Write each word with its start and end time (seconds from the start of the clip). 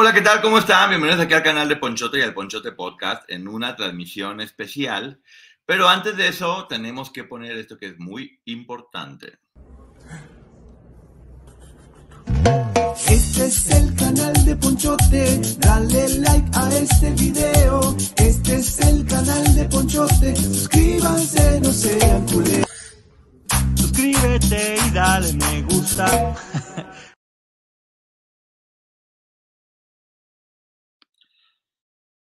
Hola, 0.00 0.12
¿qué 0.12 0.20
tal? 0.20 0.40
¿Cómo 0.40 0.58
están? 0.60 0.90
Bienvenidos 0.90 1.20
aquí 1.20 1.34
al 1.34 1.42
canal 1.42 1.68
de 1.68 1.74
Ponchote 1.74 2.20
y 2.20 2.22
al 2.22 2.32
Ponchote 2.32 2.70
Podcast 2.70 3.28
en 3.28 3.48
una 3.48 3.74
transmisión 3.74 4.40
especial. 4.40 5.20
Pero 5.66 5.88
antes 5.88 6.16
de 6.16 6.28
eso, 6.28 6.68
tenemos 6.68 7.10
que 7.10 7.24
poner 7.24 7.56
esto 7.56 7.76
que 7.76 7.86
es 7.86 7.98
muy 7.98 8.40
importante. 8.44 9.40
Este 13.08 13.46
es 13.46 13.70
el 13.72 13.92
canal 13.96 14.44
de 14.44 14.54
Ponchote, 14.54 15.40
dale 15.58 16.08
like 16.20 16.48
a 16.54 16.68
este 16.76 17.10
video. 17.14 17.96
Este 18.18 18.54
es 18.54 18.78
el 18.78 19.04
canal 19.04 19.52
de 19.56 19.64
Ponchote, 19.64 20.36
suscríbanse, 20.36 21.60
no 21.60 21.72
sean 21.72 22.24
culés. 22.28 22.64
Suscríbete 23.74 24.76
y 24.86 24.90
dale 24.90 25.32
me 25.32 25.62
gusta. 25.62 26.36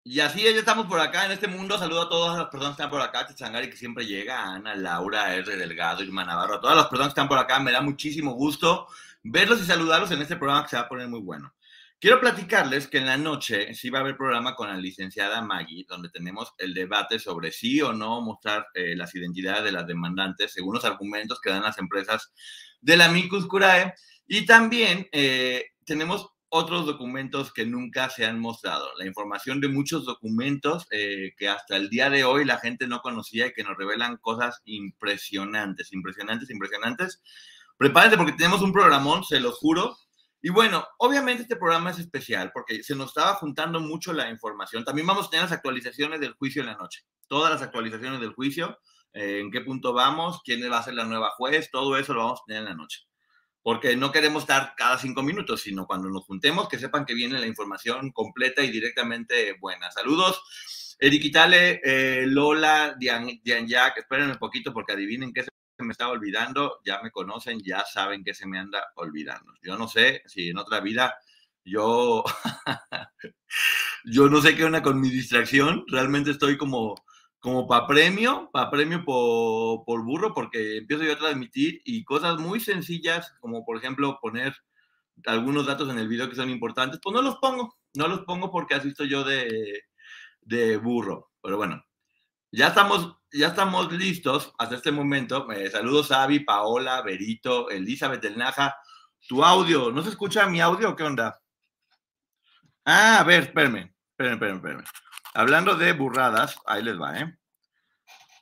Y 0.06 0.20
así 0.20 0.42
ya 0.42 0.50
estamos 0.50 0.86
por 0.86 1.00
acá 1.00 1.24
en 1.24 1.32
este 1.32 1.48
mundo. 1.48 1.78
Saludo 1.78 2.02
a 2.02 2.08
todas 2.10 2.36
las 2.36 2.48
personas 2.48 2.76
que 2.76 2.82
están 2.82 2.90
por 2.90 3.00
acá. 3.00 3.26
Changari 3.34 3.70
que 3.70 3.76
siempre 3.76 4.04
llega, 4.04 4.44
Ana, 4.52 4.74
Laura, 4.76 5.34
R. 5.34 5.56
Delgado, 5.56 6.02
Irma 6.02 6.26
Navarro, 6.26 6.56
a 6.56 6.60
todas 6.60 6.76
las 6.76 6.88
personas 6.88 7.08
que 7.08 7.20
están 7.20 7.28
por 7.28 7.38
acá. 7.38 7.58
Me 7.58 7.72
da 7.72 7.80
muchísimo 7.80 8.34
gusto 8.34 8.86
verlos 9.22 9.62
y 9.62 9.64
saludarlos 9.64 10.10
en 10.10 10.20
este 10.20 10.36
programa 10.36 10.64
que 10.64 10.68
se 10.68 10.76
va 10.76 10.82
a 10.82 10.88
poner 10.90 11.08
muy 11.08 11.20
bueno. 11.20 11.54
Quiero 11.98 12.20
platicarles 12.20 12.86
que 12.86 12.98
en 12.98 13.06
la 13.06 13.16
noche 13.16 13.72
sí 13.72 13.88
va 13.88 14.00
a 14.00 14.02
haber 14.02 14.18
programa 14.18 14.54
con 14.54 14.68
la 14.68 14.76
licenciada 14.76 15.40
Maggie, 15.40 15.86
donde 15.88 16.10
tenemos 16.10 16.52
el 16.58 16.74
debate 16.74 17.18
sobre 17.18 17.50
sí 17.50 17.80
o 17.80 17.94
no 17.94 18.20
mostrar 18.20 18.66
eh, 18.74 18.94
las 18.94 19.14
identidades 19.14 19.64
de 19.64 19.72
las 19.72 19.86
demandantes 19.86 20.52
según 20.52 20.74
los 20.74 20.84
argumentos 20.84 21.40
que 21.40 21.48
dan 21.48 21.62
las 21.62 21.78
empresas 21.78 22.30
de 22.82 22.98
la 22.98 23.08
Micus 23.08 23.46
Curae. 23.46 23.94
Y 24.26 24.44
también 24.44 25.08
eh, 25.12 25.64
tenemos 25.86 26.33
otros 26.56 26.86
documentos 26.86 27.52
que 27.52 27.66
nunca 27.66 28.08
se 28.10 28.24
han 28.24 28.38
mostrado, 28.38 28.88
la 28.96 29.06
información 29.06 29.60
de 29.60 29.66
muchos 29.66 30.04
documentos 30.04 30.86
eh, 30.92 31.32
que 31.36 31.48
hasta 31.48 31.76
el 31.76 31.90
día 31.90 32.08
de 32.10 32.22
hoy 32.22 32.44
la 32.44 32.58
gente 32.58 32.86
no 32.86 33.00
conocía 33.00 33.48
y 33.48 33.52
que 33.52 33.64
nos 33.64 33.76
revelan 33.76 34.18
cosas 34.18 34.62
impresionantes, 34.64 35.92
impresionantes, 35.92 36.48
impresionantes. 36.50 37.20
Prepárense 37.76 38.16
porque 38.16 38.34
tenemos 38.34 38.62
un 38.62 38.72
programón, 38.72 39.24
se 39.24 39.40
lo 39.40 39.50
juro. 39.50 39.96
Y 40.42 40.50
bueno, 40.50 40.86
obviamente 40.98 41.42
este 41.42 41.56
programa 41.56 41.90
es 41.90 41.98
especial 41.98 42.52
porque 42.54 42.84
se 42.84 42.94
nos 42.94 43.08
estaba 43.08 43.34
juntando 43.34 43.80
mucho 43.80 44.12
la 44.12 44.30
información. 44.30 44.84
También 44.84 45.08
vamos 45.08 45.26
a 45.26 45.30
tener 45.30 45.46
las 45.46 45.52
actualizaciones 45.52 46.20
del 46.20 46.34
juicio 46.34 46.62
en 46.62 46.68
la 46.68 46.76
noche, 46.76 47.00
todas 47.26 47.50
las 47.50 47.62
actualizaciones 47.62 48.20
del 48.20 48.32
juicio, 48.32 48.78
eh, 49.12 49.40
en 49.40 49.50
qué 49.50 49.60
punto 49.60 49.92
vamos, 49.92 50.40
quién 50.44 50.62
va 50.70 50.78
a 50.78 50.84
ser 50.84 50.94
la 50.94 51.04
nueva 51.04 51.30
juez, 51.30 51.68
todo 51.72 51.96
eso 51.96 52.14
lo 52.14 52.20
vamos 52.20 52.42
a 52.42 52.44
tener 52.46 52.62
en 52.62 52.68
la 52.68 52.74
noche 52.76 53.08
porque 53.64 53.96
no 53.96 54.12
queremos 54.12 54.42
estar 54.42 54.74
cada 54.76 54.98
cinco 54.98 55.22
minutos, 55.22 55.62
sino 55.62 55.86
cuando 55.86 56.10
nos 56.10 56.26
juntemos, 56.26 56.68
que 56.68 56.78
sepan 56.78 57.06
que 57.06 57.14
viene 57.14 57.40
la 57.40 57.46
información 57.46 58.12
completa 58.12 58.62
y 58.62 58.70
directamente 58.70 59.56
buena. 59.58 59.90
Saludos, 59.90 60.42
Eric 60.98 61.24
Itale, 61.24 61.80
eh, 61.82 62.26
Lola, 62.26 62.94
Dian, 62.98 63.26
Dian 63.42 63.66
Jack, 63.66 63.96
espérenme 63.96 64.32
un 64.32 64.38
poquito 64.38 64.70
porque 64.70 64.92
adivinen 64.92 65.32
qué 65.32 65.44
se 65.44 65.50
me 65.82 65.92
estaba 65.92 66.12
olvidando, 66.12 66.80
ya 66.84 67.00
me 67.02 67.10
conocen, 67.10 67.58
ya 67.64 67.86
saben 67.86 68.22
que 68.22 68.34
se 68.34 68.46
me 68.46 68.58
anda 68.58 68.92
olvidando. 68.96 69.54
Yo 69.62 69.78
no 69.78 69.88
sé 69.88 70.22
si 70.26 70.50
en 70.50 70.58
otra 70.58 70.80
vida 70.80 71.14
yo, 71.64 72.22
yo 74.04 74.28
no 74.28 74.42
sé 74.42 74.54
qué 74.54 74.64
onda 74.64 74.82
con 74.82 75.00
mi 75.00 75.08
distracción, 75.08 75.86
realmente 75.88 76.32
estoy 76.32 76.58
como 76.58 76.96
como 77.44 77.68
para 77.68 77.86
premio, 77.86 78.48
para 78.54 78.70
premio 78.70 79.04
por, 79.04 79.84
por, 79.84 80.02
burro, 80.02 80.32
porque 80.32 80.78
empiezo 80.78 81.04
yo 81.04 81.12
a 81.12 81.18
transmitir 81.18 81.82
y 81.84 82.02
cosas 82.02 82.38
muy 82.38 82.58
sencillas, 82.58 83.34
como 83.38 83.66
por 83.66 83.76
ejemplo 83.76 84.18
poner 84.18 84.56
algunos 85.26 85.66
datos 85.66 85.90
en 85.90 85.98
el 85.98 86.08
video 86.08 86.30
que 86.30 86.36
son 86.36 86.48
importantes, 86.48 87.00
pues 87.02 87.12
no 87.14 87.20
los 87.20 87.36
pongo, 87.36 87.76
no 87.92 88.08
los 88.08 88.20
pongo 88.20 88.50
porque 88.50 88.76
así 88.76 88.88
estoy 88.88 89.10
yo 89.10 89.24
de, 89.24 89.82
de 90.40 90.78
burro. 90.78 91.32
Pero 91.42 91.58
bueno, 91.58 91.84
ya 92.50 92.68
estamos, 92.68 93.14
ya 93.30 93.48
estamos 93.48 93.92
listos 93.92 94.54
hasta 94.58 94.76
este 94.76 94.90
momento. 94.90 95.52
Eh, 95.52 95.70
saludos 95.70 96.12
a 96.12 96.26
Paola, 96.46 97.02
Berito, 97.02 97.68
Elizabeth 97.68 98.22
del 98.22 98.38
Naja. 98.38 98.74
Tu 99.28 99.44
audio, 99.44 99.92
¿no 99.92 100.02
se 100.02 100.08
escucha 100.08 100.46
mi 100.46 100.62
audio 100.62 100.96
qué 100.96 101.02
onda? 101.02 101.38
Ah, 102.86 103.18
a 103.18 103.24
ver, 103.24 103.42
espérenme, 103.42 103.94
espérenme, 104.12 104.34
espérenme, 104.36 104.56
espérenme. 104.56 104.84
Hablando 105.36 105.74
de 105.74 105.92
burradas, 105.92 106.60
ahí 106.64 106.80
les 106.80 107.00
va, 107.00 107.18
¿eh? 107.18 107.36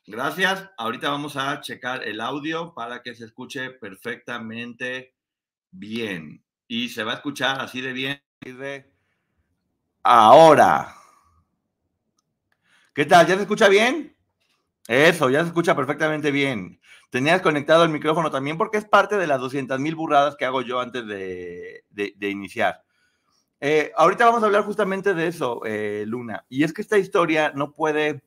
Gracias. 0.06 0.68
Ahorita 0.76 1.08
vamos 1.08 1.36
a 1.36 1.58
checar 1.62 2.02
el 2.02 2.20
audio 2.20 2.74
para 2.74 3.02
que 3.02 3.14
se 3.14 3.24
escuche 3.24 3.70
perfectamente 3.70 5.14
bien. 5.70 6.44
Y 6.68 6.90
se 6.90 7.02
va 7.02 7.12
a 7.12 7.14
escuchar 7.14 7.62
así 7.62 7.80
de 7.80 7.94
bien. 7.94 8.22
Ahora. 10.02 10.94
¿Qué 12.94 13.06
tal? 13.06 13.26
¿Ya 13.26 13.36
se 13.36 13.42
escucha 13.42 13.68
bien? 13.68 14.14
Eso, 14.86 15.30
ya 15.30 15.40
se 15.40 15.46
escucha 15.46 15.74
perfectamente 15.74 16.30
bien. 16.30 16.78
Tenías 17.08 17.40
conectado 17.40 17.84
el 17.84 17.90
micrófono 17.90 18.30
también 18.30 18.58
porque 18.58 18.76
es 18.76 18.84
parte 18.84 19.16
de 19.16 19.26
las 19.26 19.40
200 19.40 19.80
mil 19.80 19.94
burradas 19.94 20.36
que 20.36 20.44
hago 20.44 20.60
yo 20.60 20.78
antes 20.78 21.06
de, 21.06 21.84
de 21.88 22.28
iniciar. 22.28 22.82
Eh, 23.64 23.92
ahorita 23.94 24.24
vamos 24.24 24.42
a 24.42 24.46
hablar 24.46 24.64
justamente 24.64 25.14
de 25.14 25.28
eso, 25.28 25.64
eh, 25.64 26.02
Luna. 26.04 26.44
Y 26.48 26.64
es 26.64 26.72
que 26.72 26.82
esta 26.82 26.98
historia 26.98 27.52
no 27.54 27.74
puede, 27.74 28.20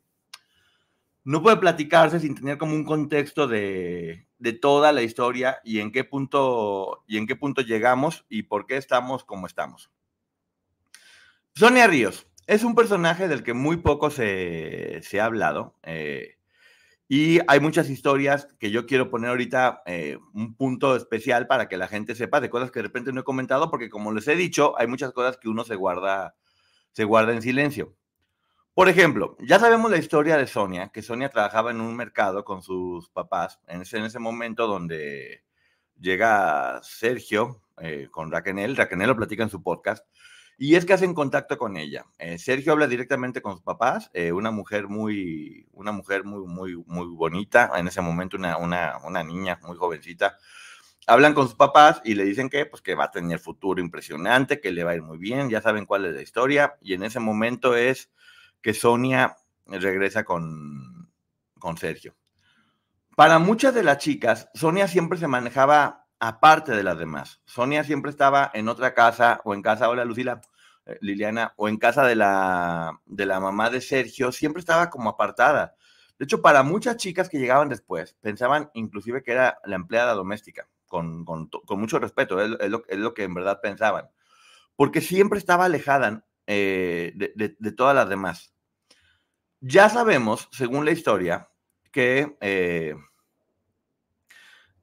no 1.26 1.44
puede 1.44 1.58
platicarse 1.58 2.22
sin 2.22 2.36
tener 2.36 2.58
como 2.58 2.74
un 2.74 2.86
contexto 2.86 3.46
de, 3.46 4.28
de, 4.40 4.54
toda 4.54 4.94
la 4.94 5.02
historia 5.02 5.58
y 5.66 5.80
en 5.80 5.92
qué 5.92 6.06
punto 6.06 7.04
y 7.06 7.18
en 7.18 7.28
qué 7.28 7.36
punto 7.36 7.64
llegamos 7.64 8.26
y 8.30 8.44
por 8.44 8.66
qué 8.66 8.78
estamos 8.78 9.26
como 9.26 9.46
estamos. 9.46 9.92
Sonia 11.54 11.88
Ríos 11.88 12.28
es 12.48 12.64
un 12.64 12.74
personaje 12.74 13.28
del 13.28 13.44
que 13.44 13.54
muy 13.54 13.76
poco 13.76 14.10
se, 14.12 15.02
se 15.04 15.20
ha 15.20 15.26
hablado. 15.26 15.76
Eh, 15.84 16.35
y 17.08 17.40
hay 17.48 17.60
muchas 17.60 17.90
historias 17.90 18.48
que 18.60 18.72
yo 18.72 18.88
quiero 18.88 19.12
poner 19.12 19.30
ahorita 19.30 19.84
eh, 19.86 20.18
un 20.34 20.56
punto 20.56 20.96
especial 20.96 21.46
para 21.46 21.68
que 21.68 21.78
la 21.78 21.88
gente 21.88 22.16
sepa 22.16 22.42
de 22.42 22.50
cosas 22.50 22.72
que 22.72 22.80
de 22.80 22.84
repente 22.84 23.14
no 23.14 23.22
he 23.22 23.24
comentado, 23.24 23.70
porque 23.70 23.90
como 23.90 24.12
les 24.12 24.28
he 24.28 24.36
dicho, 24.36 24.74
hay 24.80 24.88
muchas 24.88 25.12
cosas 25.12 25.38
que 25.38 25.48
uno 25.48 25.64
se 25.64 25.76
guarda, 25.76 26.36
se 26.94 27.04
guarda 27.04 27.34
en 27.34 27.44
silencio. 27.44 27.96
Por 28.74 28.90
ejemplo, 28.90 29.38
ya 29.40 29.60
sabemos 29.60 29.92
la 29.92 29.98
historia 29.98 30.36
de 30.36 30.48
Sonia, 30.48 30.90
que 30.90 31.02
Sonia 31.04 31.30
trabajaba 31.30 31.72
en 31.72 31.80
un 31.80 31.96
mercado 31.96 32.44
con 32.44 32.62
sus 32.64 33.10
papás, 33.10 33.60
en 33.68 33.84
ese, 33.84 34.00
en 34.00 34.06
ese 34.06 34.20
momento 34.20 34.68
donde 34.68 35.44
llega 36.00 36.82
Sergio 36.84 37.62
eh, 37.82 38.08
con 38.12 38.32
Raquel, 38.32 38.76
Raquel 38.76 39.00
lo 39.00 39.16
platica 39.16 39.44
en 39.44 39.50
su 39.50 39.62
podcast, 39.62 40.06
y 40.58 40.76
es 40.76 40.86
que 40.86 40.94
hacen 40.94 41.14
contacto 41.14 41.58
con 41.58 41.78
ella. 41.78 42.06
Eh, 42.18 42.38
Sergio 42.38 42.74
habla 42.74 42.88
directamente 42.88 43.42
con 43.42 43.54
sus 43.54 43.62
papás, 43.62 44.10
eh, 44.14 44.32
una 44.32 44.52
mujer 44.52 44.88
muy, 44.88 45.68
una 45.74 45.92
mujer 45.92 46.24
muy, 46.24 46.48
muy, 46.48 46.76
muy 46.88 47.08
bonita, 47.08 47.72
en 47.76 47.88
ese 47.88 48.02
momento 48.02 48.38
una, 48.38 48.58
una, 48.58 48.98
una, 49.04 49.24
niña 49.24 49.60
muy 49.64 49.78
jovencita. 49.78 50.38
Hablan 51.08 51.34
con 51.34 51.48
sus 51.48 51.56
papás 51.56 52.02
y 52.04 52.16
le 52.16 52.24
dicen 52.24 52.50
que, 52.50 52.66
pues, 52.66 52.82
que 52.82 52.96
va 52.96 53.06
a 53.06 53.12
tener 53.12 53.40
futuro 53.40 53.82
impresionante, 53.82 54.60
que 54.62 54.72
le 54.72 54.84
va 54.84 54.92
a 54.92 54.96
ir 54.96 55.04
muy 55.04 55.18
bien, 55.18 55.50
ya 55.50 55.62
saben 55.62 55.86
cuál 55.86 56.06
es 56.06 56.16
la 56.16 56.22
historia. 56.22 56.78
Y 56.82 56.94
en 56.94 57.04
ese 57.04 57.20
momento 57.20 57.76
es 57.76 58.10
que 58.62 58.74
Sonia 58.74 59.38
regresa 59.68 60.24
con, 60.24 61.12
con 61.60 61.78
Sergio. 61.78 62.16
Para 63.16 63.40
muchas 63.40 63.74
de 63.74 63.84
las 63.84 64.00
chicas, 64.00 64.50
Sonia 64.54 64.88
siempre 64.88 65.20
se 65.20 65.28
manejaba 65.28 66.05
aparte 66.20 66.72
de 66.74 66.84
las 66.84 66.98
demás. 66.98 67.42
Sonia 67.46 67.84
siempre 67.84 68.12
estaba 68.12 68.52
en 68.54 68.70
otra 68.70 68.94
casa 68.94 69.42
o 69.44 69.54
en 69.54 69.62
casa, 69.62 69.90
hola 69.90 70.06
Lucila, 70.06 70.42
eh, 70.86 70.98
Liliana, 71.02 71.54
o 71.58 71.68
en 71.68 71.78
casa 71.78 72.06
de 72.06 72.16
la, 72.16 73.00
de 73.06 73.26
la 73.26 73.40
mamá 73.40 73.70
de 73.70 73.82
Sergio, 73.82 74.32
siempre 74.32 74.60
estaba 74.60 74.90
como 74.90 75.10
apartada. 75.10 75.76
De 76.18 76.26
hecho, 76.26 76.42
para 76.42 76.64
muchas 76.64 76.98
chicas 76.98 77.30
que 77.30 77.40
llegaban 77.40 77.70
después, 77.70 78.16
pensaban 78.22 78.70
inclusive 78.74 79.24
que 79.24 79.34
era 79.34 79.60
la 79.66 79.76
empleada 79.76 80.14
doméstica, 80.14 80.70
con, 80.86 81.26
con, 81.26 81.50
mucho 81.80 82.00
respeto, 82.00 82.40
es, 82.42 82.70
lo, 82.70 82.84
es, 82.88 82.98
lo, 82.98 83.14
que 83.14 83.24
en 83.24 83.34
verdad 83.34 83.60
pensaban, 83.62 84.10
porque 84.78 85.02
siempre 85.02 85.40
estaba 85.40 85.66
alejada 85.66 86.26
eh, 86.48 87.12
de, 87.16 87.34
de, 87.36 87.56
de, 87.60 87.72
todas 87.74 87.96
las 87.96 88.08
demás. 88.08 88.54
Ya 89.60 89.90
sabemos, 89.90 90.48
según 90.52 90.86
la 90.86 90.92
historia, 90.92 91.50
que, 91.92 92.38
eh, 92.40 92.96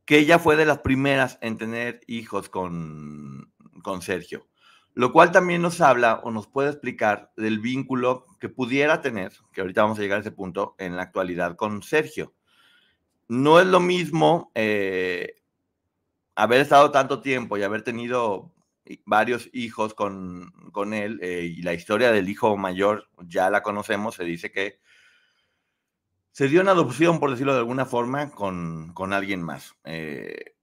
que 0.04 0.18
ella 0.18 0.38
fue 0.38 0.56
de 0.56 0.66
las 0.66 0.78
primeras 0.78 1.38
en 1.40 1.58
tener 1.58 2.00
hijos 2.06 2.48
con, 2.48 3.52
con 3.82 4.02
Sergio 4.02 4.46
lo 4.94 5.12
cual 5.12 5.32
también 5.32 5.62
nos 5.62 5.80
habla 5.80 6.20
o 6.22 6.30
nos 6.30 6.46
puede 6.46 6.70
explicar 6.70 7.32
del 7.36 7.60
vínculo 7.60 8.26
que 8.38 8.48
pudiera 8.48 9.00
tener, 9.00 9.32
que 9.52 9.62
ahorita 9.62 9.82
vamos 9.82 9.98
a 9.98 10.02
llegar 10.02 10.18
a 10.18 10.20
ese 10.20 10.32
punto, 10.32 10.74
en 10.78 10.96
la 10.96 11.02
actualidad 11.02 11.56
con 11.56 11.82
Sergio. 11.82 12.34
No 13.28 13.60
es 13.60 13.66
lo 13.66 13.80
mismo 13.80 14.50
eh, 14.54 15.36
haber 16.34 16.60
estado 16.60 16.90
tanto 16.90 17.22
tiempo 17.22 17.56
y 17.56 17.62
haber 17.62 17.82
tenido 17.82 18.52
varios 19.06 19.48
hijos 19.54 19.94
con, 19.94 20.52
con 20.72 20.92
él, 20.92 21.18
eh, 21.22 21.54
y 21.56 21.62
la 21.62 21.72
historia 21.72 22.12
del 22.12 22.28
hijo 22.28 22.56
mayor 22.58 23.08
ya 23.26 23.48
la 23.48 23.62
conocemos, 23.62 24.16
se 24.16 24.24
dice 24.24 24.50
que 24.52 24.80
se 26.32 26.48
dio 26.48 26.62
una 26.62 26.70
adopción, 26.72 27.20
por 27.20 27.30
decirlo 27.30 27.52
de 27.52 27.60
alguna 27.60 27.84
forma, 27.84 28.30
con, 28.30 28.92
con 28.94 29.12
alguien 29.12 29.42
más. 29.42 29.74
Eh, 29.84 30.56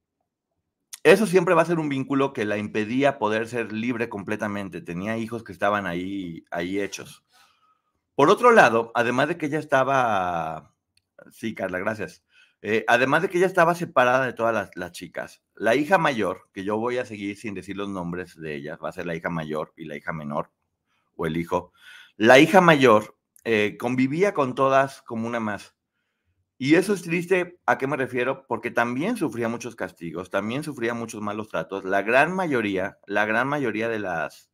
eso 1.04 1.28
siempre 1.28 1.54
va 1.54 1.62
a 1.62 1.66
ser 1.66 1.80
un 1.80 1.90
vínculo 1.90 2.34
que 2.34 2.44
la 2.44 2.58
impedía 2.58 3.20
poder 3.20 3.48
ser 3.48 3.72
libre 3.72 4.10
completamente. 4.10 4.82
Tenía 4.82 5.18
hijos 5.18 5.44
que 5.44 5.52
estaban 5.52 5.86
ahí, 5.86 6.44
ahí 6.50 6.82
hechos. 6.82 7.24
Por 8.16 8.30
otro 8.30 8.52
lado, 8.52 8.92
además 8.96 9.30
de 9.30 9.38
que 9.38 9.46
ella 9.46 9.60
estaba, 9.60 10.74
sí, 11.32 11.54
Carla, 11.54 11.80
gracias. 11.80 12.24
Eh, 12.62 12.84
además 12.88 13.22
de 13.22 13.30
que 13.30 13.38
ella 13.38 13.48
estaba 13.48 13.76
separada 13.76 14.26
de 14.26 14.34
todas 14.34 14.54
las, 14.54 14.76
las, 14.76 14.92
chicas, 14.92 15.42
la 15.56 15.76
hija 15.76 15.98
mayor, 15.98 16.50
que 16.52 16.66
yo 16.66 16.78
voy 16.78 16.98
a 16.98 17.06
seguir 17.06 17.38
sin 17.38 17.54
decir 17.54 17.78
los 17.78 17.88
nombres 17.88 18.36
de 18.36 18.56
ellas, 18.56 18.80
va 18.84 18.90
a 18.90 18.92
ser 18.92 19.06
la 19.06 19.16
hija 19.16 19.30
mayor 19.30 19.72
y 19.78 19.86
la 19.86 19.96
hija 19.96 20.12
menor, 20.12 20.52
o 21.16 21.28
el 21.28 21.38
hijo. 21.38 21.72
La 22.18 22.40
hija 22.40 22.60
mayor 22.60 23.19
eh, 23.44 23.78
convivía 23.80 24.34
con 24.34 24.56
todas 24.56 25.02
como 25.04 25.28
una 25.28 25.40
más. 25.40 25.76
Y 26.58 26.76
eso 26.76 26.94
es 26.94 27.04
triste, 27.04 27.58
¿a 27.66 27.78
qué 27.78 27.88
me 27.88 27.96
refiero? 27.96 28.46
Porque 28.46 28.70
también 28.70 29.16
sufría 29.16 29.48
muchos 29.48 29.76
castigos, 29.78 30.30
también 30.30 30.64
sufría 30.64 30.94
muchos 30.94 31.22
malos 31.22 31.48
tratos. 31.48 31.86
La 31.86 32.02
gran 32.02 32.34
mayoría, 32.36 33.00
la 33.08 33.26
gran 33.26 33.48
mayoría 33.48 33.88
de 33.88 34.00
las, 34.00 34.52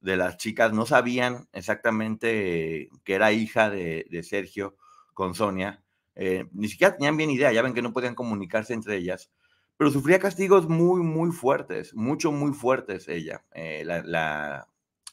de 0.00 0.16
las 0.16 0.36
chicas 0.36 0.72
no 0.72 0.86
sabían 0.86 1.48
exactamente 1.52 2.90
que 3.04 3.14
era 3.14 3.32
hija 3.32 3.70
de, 3.70 4.06
de 4.10 4.22
Sergio 4.22 4.76
con 5.14 5.34
Sonia. 5.34 5.82
Eh, 6.14 6.46
ni 6.52 6.68
siquiera 6.68 6.94
tenían 6.96 7.16
bien 7.16 7.30
idea, 7.30 7.52
ya 7.52 7.62
ven 7.62 7.72
que 7.72 7.82
no 7.82 7.92
podían 7.94 8.14
comunicarse 8.14 8.74
entre 8.74 8.96
ellas, 8.96 9.30
pero 9.76 9.90
sufría 9.90 10.18
castigos 10.18 10.68
muy, 10.68 11.00
muy 11.02 11.32
fuertes, 11.32 11.94
mucho, 11.94 12.32
muy 12.32 12.52
fuertes 12.52 13.08
ella, 13.08 13.44
eh, 13.52 13.82
la, 13.86 14.66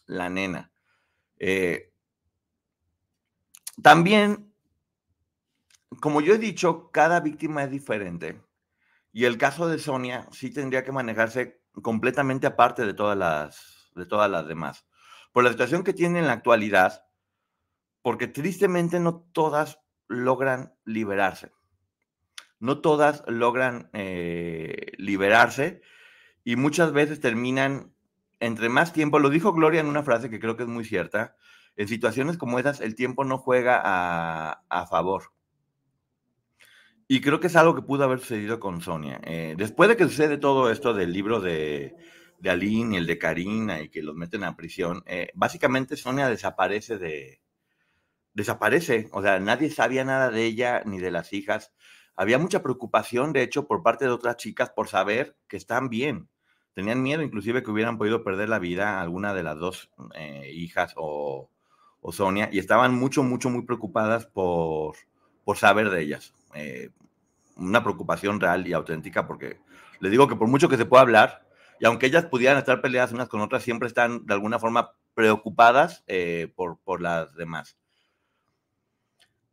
la, 0.05 0.29
nena. 0.29 0.71
También 3.81 4.47
como 5.99 6.21
yo 6.21 6.35
he 6.35 6.37
dicho, 6.37 6.91
cada 6.91 7.19
víctima 7.19 7.63
es 7.63 7.71
diferente. 7.71 8.41
Y 9.13 9.25
el 9.25 9.37
caso 9.37 9.67
de 9.67 9.79
Sonia 9.79 10.27
sí 10.31 10.51
tendría 10.51 10.83
que 10.83 10.91
manejarse 10.91 11.61
completamente 11.81 12.47
aparte 12.47 12.85
de 12.85 12.93
todas 12.93 13.17
las, 13.17 13.91
de 13.95 14.05
todas 14.05 14.29
las 14.29 14.47
demás. 14.47 14.85
Por 15.31 15.43
la 15.43 15.51
situación 15.51 15.83
que 15.83 15.93
tiene 15.93 16.19
en 16.19 16.27
la 16.27 16.33
actualidad, 16.33 17.05
porque 18.01 18.27
tristemente 18.27 18.99
no 18.99 19.27
todas 19.31 19.79
logran 20.07 20.73
liberarse. 20.85 21.51
No 22.59 22.81
todas 22.81 23.23
logran 23.27 23.89
eh, 23.93 24.93
liberarse 24.97 25.81
y 26.43 26.55
muchas 26.55 26.91
veces 26.91 27.19
terminan 27.19 27.93
entre 28.39 28.69
más 28.69 28.93
tiempo, 28.93 29.19
lo 29.19 29.29
dijo 29.29 29.53
Gloria 29.53 29.81
en 29.81 29.87
una 29.87 30.03
frase 30.03 30.29
que 30.29 30.39
creo 30.39 30.55
que 30.55 30.63
es 30.63 30.69
muy 30.69 30.85
cierta, 30.85 31.35
en 31.77 31.87
situaciones 31.87 32.37
como 32.37 32.59
esas 32.59 32.81
el 32.81 32.95
tiempo 32.95 33.23
no 33.23 33.37
juega 33.37 33.81
a, 33.83 34.63
a 34.67 34.87
favor. 34.87 35.31
Y 37.07 37.21
creo 37.21 37.39
que 37.39 37.47
es 37.47 37.55
algo 37.55 37.75
que 37.75 37.83
pudo 37.83 38.03
haber 38.03 38.19
sucedido 38.19 38.59
con 38.59 38.81
Sonia. 38.81 39.21
Eh, 39.23 39.55
después 39.57 39.87
de 39.87 39.95
que 39.95 40.03
sucede 40.03 40.37
todo 40.37 40.69
esto 40.69 40.93
del 40.93 41.13
libro 41.13 41.39
de, 41.39 41.95
de 42.39 42.49
Aline 42.49 42.95
y 42.95 42.97
el 42.97 43.07
de 43.07 43.17
Karina 43.17 43.79
y 43.81 43.89
que 43.89 44.01
los 44.01 44.15
meten 44.15 44.43
a 44.43 44.57
prisión, 44.57 45.03
eh, 45.05 45.29
básicamente 45.33 45.95
Sonia 45.95 46.29
desaparece 46.29 46.97
de... 46.97 47.41
Desaparece, 48.33 49.09
o 49.13 49.21
sea, 49.23 49.39
nadie 49.39 49.71
sabía 49.71 50.03
nada 50.03 50.29
de 50.29 50.45
ella 50.45 50.83
ni 50.85 50.99
de 50.99 51.09
las 51.09 51.33
hijas. 51.33 51.73
Había 52.15 52.37
mucha 52.37 52.61
preocupación, 52.61 53.33
de 53.33 53.41
hecho, 53.41 53.67
por 53.67 53.81
parte 53.81 54.05
de 54.05 54.11
otras 54.11 54.37
chicas 54.37 54.69
por 54.69 54.89
saber 54.89 55.37
que 55.47 55.57
están 55.57 55.89
bien. 55.89 56.29
Tenían 56.73 57.01
miedo 57.01 57.23
inclusive 57.23 57.63
que 57.63 57.71
hubieran 57.71 57.97
podido 57.97 58.23
perder 58.23 58.49
la 58.49 58.59
vida 58.59 59.01
alguna 59.01 59.33
de 59.33 59.43
las 59.43 59.57
dos 59.57 59.89
eh, 60.13 60.51
hijas 60.53 60.93
o, 60.97 61.49
o, 62.07 62.11
Sonia 62.11 62.49
y 62.51 62.59
estaban 62.59 62.95
mucho, 62.95 63.23
mucho, 63.23 63.49
muy 63.49 63.63
preocupadas 63.63 64.25
por, 64.25 64.95
por 65.43 65.57
saber 65.57 65.89
de 65.89 66.01
ellas. 66.01 66.33
Eh, 66.53 66.89
una 67.57 67.83
preocupación 67.83 68.39
real 68.39 68.65
y 68.67 68.73
auténtica, 68.73 69.27
porque 69.27 69.59
le 69.99 70.09
digo 70.09 70.27
que 70.27 70.35
por 70.35 70.47
mucho 70.47 70.69
que 70.69 70.77
se 70.77 70.85
pueda 70.85 71.01
hablar, 71.01 71.45
y 71.79 71.85
aunque 71.85 72.05
ellas 72.05 72.25
pudieran 72.25 72.57
estar 72.57 72.81
peleadas 72.81 73.11
unas 73.11 73.27
con 73.27 73.41
otras, 73.41 73.63
siempre 73.63 73.87
están 73.87 74.25
de 74.25 74.33
alguna 74.33 74.59
forma 74.59 74.93
preocupadas 75.13 76.03
eh, 76.07 76.51
por, 76.55 76.79
por, 76.79 77.01
las 77.01 77.35
demás. 77.35 77.77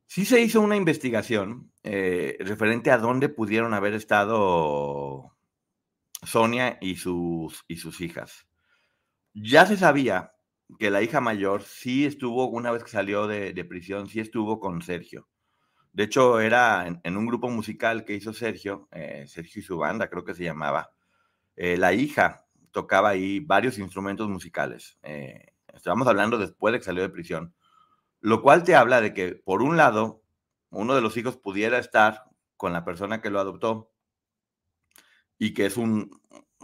Sí 0.06 0.25
se 0.25 0.41
hizo 0.41 0.61
una 0.61 0.77
investigación 0.77 1.73
eh, 1.83 2.37
referente 2.41 2.91
a 2.91 2.99
dónde 2.99 3.29
pudieron 3.29 3.75
haber 3.75 3.95
estado 3.95 5.33
Sonia 6.23 6.79
y 6.81 6.97
sus, 6.97 7.65
y 7.67 7.77
sus 7.77 8.01
hijas. 8.01 8.47
Ya 9.33 9.67
se 9.67 9.77
sabía 9.77 10.33
que 10.78 10.90
la 10.90 11.02
hija 11.02 11.20
mayor 11.20 11.62
sí 11.62 12.05
estuvo, 12.06 12.49
una 12.49 12.70
vez 12.70 12.84
que 12.84 12.90
salió 12.90 13.26
de, 13.26 13.52
de 13.52 13.64
prisión, 13.64 14.08
sí 14.08 14.20
estuvo 14.20 14.61
con 14.61 14.82
Sergio. 14.82 15.28
De 15.94 16.02
hecho, 16.02 16.40
era 16.40 16.88
en, 17.05 17.16
un 17.16 17.25
grupo 17.25 17.49
musical 17.49 18.05
que 18.05 18.14
hizo 18.14 18.32
Sergio, 18.32 18.88
eh, 18.90 19.26
Sergio 19.28 19.61
y 19.61 19.62
su 19.62 19.78
banda, 19.78 20.11
creo 20.11 20.25
que 20.25 20.34
se 20.34 20.43
llamaba. 20.43 20.90
Eh, 21.55 21.76
la 21.76 21.93
hija 21.93 22.46
tocaba 22.72 23.11
ahí 23.11 23.38
varios 23.38 23.78
instrumentos 23.78 24.28
musicales. 24.28 24.99
Eh, 25.05 25.53
estábamos 25.72 26.08
hablando 26.08 26.36
después 26.36 26.72
de 26.72 26.81
que 26.81 26.84
salió 26.84 27.03
de 27.03 27.10
prisión. 27.10 27.55
Lo 28.20 28.43
cual 28.43 28.65
te 28.65 28.74
habla 28.74 29.00
de 29.00 29.15
que, 29.15 29.36
por 29.36 29.62
un 29.62 29.77
lado, 29.77 30.24
uno 30.70 30.96
de 30.96 31.00
los 31.00 31.17
hijos 31.17 31.36
pudiera 31.36 31.79
estar 31.79 32.24
con 32.56 32.72
la 32.72 32.84
persona 32.84 33.20
que 33.20 33.31
lo 33.31 33.39
adoptó 33.39 33.93
y 35.39 35.55
que 35.55 35.67
es 35.67 35.77
un, 35.77 36.10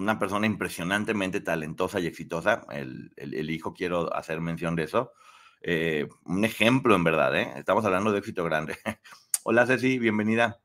una 0.01 0.19
persona 0.19 0.47
impresionantemente 0.47 1.41
talentosa 1.41 2.01
y 2.01 2.07
exitosa. 2.07 2.65
El, 2.71 3.13
el, 3.17 3.51
hijo, 3.51 3.75
quiero 3.75 4.13
hacer 4.15 4.41
mención 4.41 4.75
de 4.75 4.85
eso. 4.85 5.13
Eh, 5.61 6.09
un 6.25 6.45
ejemplo 6.45 6.95
en 6.95 7.05
verdad, 7.05 7.37
¿eh? 7.39 7.53
estamos 7.57 7.85
hablando 7.85 8.11
de 8.11 8.19
éxito 8.19 8.43
grande. 8.45 8.79
Hola 9.45 9.67
Ceci, 9.67 9.99
bienvenida. 9.99 10.61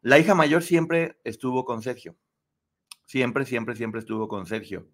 La 0.00 0.18
hija 0.18 0.36
mayor 0.36 0.62
siempre 0.62 1.18
estuvo 1.24 1.64
con 1.64 1.82
Sergio. 1.82 2.16
Siempre, 3.04 3.44
siempre, 3.44 3.74
siempre 3.74 4.00
estuvo 4.00 4.28
con 4.28 4.46
Sergio. 4.46 4.88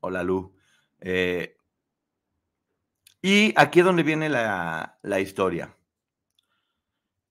Hola 0.00 0.22
Lu. 0.22 0.54
Eh, 1.00 1.58
y 3.20 3.52
aquí 3.56 3.80
es 3.80 3.84
donde 3.84 4.02
viene 4.02 4.30
la, 4.30 4.98
la 5.02 5.20
historia. 5.20 5.76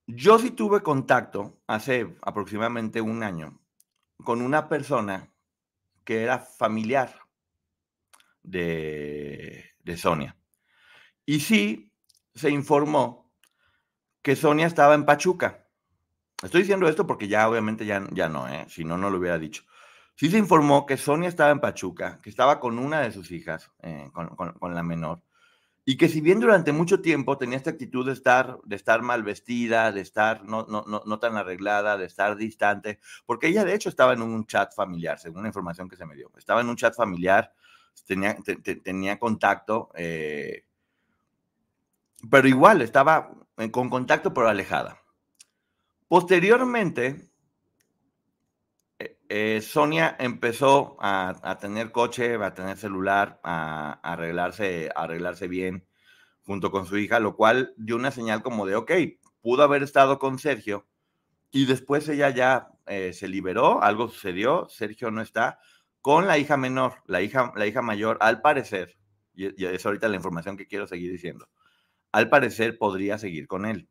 Yo 0.06 0.38
sí 0.38 0.52
tuve 0.52 0.84
contacto 0.84 1.58
hace 1.66 2.16
aproximadamente 2.22 3.02
un 3.02 3.24
año 3.24 3.60
con 4.24 4.42
una 4.42 4.70
persona 4.70 5.32
que 6.04 6.24
era 6.24 6.40
familiar 6.40 7.20
de, 8.44 9.72
de 9.80 9.98
Sonia. 9.98 10.38
Y 11.26 11.40
sí 11.40 11.92
se 12.34 12.50
informó 12.50 13.32
que 14.22 14.36
Sonia 14.36 14.68
estaba 14.68 14.96
en 14.96 15.06
Pachuca. 15.06 15.68
Estoy 16.44 16.62
diciendo 16.62 16.88
esto 16.88 17.08
porque 17.08 17.28
ya 17.28 17.50
obviamente 17.50 17.86
ya, 17.86 18.06
ya 18.12 18.30
no, 18.30 18.48
¿eh? 18.48 18.66
si 18.70 18.84
no, 18.84 18.98
no 18.98 19.10
lo 19.10 19.18
hubiera 19.18 19.40
dicho. 19.40 19.64
Sí 20.16 20.30
se 20.30 20.38
informó 20.38 20.86
que 20.86 20.98
Sonia 20.98 21.30
estaba 21.30 21.52
en 21.52 21.60
Pachuca, 21.60 22.20
que 22.22 22.30
estaba 22.30 22.60
con 22.60 22.80
una 22.80 23.02
de 23.02 23.12
sus 23.12 23.32
hijas, 23.32 23.72
eh, 23.82 24.10
con, 24.14 24.30
con, 24.36 24.54
con, 24.54 24.74
la 24.74 24.82
menor, 24.82 25.22
y 25.88 25.98
que 25.98 26.10
si 26.10 26.20
bien 26.20 26.40
durante 26.40 26.72
mucho 26.72 27.00
tiempo 27.02 27.38
tenía 27.38 27.58
esta 27.58 27.70
actitud 27.70 28.06
de 28.08 28.14
estar, 28.14 28.58
de 28.64 28.76
estar 28.76 29.04
mal 29.04 29.22
vestida, 29.22 29.92
de 29.92 30.02
estar 30.02 30.44
no, 30.44 30.66
no, 30.68 30.84
no, 30.88 31.04
no 31.06 31.20
tan 31.20 31.38
arreglada, 31.38 31.96
de 31.96 32.06
estar 32.06 32.36
distante, 32.36 33.00
porque 33.28 33.48
ella 33.48 33.64
de 33.64 33.76
hecho 33.76 33.90
estaba 33.90 34.14
en 34.14 34.24
un 34.24 34.48
chat 34.48 34.74
familiar, 34.74 35.20
según 35.20 35.44
la 35.44 35.50
información 35.50 35.88
que 35.88 35.96
se 35.96 36.08
me 36.08 36.16
dio. 36.16 36.32
Estaba 36.38 36.62
en 36.62 36.70
un 36.70 36.76
chat 36.76 36.96
familiar, 36.96 37.54
tenía, 38.08 38.36
te, 38.38 38.56
te, 38.56 38.78
tenía 38.78 39.20
contacto. 39.20 39.92
Eh, 39.94 40.66
pero 42.32 42.48
igual 42.48 42.82
estaba 42.82 43.32
con 43.72 43.90
contacto 43.90 44.34
pero 44.34 44.50
alejada. 44.50 45.00
Posteriormente, 46.08 47.30
eh, 49.30 49.62
Sonia 49.62 50.16
empezó 50.20 50.98
a, 51.00 51.58
tener 51.60 51.92
coche, 51.92 52.36
a 52.36 52.54
tener 52.54 52.78
celular, 52.78 53.40
a, 53.44 54.00
arreglarse, 54.04 54.90
a 54.96 55.04
arreglarse 55.04 55.48
bien 55.48 55.86
junto 56.44 56.72
con 56.72 56.86
su 56.86 56.98
hija, 56.98 57.20
lo 57.20 57.36
cual 57.36 57.74
dio 57.78 57.96
una 57.96 58.12
señal 58.12 58.44
como 58.44 58.66
de, 58.66 58.76
ok, 58.76 58.92
pudo 59.42 59.64
haber 59.64 59.84
estado 59.84 60.20
con 60.20 60.38
Sergio 60.40 60.88
y 61.52 61.66
después 61.66 62.08
ella 62.10 62.30
ya 62.30 62.70
eh, 62.88 63.14
se 63.14 63.28
liberó, 63.28 63.82
algo 63.82 64.08
sucedió, 64.10 64.68
Sergio 64.70 65.10
no 65.12 65.22
está, 65.22 65.60
con 66.02 66.28
la 66.28 66.38
hija 66.38 66.58
menor, 66.58 67.02
la 67.08 67.22
hija, 67.22 67.52
la 67.56 67.66
hija 67.66 67.82
mayor, 67.82 68.18
al 68.22 68.42
parecer, 68.42 68.98
y, 69.34 69.62
y 69.62 69.66
es 69.66 69.86
ahorita 69.86 70.08
la 70.08 70.18
información 70.18 70.58
que 70.58 70.68
quiero 70.68 70.86
seguir 70.86 71.12
diciendo, 71.12 71.48
al 72.12 72.30
parecer 72.30 72.78
podría 72.78 73.18
seguir 73.18 73.48
con 73.48 73.66
él. 73.66 73.90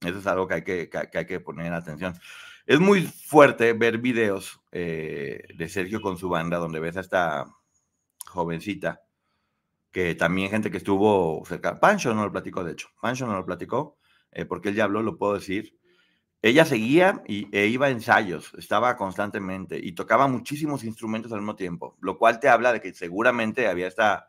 Eso 0.00 0.18
es 0.18 0.26
algo 0.26 0.46
que 0.46 0.54
hay 0.54 0.62
que, 0.62 0.88
que, 0.88 1.18
hay 1.18 1.26
que 1.26 1.40
poner 1.40 1.72
atención. 1.72 2.14
Es 2.66 2.80
muy 2.80 3.02
fuerte 3.02 3.72
ver 3.74 3.98
videos 3.98 4.60
eh, 4.72 5.44
de 5.54 5.68
Sergio 5.68 6.00
con 6.00 6.18
su 6.18 6.28
banda, 6.28 6.58
donde 6.58 6.80
ves 6.80 6.96
a 6.96 7.00
esta 7.00 7.46
jovencita, 8.26 9.02
que 9.92 10.16
también 10.16 10.50
gente 10.50 10.70
que 10.70 10.78
estuvo 10.78 11.44
cerca. 11.46 11.78
Pancho 11.78 12.12
no 12.12 12.24
lo 12.24 12.32
platicó, 12.32 12.64
de 12.64 12.72
hecho. 12.72 12.88
Pancho 13.00 13.26
no 13.26 13.34
lo 13.34 13.46
platicó, 13.46 13.98
eh, 14.32 14.44
porque 14.46 14.70
él 14.70 14.74
ya 14.74 14.84
habló, 14.84 15.02
lo 15.02 15.16
puedo 15.16 15.34
decir. 15.34 15.78
Ella 16.42 16.64
seguía 16.64 17.22
y, 17.26 17.48
e 17.56 17.66
iba 17.66 17.86
a 17.86 17.90
ensayos, 17.90 18.52
estaba 18.58 18.96
constantemente 18.96 19.78
y 19.82 19.92
tocaba 19.92 20.28
muchísimos 20.28 20.84
instrumentos 20.84 21.32
al 21.32 21.40
mismo 21.40 21.56
tiempo, 21.56 21.96
lo 22.00 22.18
cual 22.18 22.40
te 22.40 22.48
habla 22.48 22.72
de 22.72 22.80
que 22.80 22.92
seguramente 22.94 23.68
había 23.68 23.86
esta, 23.86 24.28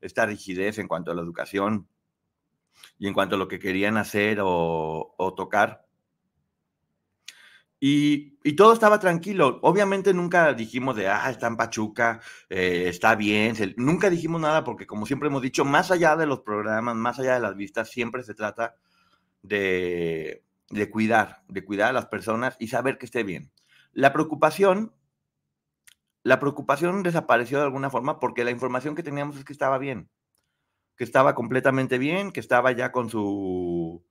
esta 0.00 0.26
rigidez 0.26 0.78
en 0.78 0.88
cuanto 0.88 1.12
a 1.12 1.14
la 1.14 1.22
educación 1.22 1.88
y 2.98 3.08
en 3.08 3.14
cuanto 3.14 3.36
a 3.36 3.38
lo 3.38 3.48
que 3.48 3.58
querían 3.58 3.96
hacer 3.96 4.38
o, 4.42 5.34
tocar. 5.36 5.85
Y, 7.80 8.36
todo 8.56 8.72
estaba 8.72 8.98
tranquilo. 9.00 9.58
Obviamente 9.62 10.14
nunca 10.14 10.54
dijimos 10.54 10.96
de, 10.96 11.08
ah, 11.08 11.30
está 11.30 11.46
en 11.48 11.56
Pachuca, 11.56 12.20
eh, 12.48 12.86
está 12.88 13.14
bien. 13.14 13.54
nunca 13.76 14.10
dijimos 14.10 14.40
nada 14.40 14.64
porque, 14.64 14.86
como 14.86 15.06
siempre 15.06 15.28
hemos 15.28 15.42
dicho, 15.42 15.64
más 15.64 15.90
allá 15.90 16.16
de 16.16 16.26
los 16.26 16.40
programas, 16.40 16.96
más 16.96 17.18
allá 17.18 17.34
de 17.34 17.40
las 17.40 17.56
vistas, 17.56 17.90
siempre 17.90 18.22
se 18.22 18.34
trata 18.34 18.76
de, 19.42 20.44
de 20.70 20.90
cuidar, 20.90 21.42
de 21.48 21.64
cuidar 21.64 21.90
a 21.90 21.92
las 21.92 22.06
personas 22.06 22.56
y 22.58 22.68
saber 22.68 22.98
que 22.98 23.06
esté 23.06 23.24
bien. 23.24 23.52
La 23.92 24.12
preocupación, 24.12 24.92
la 26.22 26.40
preocupación 26.40 27.02
desapareció 27.02 27.58
de 27.58 27.64
alguna 27.64 27.90
forma 27.90 28.20
porque 28.20 28.44
la 28.44 28.50
información 28.50 28.94
que 28.94 29.02
teníamos 29.02 29.36
es 29.36 29.44
que 29.44 29.52
estaba 29.52 29.78
bien 29.78 30.08
que 30.96 31.04
estaba 31.04 31.34
completamente 31.34 31.98
bien, 31.98 32.32
que 32.32 32.40
estaba 32.40 32.72
ya 32.72 32.90
con 32.90 33.10
su, 33.10 34.02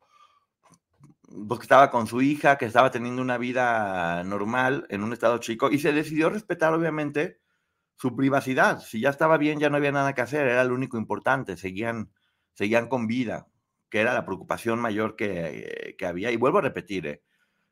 pues 1.48 1.60
que 1.60 1.66
estaba 1.66 1.92
con 1.92 2.08
su 2.08 2.22
hija, 2.22 2.58
que 2.58 2.66
estaba 2.66 2.92
teniendo 2.92 3.22
una 3.22 3.38
vida 3.38 4.24
normal 4.24 4.86
en 4.90 5.04
un 5.04 5.14
estado 5.14 5.38
chico 5.40 5.72
y 5.72 5.80
se 5.80 5.94
decidió 5.94 6.30
respetar 6.30 6.74
obviamente 6.74 7.40
su 7.96 8.16
privacidad. 8.16 8.80
Si 8.82 9.00
ya 9.00 9.10
estaba 9.10 9.38
bien, 9.38 9.60
ya 9.60 9.70
no 9.70 9.78
había 9.78 9.92
nada 9.92 10.14
que 10.14 10.22
hacer, 10.22 10.48
era 10.48 10.64
lo 10.64 10.76
único 10.76 10.98
importante, 10.98 11.58
seguían, 11.58 12.12
seguían 12.54 12.88
con 12.88 13.08
vida, 13.08 13.48
que 13.90 14.00
era 14.02 14.14
la 14.14 14.26
preocupación 14.26 14.80
mayor 14.80 15.16
que, 15.16 15.96
que 15.98 16.06
había. 16.06 16.32
Y 16.32 16.38
vuelvo 16.38 16.60
a 16.60 16.62
repetir, 16.62 17.08
¿eh? 17.08 17.24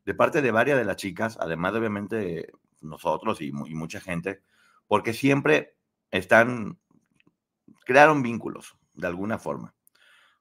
de 0.05 0.13
parte 0.13 0.41
de 0.41 0.51
varias 0.51 0.77
de 0.77 0.85
las 0.85 0.97
chicas, 0.97 1.37
además 1.39 1.73
de 1.73 1.79
obviamente 1.79 2.51
nosotros 2.81 3.41
y, 3.41 3.47
y 3.47 3.75
mucha 3.75 4.01
gente, 4.01 4.41
porque 4.87 5.13
siempre 5.13 5.75
están, 6.11 6.79
crearon 7.85 8.21
vínculos, 8.21 8.75
de 8.93 9.07
alguna 9.07 9.39
forma. 9.39 9.73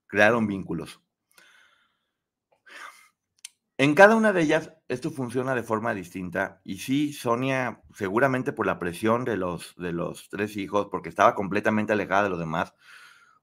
Crearon 0.07 0.47
vínculos. 0.47 1.01
En 3.83 3.97
cada 3.97 4.15
una 4.15 4.33
de 4.33 4.43
ellas 4.43 4.73
esto 4.87 5.11
funciona 5.11 5.57
de 5.57 5.65
forma 5.65 5.93
distinta 5.93 6.61
y 6.62 6.79
sí, 6.79 7.12
Sonia, 7.12 7.83
seguramente 7.93 8.53
por 8.53 8.65
la 8.65 8.79
presión 8.79 9.25
de 9.25 9.37
los, 9.37 9.75
de 9.77 9.93
los 9.93 10.29
tres 10.29 10.57
hijos, 10.57 10.87
porque 10.89 11.09
estaba 11.09 11.35
completamente 11.35 11.93
alejada 11.93 12.23
de 12.23 12.29
los 12.29 12.39
demás, 12.39 12.75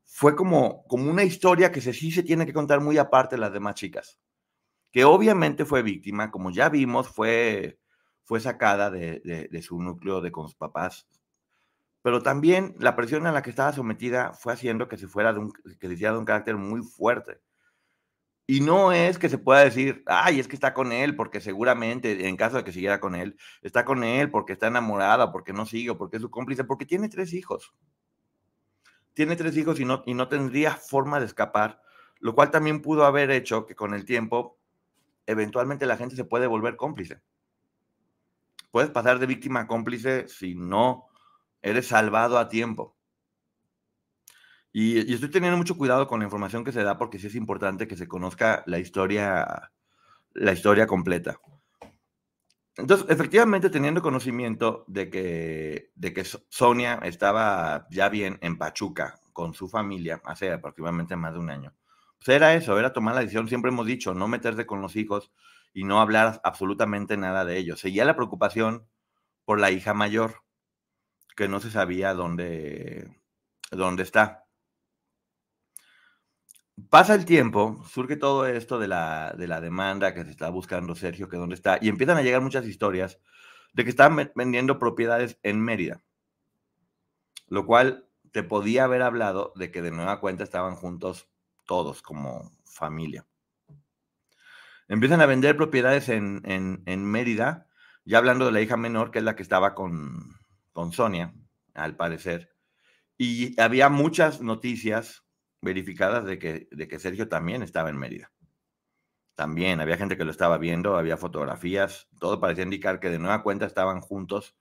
fue 0.06 0.38
como, 0.38 0.86
como 0.88 1.12
una 1.12 1.26
historia 1.26 1.74
que 1.74 1.82
se, 1.82 1.92
sí 1.92 2.10
se 2.14 2.24
tiene 2.24 2.46
que 2.46 2.54
contar 2.54 2.80
muy 2.80 2.98
aparte 2.98 3.36
de 3.36 3.42
las 3.42 3.52
demás 3.52 3.76
chicas, 3.76 4.18
que 4.94 5.04
obviamente 5.04 5.66
fue 5.66 5.82
víctima, 5.82 6.32
como 6.32 6.52
ya 6.52 6.70
vimos, 6.70 7.10
fue, 7.10 7.82
fue 8.24 8.40
sacada 8.40 8.90
de, 8.90 9.20
de 9.52 9.62
su 9.62 9.82
núcleo 9.82 10.22
de 10.22 10.32
con 10.32 10.46
sus 10.46 10.56
papás, 10.56 11.06
pero 12.02 12.24
también 12.24 12.76
la 12.80 12.96
presión 12.96 13.28
a 13.28 13.34
la 13.34 13.42
que 13.42 13.50
estaba 13.50 13.74
sometida 13.74 14.32
fue 14.32 14.54
haciendo 14.54 14.88
que 14.88 14.98
se 14.98 15.10
fuera 15.10 15.34
de 15.34 15.40
un, 15.40 15.52
que 15.52 15.88
se 15.90 15.96
de 15.98 16.18
un 16.18 16.24
carácter 16.24 16.56
muy 16.56 16.82
fuerte. 16.82 17.42
Y 18.52 18.62
no 18.62 18.92
es 18.92 19.20
que 19.20 19.30
se 19.30 19.38
pueda 19.38 19.64
decir, 19.64 20.02
ay, 20.08 20.40
es 20.40 20.48
que 20.48 20.56
está 20.56 20.74
con 20.74 20.92
él, 20.92 21.16
porque 21.16 21.40
seguramente, 21.40 22.28
en 22.28 22.36
caso 22.36 22.58
de 22.58 22.64
que 22.64 22.72
siguiera 22.72 23.00
con 23.00 23.14
él, 23.14 23.38
está 23.62 23.86
con 23.86 24.04
él 24.04 24.32
porque 24.32 24.54
está 24.54 24.66
enamorada, 24.66 25.32
porque 25.32 25.54
no 25.54 25.68
sigue, 25.68 25.94
porque 25.94 26.16
es 26.16 26.24
su 26.24 26.32
cómplice, 26.32 26.64
porque 26.64 26.88
tiene 26.88 27.10
tres 27.10 27.32
hijos. 27.34 27.76
Tiene 29.14 29.36
tres 29.36 29.56
hijos 29.56 29.80
y 29.80 29.86
no, 29.86 30.02
y 30.08 30.16
no 30.16 30.30
tendría 30.30 30.72
forma 30.72 31.20
de 31.20 31.28
escapar, 31.28 31.84
lo 32.20 32.34
cual 32.34 32.50
también 32.50 32.82
pudo 32.82 33.06
haber 33.06 33.30
hecho 33.30 33.68
que 33.68 33.76
con 33.76 33.94
el 33.94 34.04
tiempo, 34.04 34.58
eventualmente 35.28 35.86
la 35.86 35.98
gente 35.98 36.16
se 36.16 36.26
puede 36.26 36.48
volver 36.48 36.76
cómplice. 36.76 37.22
Puedes 38.72 38.90
pasar 38.90 39.20
de 39.20 39.28
víctima 39.28 39.60
a 39.60 39.68
cómplice 39.68 40.28
si 40.28 40.56
no 40.56 41.06
eres 41.62 41.90
salvado 41.90 42.40
a 42.40 42.50
tiempo. 42.50 42.98
Y, 44.72 45.14
estoy 45.14 45.30
teniendo 45.30 45.58
mucho 45.58 45.78
cuidado 45.78 46.08
con 46.08 46.20
la 46.20 46.26
información 46.26 46.64
que 46.64 46.72
se 46.72 46.84
da 46.84 46.98
porque 46.98 47.20
sí 47.20 47.28
es 47.28 47.36
importante 47.36 47.88
que 47.88 47.98
se 47.98 48.08
conozca 48.08 48.64
la 48.68 48.80
historia, 48.80 49.72
la 50.34 50.54
historia 50.54 50.86
completa. 50.88 51.40
Entonces, 52.78 53.08
efectivamente, 53.10 53.70
teniendo 53.70 54.02
conocimiento 54.02 54.86
de 54.88 55.10
que, 55.10 55.92
de 55.96 56.14
que 56.14 56.24
Sonia 56.24 57.00
estaba 57.04 57.88
ya 57.90 58.10
bien 58.10 58.38
en 58.42 58.58
Pachuca 58.58 59.20
con 59.34 59.54
su 59.54 59.68
familia 59.68 60.22
hace 60.24 60.52
aproximadamente 60.52 61.16
más 61.16 61.34
de 61.34 61.40
un 61.40 61.50
año, 61.50 61.74
pues 62.18 62.30
era 62.30 62.54
eso, 62.54 62.78
era 62.80 62.94
tomar 62.94 63.16
la 63.16 63.22
decisión, 63.22 63.50
siempre 63.50 63.72
hemos 63.72 63.86
dicho, 63.86 64.14
no 64.14 64.28
meterse 64.28 64.66
con 64.66 64.82
los 64.82 64.96
hijos 64.96 65.32
y 65.74 65.84
no 65.84 66.00
hablar 66.00 66.40
absolutamente 66.44 67.18
nada 67.18 67.44
de 67.44 67.58
ellos. 67.58 67.80
Seguía 67.80 68.06
la 68.06 68.16
preocupación 68.16 68.88
por 69.46 69.60
la 69.60 69.72
hija 69.72 69.94
mayor 69.94 70.44
que 71.36 71.48
no 71.48 71.60
se 71.60 71.72
sabía 71.72 72.14
dónde, 72.14 73.22
dónde 73.72 74.04
está. 74.04 74.49
Pasa 76.88 77.16
el 77.16 77.26
tiempo, 77.26 77.84
surge 77.90 78.16
todo 78.16 78.46
esto 78.46 78.78
de 78.78 78.88
la, 78.88 79.34
de 79.38 79.48
la 79.48 79.60
demanda 79.60 80.14
que 80.14 80.24
se 80.24 80.30
está 80.30 80.50
buscando 80.50 80.96
Sergio, 80.96 81.28
que 81.28 81.38
dónde 81.38 81.56
está, 81.56 81.80
y 81.82 81.90
empiezan 81.90 82.18
a 82.18 82.22
llegar 82.22 82.42
muchas 82.42 82.66
historias 82.66 83.20
de 83.74 83.84
que 83.84 83.90
están 83.90 84.16
vendiendo 84.36 84.78
propiedades 84.78 85.40
en 85.42 85.62
Mérida, 85.62 86.04
lo 87.48 87.66
cual 87.66 88.08
te 88.32 88.44
podía 88.44 88.84
haber 88.84 89.02
hablado 89.02 89.52
de 89.56 89.72
que 89.72 89.82
de 89.82 89.92
nueva 89.92 90.20
cuenta 90.20 90.44
estaban 90.44 90.76
juntos 90.76 91.28
todos 91.66 92.02
como 92.02 92.52
familia. 92.66 93.26
Empiezan 94.88 95.22
a 95.22 95.26
vender 95.26 95.58
propiedades 95.58 96.10
en, 96.10 96.42
en, 96.46 96.84
en 96.86 97.06
Mérida, 97.06 97.68
ya 98.06 98.20
hablando 98.20 98.46
de 98.46 98.52
la 98.52 98.62
hija 98.62 98.78
menor, 98.78 99.12
que 99.12 99.20
es 99.20 99.26
la 99.26 99.36
que 99.36 99.44
estaba 99.44 99.76
con, 99.76 100.36
con 100.72 100.92
Sonia, 100.92 101.34
al 101.74 101.96
parecer, 101.96 102.56
y 103.18 103.60
había 103.60 103.90
muchas 103.90 104.42
noticias 104.42 105.24
verificadas 105.62 106.26
de 106.26 106.40
que, 106.40 106.68
de 106.72 106.88
que 106.88 107.00
Sergio 107.00 107.28
también 107.28 107.62
estaba 107.62 107.90
en 107.90 107.98
Mérida. 107.98 108.32
También 109.36 109.80
había 109.80 109.98
gente 109.98 110.18
que 110.18 110.26
lo 110.26 110.32
estaba 110.32 110.58
viendo, 110.58 110.98
había 110.98 111.18
fotografías, 111.18 112.08
todo 112.20 112.40
parecía 112.40 112.64
indicar 112.64 113.00
que 113.00 113.10
de 113.10 113.20
nueva 113.20 113.44
cuenta 113.44 113.66
estaban 113.66 114.02
juntos 114.02 114.56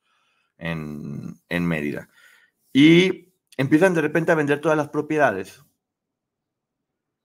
en, 0.56 1.40
en 1.48 1.66
Mérida. 1.66 2.08
Y 2.72 3.32
empiezan 3.56 3.94
de 3.94 4.02
repente 4.02 4.32
a 4.32 4.36
vender 4.36 4.60
todas 4.60 4.76
las 4.76 4.88
propiedades. 4.88 5.64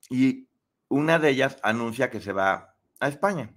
Y 0.09 0.49
una 0.87 1.19
de 1.19 1.29
ellas 1.29 1.57
anuncia 1.63 2.09
que 2.09 2.21
se 2.21 2.33
va 2.33 2.75
a 2.99 3.07
España. 3.07 3.53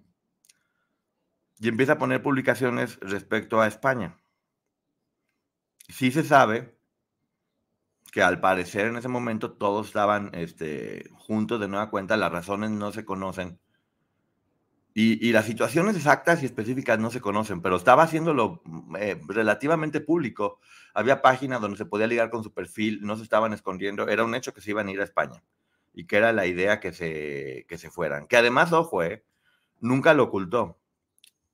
Y 1.58 1.68
empieza 1.68 1.92
a 1.92 1.98
poner 1.98 2.22
publicaciones 2.22 2.98
respecto 3.00 3.60
a 3.60 3.66
España 3.66 4.16
sí 5.88 6.10
se 6.10 6.24
sabe 6.24 6.75
que 8.16 8.22
al 8.22 8.40
parecer 8.40 8.86
en 8.86 8.96
ese 8.96 9.08
momento 9.08 9.52
todos 9.52 9.88
estaban 9.88 10.30
este, 10.32 11.06
juntos 11.12 11.60
de 11.60 11.68
nueva 11.68 11.90
cuenta, 11.90 12.16
las 12.16 12.32
razones 12.32 12.70
no 12.70 12.90
se 12.90 13.04
conocen. 13.04 13.60
Y, 14.94 15.32
las 15.32 15.44
situaciones 15.44 15.96
exactas 15.96 16.42
y 16.42 16.46
específicas 16.46 16.98
no 16.98 17.10
se 17.10 17.20
conocen, 17.20 17.60
pero 17.60 17.76
estaba 17.76 18.04
haciéndolo 18.04 18.62
mm, 18.64 18.96
eh, 18.96 19.20
relativamente 19.28 20.00
público. 20.00 20.60
Había 20.94 21.20
páginas 21.20 21.60
donde 21.60 21.76
se 21.76 21.84
podía 21.84 22.06
ligar 22.06 22.30
con 22.30 22.42
su 22.42 22.54
perfil, 22.54 23.00
no 23.02 23.16
se 23.16 23.22
estaban 23.22 23.52
escondiendo. 23.52 24.08
Era 24.08 24.24
un 24.24 24.34
hecho 24.34 24.54
que 24.54 24.62
se 24.62 24.70
iban 24.70 24.88
a 24.88 24.92
ir 24.92 25.00
a 25.02 25.04
España 25.04 25.44
y 25.92 26.06
que 26.06 26.16
era 26.16 26.32
la 26.32 26.46
idea 26.46 26.80
que 26.80 26.94
se, 26.94 27.66
que 27.68 27.76
se 27.76 27.90
fueran. 27.90 28.26
Que 28.28 28.38
además, 28.38 28.72
ojo, 28.72 29.02
eh, 29.02 29.26
nunca 29.78 30.14
lo 30.14 30.22
ocultó. 30.22 30.78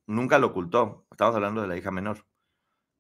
Nunca 0.06 0.38
lo 0.38 0.46
ocultó. 0.46 1.06
Estamos 1.10 1.34
hablando 1.34 1.60
de 1.60 1.66
la 1.66 1.76
hija 1.76 1.90
menor 1.90 2.24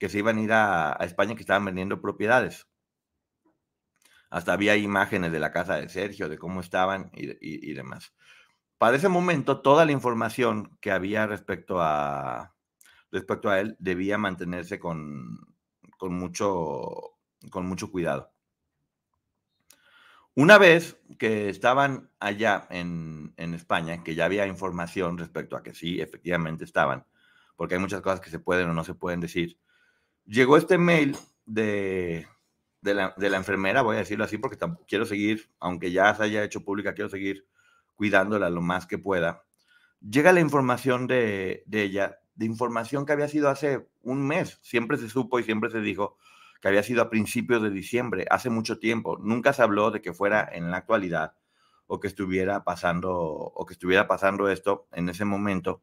que 0.00 0.08
se 0.08 0.18
iban 0.18 0.38
a 0.38 0.40
ir 0.40 0.52
a, 0.52 0.96
España 1.02 1.36
que 1.36 1.42
estaban 1.42 1.64
vendiendo 1.64 2.00
propiedades. 2.00 2.66
Hasta 4.32 4.54
había 4.54 4.76
imágenes 4.76 5.30
de 5.30 5.38
la 5.38 5.52
casa 5.52 5.76
de 5.76 5.90
Sergio, 5.90 6.30
de 6.30 6.38
cómo 6.38 6.62
estaban 6.62 7.10
y, 7.12 7.74
demás. 7.74 8.14
Para 8.78 8.96
ese 8.96 9.10
momento, 9.10 9.60
toda 9.60 9.84
la 9.84 9.92
información 9.92 10.78
que 10.80 10.90
había 10.90 11.26
respecto 11.26 11.82
a 11.82 12.54
respecto 13.10 13.50
a 13.50 13.60
él, 13.60 13.76
debía 13.78 14.16
mantenerse 14.16 14.80
con, 14.80 15.54
con, 15.98 16.14
mucho, 16.14 17.18
con 17.50 17.66
mucho 17.66 17.90
cuidado. 17.90 18.32
Una 20.34 20.56
vez 20.56 20.98
que 21.18 21.50
estaban 21.50 22.10
allá 22.18 22.66
en, 22.70 23.34
en, 23.36 23.52
España, 23.52 24.02
que 24.02 24.14
ya 24.14 24.24
había 24.24 24.46
información 24.46 25.18
respecto 25.18 25.58
a 25.58 25.62
que 25.62 25.74
sí, 25.74 26.00
efectivamente 26.00 26.64
estaban, 26.64 27.04
porque 27.54 27.74
hay 27.74 27.82
muchas 27.82 28.00
cosas 28.00 28.20
que 28.20 28.30
se 28.30 28.38
pueden 28.38 28.70
o 28.70 28.72
no 28.72 28.82
se 28.82 28.94
pueden 28.94 29.20
decir, 29.20 29.58
llegó 30.24 30.56
este 30.56 30.78
mail 30.78 31.18
de, 31.44 32.26
de, 32.82 32.94
la, 32.94 33.14
de 33.16 33.30
la, 33.30 33.38
enfermera, 33.38 33.82
voy 33.82 33.96
a 33.96 34.00
decirlo 34.00 34.24
así, 34.24 34.38
porque 34.38 34.58
quiero 34.86 35.06
seguir, 35.06 35.50
aunque 35.60 35.90
ya 35.92 36.14
se 36.14 36.24
haya 36.24 36.44
hecho 36.44 36.64
pública, 36.64 36.94
quiero 36.94 37.08
seguir 37.08 37.46
cuidándola 37.94 38.50
lo 38.50 38.60
más 38.60 38.86
que 38.86 38.98
pueda. 38.98 39.44
Llega 40.00 40.32
la 40.32 40.40
información 40.40 41.06
de, 41.06 41.62
de 41.66 41.82
ella, 41.82 42.18
de 42.34 42.46
información 42.46 43.06
que 43.06 43.12
había 43.12 43.28
sido 43.28 43.48
hace 43.48 43.88
un 44.02 44.26
mes, 44.26 44.58
siempre 44.62 44.98
se 44.98 45.08
supo 45.08 45.38
y 45.38 45.44
siempre 45.44 45.70
se 45.70 45.80
dijo 45.80 46.18
que 46.60 46.68
había 46.68 46.82
sido 46.82 47.02
a 47.02 47.10
principios 47.10 47.62
de 47.62 47.70
diciembre, 47.70 48.26
hace 48.30 48.50
mucho 48.50 48.78
tiempo. 48.78 49.18
Nunca 49.18 49.52
se 49.52 49.62
habló 49.62 49.90
de 49.90 50.00
que 50.00 50.12
fuera 50.12 50.48
en 50.52 50.70
la 50.70 50.78
actualidad 50.78 51.34
o 51.86 52.00
que 52.00 52.08
estuviera 52.08 52.64
pasando 52.64 53.12
o 53.12 53.66
que 53.66 53.74
estuviera 53.74 54.06
pasando 54.06 54.48
esto 54.48 54.86
en 54.92 55.08
ese 55.08 55.24
momento. 55.24 55.82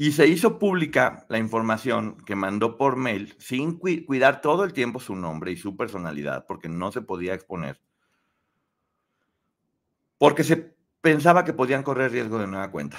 Y 0.00 0.12
se 0.12 0.26
hizo 0.26 0.58
pública 0.58 1.26
la 1.28 1.36
información 1.36 2.16
que 2.24 2.34
mandó 2.34 2.78
por 2.78 2.96
mail 2.96 3.34
sin 3.38 3.76
cuidar 3.76 4.40
todo 4.40 4.64
el 4.64 4.72
tiempo 4.72 4.98
su 4.98 5.14
nombre 5.14 5.52
y 5.52 5.58
su 5.58 5.76
personalidad, 5.76 6.46
porque 6.46 6.70
no 6.70 6.90
se 6.90 7.02
podía 7.02 7.34
exponer. 7.34 7.82
Porque 10.16 10.42
se 10.42 10.74
pensaba 11.02 11.44
que 11.44 11.52
podían 11.52 11.82
correr 11.82 12.12
riesgo 12.12 12.38
de 12.38 12.46
nueva 12.46 12.70
cuenta. 12.70 12.98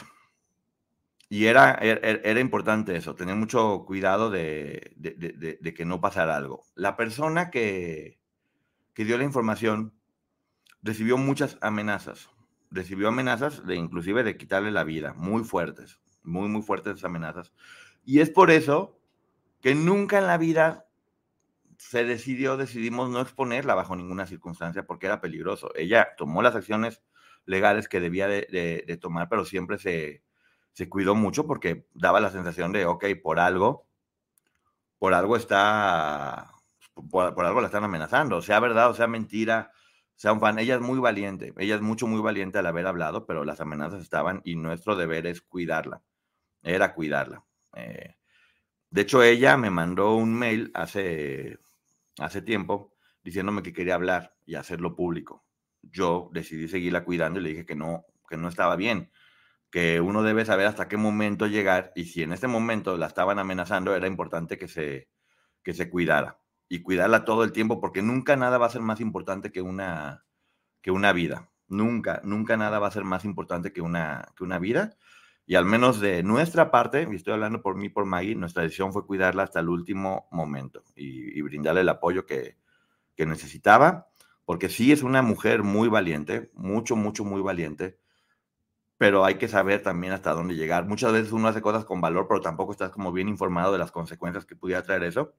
Y 1.27 1.45
era, 1.45 1.71
er, 1.71 2.01
er, 2.03 2.21
era, 2.23 2.39
importante 2.39 2.95
eso, 2.95 3.15
tener 3.15 3.35
mucho 3.35 3.83
cuidado 3.87 4.29
de, 4.29 4.93
de, 4.95 5.57
de, 5.59 5.73
que 5.73 5.85
no 5.85 6.01
pasara 6.01 6.37
algo. 6.37 6.67
La 6.75 6.97
persona 6.97 7.49
que, 7.49 8.19
que 8.93 9.05
dio 9.05 9.17
la 9.17 9.23
información 9.23 9.91
recibió 10.83 11.17
muchas 11.17 11.57
amenazas. 11.61 12.29
Recibió 12.69 13.07
amenazas 13.07 13.65
de 13.65 13.75
inclusive 13.75 14.21
de 14.21 14.37
quitarle 14.37 14.69
la 14.69 14.83
vida, 14.83 15.15
muy 15.15 15.43
fuertes, 15.43 15.99
muy, 16.23 16.47
muy 16.47 16.61
fuertes 16.61 17.03
amenazas. 17.03 17.51
Y 18.05 18.19
es 18.19 18.29
por 18.29 18.51
eso 18.51 18.97
que 19.61 19.75
nunca 19.75 20.17
en 20.17 20.27
la 20.27 20.37
vida 20.37 20.87
se 21.77 22.03
decidió, 22.03 22.57
decidimos 22.57 23.09
no 23.09 23.21
exponerla 23.21 23.75
bajo 23.75 23.95
ninguna 23.95 24.27
circunstancia 24.27 24.85
porque 24.85 25.07
era 25.07 25.21
peligroso. 25.21 25.71
Ella 25.75 26.09
tomó 26.17 26.41
las 26.41 26.55
acciones 26.55 27.01
legales 27.45 27.87
que 27.87 27.99
debía 27.99 28.27
de, 28.27 28.99
tomar, 29.01 29.29
pero 29.29 29.45
siempre 29.45 29.77
se, 29.77 30.23
se 30.73 30.89
cuidó 30.89 31.15
mucho 31.15 31.47
porque 31.47 31.87
daba 31.93 32.19
la 32.19 32.29
sensación 32.29 32.71
de, 32.71 32.85
ok, 32.85 33.05
por 33.23 33.39
algo, 33.39 33.87
por 34.99 35.13
algo 35.13 35.35
está, 35.35 36.51
por, 37.09 37.45
algo 37.45 37.61
la 37.61 37.67
están 37.67 37.83
amenazando, 37.83 38.41
sea 38.41 38.59
verdad 38.59 38.89
o 38.89 38.93
sea 38.93 39.07
mentira, 39.07 39.71
sea 40.15 40.33
un 40.33 40.39
fan. 40.39 40.59
Ella 40.59 40.75
es 40.75 40.81
muy 40.81 40.99
valiente, 40.99 41.53
ella 41.57 41.75
es 41.75 41.81
mucho, 41.81 42.07
muy 42.07 42.21
valiente 42.21 42.59
al 42.59 42.67
haber 42.67 42.85
hablado, 42.85 43.25
pero 43.25 43.43
las 43.43 43.61
amenazas 43.61 44.01
estaban 44.01 44.41
y 44.43 44.55
nuestro 44.55 44.95
deber 44.95 45.25
es 45.25 45.41
cuidarla, 45.41 46.03
era 46.61 46.93
cuidarla. 46.93 47.43
Eh, 47.75 48.15
de 48.89 49.01
hecho, 49.01 49.23
ella 49.23 49.57
me 49.57 49.69
mandó 49.69 50.15
un 50.15 50.33
mail 50.33 50.71
hace, 50.73 51.59
hace 52.19 52.41
tiempo 52.41 52.93
diciéndome 53.23 53.63
que 53.63 53.73
quería 53.73 53.95
hablar 53.95 54.35
y 54.45 54.55
hacerlo 54.55 54.95
público. 54.95 55.45
Yo 55.81 56.29
decidí 56.33 56.67
seguirla 56.67 57.03
cuidando 57.03 57.39
y 57.39 57.43
le 57.43 57.49
dije 57.49 57.65
que 57.65 57.75
no, 57.75 58.05
que 58.29 58.37
no 58.37 58.49
estaba 58.49 58.75
bien 58.75 59.11
que 59.71 60.01
uno 60.01 60.21
debe 60.21 60.45
saber 60.45 60.67
hasta 60.67 60.87
qué 60.89 60.97
momento 60.97 61.47
llegar 61.47 61.93
y 61.95 62.05
si 62.05 62.21
en 62.21 62.33
este 62.33 62.47
momento 62.47 62.97
la 62.97 63.07
estaban 63.07 63.39
amenazando, 63.39 63.95
era 63.95 64.05
importante 64.05 64.57
que 64.57 64.67
se, 64.67 65.09
que 65.63 65.73
se 65.73 65.89
cuidara 65.89 66.39
y 66.67 66.81
cuidarla 66.81 67.23
todo 67.23 67.43
el 67.45 67.53
tiempo 67.53 67.79
porque 67.79 68.01
nunca 68.01 68.35
nada 68.35 68.57
va 68.57 68.67
a 68.67 68.71
ser 68.71 68.81
más 68.81 68.99
importante 68.99 69.51
que 69.51 69.61
una, 69.61 70.25
que 70.81 70.91
una 70.91 71.13
vida. 71.13 71.49
Nunca, 71.69 72.19
nunca 72.25 72.57
nada 72.57 72.79
va 72.79 72.87
a 72.87 72.91
ser 72.91 73.05
más 73.05 73.23
importante 73.23 73.71
que 73.71 73.81
una, 73.81 74.27
que 74.35 74.43
una 74.43 74.59
vida. 74.59 74.97
Y 75.45 75.55
al 75.55 75.65
menos 75.65 75.99
de 75.99 76.23
nuestra 76.23 76.71
parte, 76.71 77.07
y 77.11 77.15
estoy 77.15 77.33
hablando 77.33 77.61
por 77.61 77.75
mí, 77.75 77.89
por 77.89 78.05
Maggie, 78.05 78.35
nuestra 78.35 78.63
decisión 78.63 78.93
fue 78.93 79.05
cuidarla 79.05 79.43
hasta 79.43 79.59
el 79.59 79.69
último 79.69 80.27
momento 80.31 80.83
y, 80.95 81.41
brindarle 81.41 81.81
el 81.81 81.89
apoyo 81.89 82.25
que, 82.25 82.57
que 83.15 83.25
necesitaba, 83.25 84.07
porque 84.45 84.69
sí 84.69 84.91
es 84.91 85.03
una 85.03 85.21
mujer 85.21 85.63
muy 85.63 85.89
valiente, 85.89 86.51
mucho, 86.53 86.95
mucho, 86.95 87.25
muy 87.25 87.41
valiente 87.41 87.97
pero 89.01 89.25
hay 89.25 89.39
que 89.39 89.47
saber 89.47 89.81
también 89.81 90.13
hasta 90.13 90.31
dónde 90.31 90.53
llegar. 90.53 90.85
Muchas 90.85 91.11
veces 91.11 91.31
uno 91.31 91.47
hace 91.47 91.59
cosas 91.59 91.85
con 91.85 92.01
valor, 92.01 92.27
pero 92.27 92.39
tampoco 92.39 92.71
estás 92.71 92.91
como 92.91 93.11
bien 93.11 93.29
informado 93.29 93.71
de 93.71 93.79
las 93.79 93.91
consecuencias 93.91 94.45
que 94.45 94.55
pudiera 94.55 94.83
traer 94.83 95.01
eso. 95.01 95.33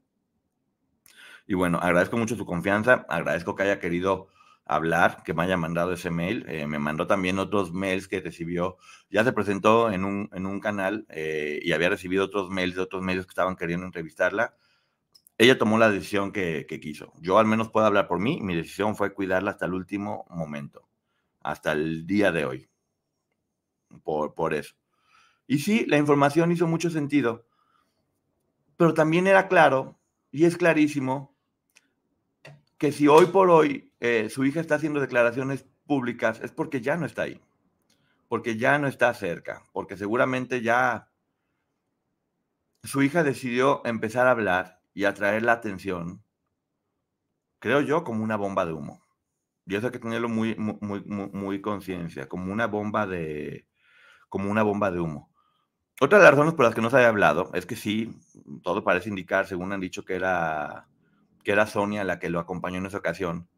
Y 1.47 1.55
bueno, 1.55 1.79
agradezco 1.81 2.17
mucho 2.17 2.35
su 2.35 2.45
confianza, 2.45 3.07
agradezco 3.09 3.55
que 3.55 3.63
haya 3.63 3.79
querido 3.79 4.27
hablar, 4.65 5.23
que 5.25 5.35
me 5.35 5.43
haya 5.43 5.57
mandado 5.57 5.93
ese 5.93 6.11
mail. 6.11 6.45
Eh, 6.49 6.67
me 6.67 6.79
mandó 6.79 7.07
también 7.07 7.39
otros 7.39 7.73
mails 7.73 8.09
que 8.09 8.21
recibió. 8.21 8.77
Ya 9.11 9.25
se 9.25 9.33
presentó 9.33 9.91
en 9.91 10.05
un, 10.05 10.31
en 10.33 10.47
un 10.47 10.61
canal 10.61 11.07
eh, 11.09 11.61
y 11.63 11.73
había 11.73 11.89
recibido 11.89 12.25
otros 12.25 12.51
mails 12.51 12.75
de 12.75 12.83
otros 12.83 13.03
medios 13.03 13.27
que 13.27 13.31
estaban 13.31 13.57
queriendo 13.57 13.87
entrevistarla. 13.87 14.55
Ella 15.39 15.59
tomó 15.59 15.79
la 15.79 15.91
decisión 15.91 16.33
que, 16.33 16.67
que 16.69 16.81
quiso. 16.81 17.13
Yo 17.21 17.39
al 17.39 17.47
menos 17.47 17.71
puedo 17.71 17.87
hablar 17.87 18.07
por 18.07 18.21
mí. 18.21 18.41
Mi 18.43 18.55
decisión 18.55 18.97
fue 18.97 19.15
cuidarla 19.15 19.51
hasta 19.51 19.67
el 19.67 19.75
último 19.75 20.27
momento, 20.31 20.89
hasta 21.41 21.73
el 21.73 22.07
día 22.07 22.33
de 22.33 22.45
hoy 22.45 22.69
por, 24.01 24.35
por 24.35 24.55
eso. 24.55 24.75
Y 25.47 25.59
sí, 25.59 25.85
la 25.87 25.99
información 25.99 26.53
hizo 26.53 26.67
mucho 26.67 26.91
sentido, 26.91 27.47
pero 28.77 28.95
también 28.95 29.27
era 29.27 29.49
claro, 29.49 29.99
y 30.31 30.45
es 30.45 30.57
clarísimo, 30.57 31.35
que 32.79 32.93
si 32.93 33.07
hoy 33.09 33.27
por 33.27 33.51
hoy 33.51 33.92
eh, 34.05 34.31
su 34.31 34.45
hija 34.45 34.61
está 34.61 34.75
haciendo 34.75 34.99
declaraciones 34.99 35.65
públicas 35.87 36.41
es 36.41 36.51
porque 36.51 36.81
ya 36.81 36.97
no 36.97 37.07
está 37.07 37.23
ahí, 37.23 37.41
porque 38.29 38.57
ya 38.57 38.77
no 38.81 38.89
está 38.89 39.15
cerca, 39.15 39.63
porque 39.73 39.97
seguramente 39.97 40.61
ya 40.61 41.09
su 42.83 43.01
hija 43.03 43.23
decidió 43.23 43.81
empezar 43.85 44.27
a 44.27 44.33
hablar 44.33 44.81
y 44.93 45.05
atraer 45.05 45.45
la 45.45 45.53
atención, 45.53 46.25
creo 47.61 47.81
yo, 47.81 48.03
como 48.03 48.25
una 48.25 48.35
bomba 48.35 48.67
de 48.67 48.73
humo. 48.73 49.07
Y 49.67 49.77
eso 49.77 49.87
hay 49.87 49.93
que 49.93 50.01
tenerlo 50.01 50.29
muy, 50.29 50.57
muy, 50.57 50.79
muy, 50.81 51.31
muy 51.33 51.61
conciencia, 51.61 52.29
como 52.29 52.53
una 52.53 52.67
bomba 52.67 53.07
de, 53.07 53.69
como 54.29 54.51
una 54.51 54.65
bomba 54.65 54.91
de 54.91 54.99
humo. 54.99 55.33
Otra 56.01 56.19
de 56.19 56.25
las 56.25 56.33
razones 56.33 56.55
por 56.55 56.65
las 56.65 56.75
que 56.75 56.81
no 56.81 56.91
se 56.91 56.97
había 56.97 57.09
hablado 57.09 57.53
es 57.55 57.67
que 57.67 57.77
sí, 57.77 58.19
todo 58.65 58.83
parece 58.83 59.11
indicar, 59.11 59.47
según 59.47 59.73
han 59.73 59.79
dicho, 59.79 60.05
que 60.05 60.17
era, 60.17 60.89
que 61.45 61.53
era 61.53 61.69
Sonia 61.69 62.03
la 62.03 62.19
que 62.19 62.31
lo 62.31 62.41
acompañó 62.41 62.79
en 62.79 62.87
esa 62.87 62.99
ocasión. 62.99 63.49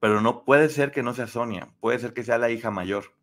Pero 0.00 0.20
no 0.20 0.44
puede 0.44 0.68
ser 0.68 0.92
que 0.92 1.02
no 1.02 1.14
sea 1.14 1.26
Sonia, 1.26 1.68
puede 1.80 1.98
ser 1.98 2.14
que 2.14 2.24
sea 2.24 2.38
la 2.38 2.50
hija 2.50 2.70
mayor. 2.70 3.14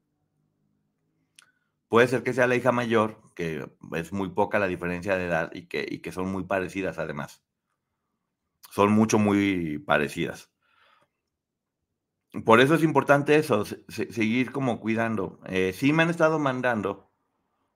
Puede 1.88 2.07
ser 2.07 2.23
que 2.23 2.33
sea 2.33 2.47
la 2.47 2.55
hija 2.55 2.71
mayor, 2.71 3.21
que 3.35 3.69
es 3.93 4.11
muy 4.11 4.29
poca 4.29 4.59
la 4.59 4.67
diferencia 4.67 5.17
de 5.17 5.25
edad 5.25 5.51
y 5.53 5.67
que, 5.67 5.85
y 5.88 5.99
que 5.99 6.11
son 6.11 6.31
muy 6.31 6.43
parecidas 6.43 6.97
además. 6.97 7.43
Son 8.71 8.91
mucho, 8.91 9.19
muy 9.19 9.79
parecidas. 9.79 10.51
Por 12.43 12.59
eso 12.59 12.75
es 12.75 12.83
importante 12.83 13.38
eso, 13.38 13.63
seguir 13.88 14.51
como 14.51 14.81
cuidando. 14.81 15.39
Eh, 15.45 15.71
sí 15.73 15.93
me 15.93 16.03
han 16.03 16.09
estado 16.09 16.38
mandando 16.38 17.09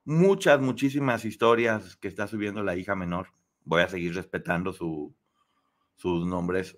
muchas, 0.03 0.59
muchísimas 0.59 1.23
historias 1.23 1.95
que 1.95 2.09
está 2.09 2.27
subiendo 2.27 2.63
la 2.63 2.75
hija 2.75 2.95
menor. 2.95 3.27
Voy 3.63 3.83
a 3.83 3.88
seguir 3.88 4.15
respetando 4.15 4.73
su, 4.73 5.15
sus 5.95 6.25
nombres. 6.25 6.77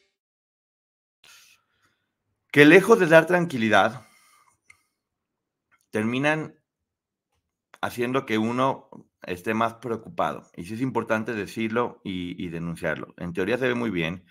Que 2.51 2.65
lejos 2.65 2.99
de 2.99 3.07
dar 3.07 3.27
tranquilidad, 3.27 4.05
terminan 5.89 6.55
haciendo 7.81 8.25
que 8.25 8.37
uno 8.37 8.89
esté 9.23 9.53
más 9.53 9.75
preocupado. 9.75 10.49
Y 10.55 10.65
sí 10.65 10.73
es 10.73 10.81
importante 10.81 11.33
decirlo 11.33 12.01
y, 12.03 12.49
denunciarlo. 12.49 13.13
En 13.17 13.33
teoría 13.33 13.57
se 13.57 13.67
ve 13.67 13.75
muy 13.75 13.89
bien. 13.89 14.25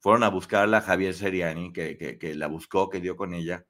Fueron 0.00 0.24
a 0.24 0.30
buscarla 0.30 0.80
Javier 0.80 1.14
Seriani, 1.14 1.72
que, 1.72 2.18
que, 2.18 2.34
la 2.34 2.48
buscó, 2.48 2.90
que 2.90 3.00
dio 3.00 3.16
con 3.16 3.34
ella, 3.34 3.66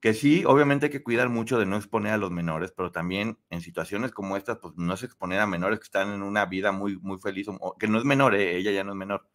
que 0.00 0.14
sí, 0.14 0.44
obviamente 0.44 0.86
hay 0.86 0.92
que 0.92 1.02
cuidar 1.02 1.30
mucho 1.30 1.58
de 1.58 1.66
no 1.66 1.76
exponer 1.76 2.12
a 2.12 2.18
los 2.18 2.30
menores, 2.30 2.72
pero 2.76 2.92
también 2.92 3.38
en 3.50 3.62
situaciones 3.62 4.12
como 4.12 4.36
estas, 4.36 4.58
pues 4.58 4.74
no 4.76 4.94
es 4.94 5.02
exponer 5.02 5.40
a 5.40 5.46
menores 5.46 5.78
que 5.78 5.84
están 5.84 6.12
en 6.12 6.22
una 6.22 6.46
vida 6.46 6.72
muy, 6.72 6.98
muy 6.98 7.18
feliz, 7.18 7.46
que 7.78 7.88
no 7.88 7.98
es 7.98 8.04
menor, 8.04 8.34
¿eh? 8.34 8.56
ella 8.56 8.72
ya 8.72 8.84
no 8.84 8.92
es 8.92 8.98
menor, 8.98 9.28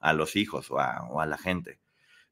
a 0.00 0.12
los 0.12 0.36
hijos 0.36 0.70
o 0.70 0.80
a, 0.80 1.08
o 1.08 1.20
a 1.20 1.26
la 1.26 1.38
gente. 1.38 1.80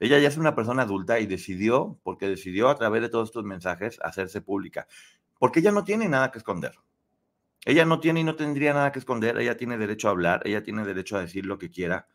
Ella 0.00 0.18
ya 0.18 0.28
es 0.28 0.36
una 0.36 0.54
persona 0.54 0.82
adulta 0.82 1.18
y 1.18 1.26
decidió, 1.26 1.98
porque 2.04 2.28
decidió 2.28 2.68
a 2.68 2.76
través 2.76 3.02
de 3.02 3.08
todos 3.08 3.28
estos 3.28 3.44
mensajes 3.44 3.98
hacerse 4.02 4.40
pública, 4.40 4.86
porque 5.38 5.60
ella 5.60 5.72
no 5.72 5.84
tiene 5.84 6.08
nada 6.08 6.30
que 6.30 6.38
esconder. 6.38 6.74
Ella 7.64 7.84
no 7.84 7.98
tiene 8.00 8.20
y 8.20 8.24
no 8.24 8.36
tendría 8.36 8.72
nada 8.72 8.92
que 8.92 9.00
esconder, 9.00 9.36
ella 9.38 9.56
tiene 9.56 9.76
derecho 9.76 10.08
a 10.08 10.12
hablar, 10.12 10.42
ella 10.44 10.62
tiene 10.62 10.84
derecho 10.84 11.16
a 11.16 11.20
decir 11.20 11.44
lo 11.44 11.58
que 11.58 11.70
quiera, 11.70 12.06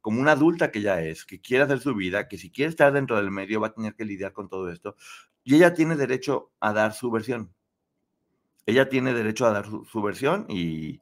como 0.00 0.20
una 0.20 0.32
adulta 0.32 0.70
que 0.70 0.82
ya 0.82 1.00
es, 1.00 1.24
que 1.24 1.40
quiere 1.40 1.64
hacer 1.64 1.80
su 1.80 1.94
vida, 1.94 2.28
que 2.28 2.38
si 2.38 2.50
quiere 2.50 2.70
estar 2.70 2.92
dentro 2.92 3.16
del 3.16 3.30
medio 3.30 3.60
va 3.60 3.68
a 3.68 3.74
tener 3.74 3.94
que 3.94 4.04
lidiar 4.04 4.32
con 4.32 4.48
todo 4.48 4.70
esto. 4.70 4.96
Y 5.42 5.56
ella 5.56 5.74
tiene 5.74 5.96
derecho 5.96 6.52
a 6.60 6.72
dar 6.72 6.92
su 6.92 7.10
versión. 7.10 7.54
Ella 8.66 8.88
tiene 8.88 9.14
derecho 9.14 9.46
a 9.46 9.50
dar 9.50 9.66
su, 9.66 10.02
versión 10.02 10.46
y, 10.48 11.00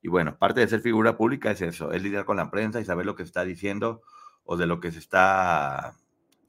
y, 0.00 0.08
bueno, 0.08 0.38
parte 0.38 0.60
de 0.60 0.68
ser 0.68 0.80
figura 0.80 1.16
pública 1.16 1.50
es 1.50 1.60
eso, 1.60 1.92
es 1.92 2.02
lidiar 2.02 2.24
con 2.24 2.36
la 2.36 2.50
prensa 2.50 2.80
y 2.80 2.84
saber 2.84 3.04
lo 3.04 3.16
que 3.16 3.24
está 3.24 3.44
diciendo 3.44 4.02
o 4.50 4.56
de 4.56 4.66
lo 4.66 4.80
que 4.80 4.90
se 4.90 4.98
está, 4.98 5.94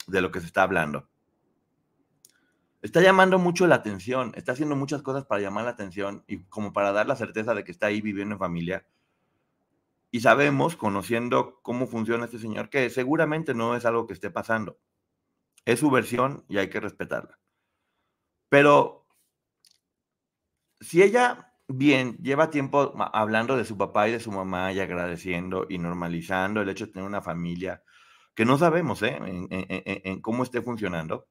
de 0.07 0.21
lo 0.21 0.31
que 0.31 0.39
se 0.39 0.47
está 0.47 0.63
hablando. 0.63 1.07
Está 2.81 2.99
llamando 2.99 3.37
mucho 3.37 3.67
la 3.67 3.75
atención, 3.75 4.31
está 4.35 4.53
haciendo 4.53 4.75
muchas 4.75 5.03
cosas 5.03 5.25
para 5.25 5.39
llamar 5.39 5.65
la 5.65 5.69
atención 5.69 6.23
y 6.25 6.39
como 6.45 6.73
para 6.73 6.93
dar 6.93 7.05
la 7.05 7.15
certeza 7.15 7.53
de 7.53 7.63
que 7.63 7.71
está 7.71 7.85
ahí 7.85 8.01
viviendo 8.01 8.33
en 8.33 8.39
familia 8.39 8.87
y 10.09 10.21
sabemos, 10.21 10.75
conociendo 10.75 11.59
cómo 11.61 11.85
funciona 11.85 12.25
este 12.25 12.39
señor, 12.39 12.71
que 12.71 12.89
seguramente 12.89 13.53
no 13.53 13.75
es 13.75 13.85
algo 13.85 14.07
que 14.07 14.13
esté 14.13 14.31
pasando. 14.31 14.79
Es 15.63 15.79
su 15.79 15.91
versión 15.91 16.43
y 16.49 16.57
hay 16.57 16.71
que 16.71 16.79
respetarla. 16.79 17.37
Pero 18.49 19.05
si 20.79 21.03
ella, 21.03 21.53
bien, 21.67 22.17
lleva 22.17 22.49
tiempo 22.49 22.95
hablando 23.13 23.57
de 23.57 23.63
su 23.63 23.77
papá 23.77 24.09
y 24.09 24.13
de 24.13 24.19
su 24.19 24.31
mamá 24.31 24.73
y 24.73 24.79
agradeciendo 24.79 25.67
y 25.69 25.77
normalizando 25.77 26.61
el 26.61 26.69
hecho 26.69 26.87
de 26.87 26.93
tener 26.93 27.07
una 27.07 27.21
familia, 27.21 27.83
que 28.41 28.45
no 28.45 28.57
sabemos 28.57 29.03
¿eh? 29.03 29.19
en 29.21 30.19
cómo 30.19 30.41
esté 30.41 30.63
funcionando, 30.63 31.29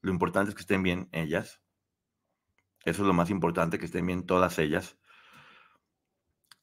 lo 0.00 0.12
importante 0.12 0.50
es 0.50 0.54
que 0.54 0.60
estén 0.60 0.84
bien 0.84 1.08
ellas. 1.10 1.60
Eso 2.84 3.02
es 3.02 3.08
lo 3.08 3.14
más 3.14 3.30
importante, 3.30 3.80
que 3.80 3.86
estén 3.86 4.06
bien 4.06 4.26
todas 4.26 4.60
ellas. 4.60 4.96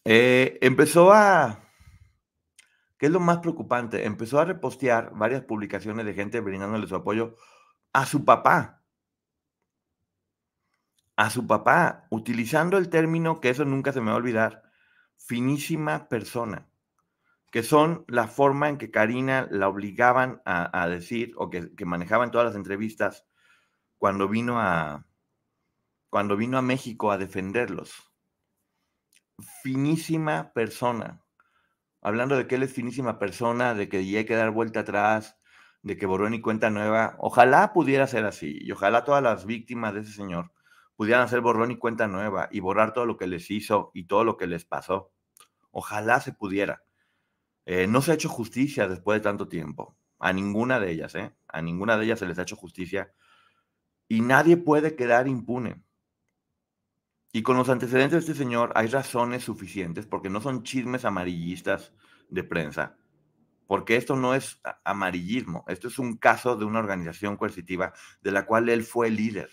Eh, 0.05 0.57
empezó 0.61 1.11
a, 1.11 1.65
¿qué 2.97 3.07
es 3.07 3.11
lo 3.11 3.19
más 3.19 3.39
preocupante? 3.39 4.05
Empezó 4.05 4.39
a 4.39 4.45
repostear 4.45 5.11
varias 5.15 5.43
publicaciones 5.43 6.05
de 6.05 6.13
gente 6.13 6.39
brindándole 6.39 6.87
su 6.87 6.95
apoyo 6.95 7.35
a 7.91 8.05
su 8.05 8.23
papá. 8.23 8.85
A 11.17 11.29
su 11.29 11.45
papá, 11.45 12.07
utilizando 12.09 12.77
el 12.77 12.87
término, 12.87 13.41
que 13.41 13.49
eso 13.49 13.65
nunca 13.65 13.91
se 13.91 13.99
me 13.99 14.11
va 14.11 14.13
a 14.13 14.19
olvidar, 14.19 14.63
finísima 15.17 16.07
persona, 16.07 16.70
que 17.51 17.63
son 17.63 18.05
la 18.07 18.27
forma 18.27 18.69
en 18.69 18.77
que 18.77 18.91
Karina 18.91 19.47
la 19.51 19.67
obligaban 19.67 20.41
a, 20.45 20.87
decir, 20.87 21.33
o 21.37 21.49
que, 21.49 21.69
manejaban 21.85 22.31
todas 22.31 22.47
las 22.47 22.55
entrevistas 22.55 23.25
cuando 23.97 24.27
vino 24.27 24.59
a, 24.59 25.05
cuando 26.09 26.37
vino 26.37 26.57
a 26.57 26.61
México 26.61 27.11
a 27.11 27.17
defenderlos 27.17 28.11
finísima 29.41 30.53
persona. 30.53 31.21
Hablando 32.01 32.35
de 32.35 32.47
que 32.47 32.55
él 32.55 32.63
es 32.63 32.73
finísima 32.73 33.19
persona, 33.19 33.73
de 33.73 33.89
que 33.89 33.97
hay 33.97 34.25
que 34.25 34.35
dar 34.35 34.51
vuelta 34.51 34.81
atrás, 34.81 35.37
de 35.83 35.97
que 35.97 36.05
borró 36.05 36.29
ni 36.29 36.41
cuenta 36.41 36.69
nueva. 36.69 37.15
Ojalá 37.19 37.73
pudiera 37.73 38.07
ser 38.07 38.25
así 38.25 38.57
y 38.61 38.71
ojalá 38.71 39.03
todas 39.03 39.21
las 39.21 39.45
víctimas 39.45 39.93
de 39.93 40.01
ese 40.01 40.13
señor 40.13 40.51
pudieran 40.95 41.23
hacer 41.23 41.41
borrón 41.41 41.71
y 41.71 41.77
cuenta 41.77 42.07
nueva 42.07 42.47
y 42.51 42.59
borrar 42.59 42.93
todo 42.93 43.05
lo 43.05 43.17
que 43.17 43.27
les 43.27 43.49
hizo 43.49 43.91
y 43.93 44.05
todo 44.05 44.23
lo 44.23 44.37
que 44.37 44.47
les 44.47 44.65
pasó. 44.65 45.11
Ojalá 45.71 46.19
se 46.21 46.33
pudiera. 46.33 46.83
Eh, 47.65 47.87
no 47.87 48.01
se 48.01 48.11
ha 48.11 48.15
hecho 48.15 48.29
justicia 48.29 48.87
después 48.87 49.19
de 49.19 49.23
tanto 49.23 49.47
tiempo. 49.47 49.95
A 50.19 50.33
ninguna 50.33 50.79
de 50.79 50.91
ellas, 50.91 51.15
¿eh? 51.15 51.33
A 51.47 51.61
ninguna 51.61 51.97
de 51.97 52.05
ellas 52.05 52.19
se 52.19 52.25
les 52.27 52.37
ha 52.39 52.43
hecho 52.43 52.55
justicia. 52.55 53.13
Y 54.07 54.21
nadie 54.21 54.57
puede 54.57 54.95
quedar 54.95 55.27
impune. 55.27 55.83
Y 57.33 57.43
con 57.43 57.57
los 57.57 57.69
antecedentes 57.69 58.25
de 58.25 58.31
este 58.31 58.43
señor 58.43 58.71
hay 58.75 58.87
razones 58.87 59.43
suficientes, 59.43 60.05
porque 60.05 60.29
no 60.29 60.41
son 60.41 60.63
chismes 60.63 61.05
amarillistas 61.05 61.93
de 62.29 62.43
prensa, 62.43 62.97
porque 63.67 63.95
esto 63.95 64.17
no 64.17 64.35
es 64.35 64.59
amarillismo, 64.83 65.63
esto 65.69 65.87
es 65.87 65.97
un 65.97 66.17
caso 66.17 66.57
de 66.57 66.65
una 66.65 66.79
organización 66.79 67.37
coercitiva 67.37 67.93
de 68.21 68.31
la 68.31 68.45
cual 68.45 68.67
él 68.67 68.83
fue 68.83 69.09
líder, 69.09 69.49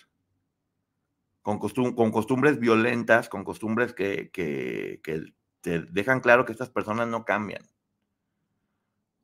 con, 1.42 1.59
costumbres 1.59 2.59
violentas, 2.59 3.29
con 3.29 3.44
costumbres 3.44 3.94
que, 3.94 4.31
que, 4.33 5.01
que, 5.03 5.33
te 5.61 5.81
dejan 5.81 6.21
claro 6.21 6.44
que 6.44 6.53
estas 6.53 6.71
personas 6.71 7.09
no 7.09 7.25
cambian. 7.25 7.62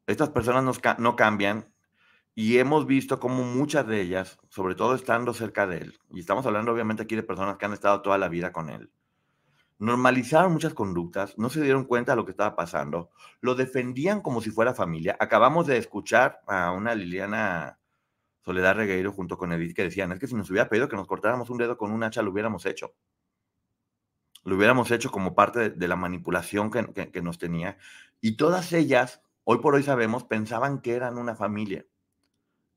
Estas 0.07 0.29
personas 0.31 0.81
no, 0.99 1.17
cambian 1.17 1.73
y 2.35 2.59
hemos 2.59 2.87
visto 2.87 3.21
cómo 3.21 3.43
muchas 3.43 3.87
de 3.87 4.03
ellas, 4.03 4.39
sobre 4.51 4.75
todo 4.75 4.95
estando 4.95 5.33
cerca 5.33 5.67
de 5.67 5.79
él, 5.79 5.99
y 6.11 6.21
estamos 6.21 6.45
hablando 6.45 6.73
obviamente 6.73 7.05
aquí 7.05 7.17
de 7.17 7.23
personas 7.23 7.57
que 7.57 7.65
han 7.65 7.73
estado 7.73 8.03
toda 8.03 8.19
la 8.19 8.29
vida 8.29 8.53
con 8.53 8.69
él, 8.69 8.91
normalizaron 9.79 10.53
muchas 10.53 10.75
conductas, 10.75 11.39
no 11.39 11.49
se 11.49 11.63
dieron 11.63 11.85
cuenta 11.85 12.13
de 12.13 12.17
lo 12.17 12.27
que 12.27 12.33
estaba 12.33 12.55
pasando, 12.55 13.11
lo 13.41 13.55
defendían 13.55 14.21
como 14.21 14.43
si 14.43 14.51
fuera 14.51 14.75
familia. 14.75 15.17
Acabamos 15.19 15.67
de 15.67 15.79
escuchar 15.79 16.41
a 16.47 16.71
una 16.73 16.95
Liliana 16.95 17.79
Soledad 18.45 18.77
Regueiro 18.77 19.11
junto 19.13 19.39
con 19.39 19.53
Edith 19.53 19.75
que 19.75 19.85
decían, 19.85 20.13
es 20.13 20.19
que 20.19 20.27
si 20.27 20.35
nos 20.35 20.51
hubiera 20.51 20.69
pedido 20.69 20.89
que 20.89 20.97
nos 20.97 21.07
cortáramos 21.07 21.49
un 21.49 21.57
dedo 21.57 21.79
con 21.79 21.93
un 21.93 22.03
hacha, 22.03 22.21
lo 22.21 22.31
hubiéramos 22.31 22.67
hecho. 22.67 22.95
Lo 24.45 24.57
hubiéramos 24.57 24.91
hecho 24.91 25.11
como 25.11 25.35
parte 25.35 25.71
de, 25.71 25.89
la 25.89 25.97
manipulación 25.97 26.71
que 26.71 27.23
nos 27.23 27.39
tenía. 27.39 27.79
Y 28.21 28.37
todas 28.37 28.75
ellas, 28.75 29.24
hoy 29.45 29.59
por 29.59 29.75
hoy 29.75 29.83
sabemos, 29.83 30.25
pensaban 30.25 30.81
que 30.81 30.95
eran 30.95 31.19
una 31.19 31.37
familia 31.37 31.87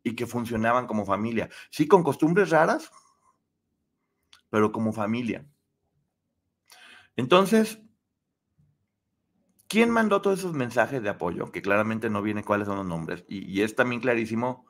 y 0.04 0.16
que 0.16 0.28
funcionaban 0.28 0.88
como 0.88 1.06
familia. 1.06 1.50
Sí, 1.70 1.88
con 1.88 2.04
costumbres 2.04 2.50
raras, 2.50 2.92
pero 4.50 4.72
como 4.72 4.94
familia. 4.94 5.46
Entonces, 7.16 7.82
¿quién 9.68 9.90
mandó 9.90 10.22
todos 10.22 10.40
esos 10.40 10.54
mensajes 10.54 11.02
de 11.02 11.10
apoyo? 11.10 11.52
Que 11.52 11.62
claramente 11.62 12.10
no 12.10 12.22
viene 12.22 12.44
cuáles 12.44 12.68
son 12.68 12.78
los 12.78 12.86
nombres. 12.86 13.26
Y, 13.28 13.62
es 13.62 13.76
también 13.76 14.02
clarísimo 14.02 14.66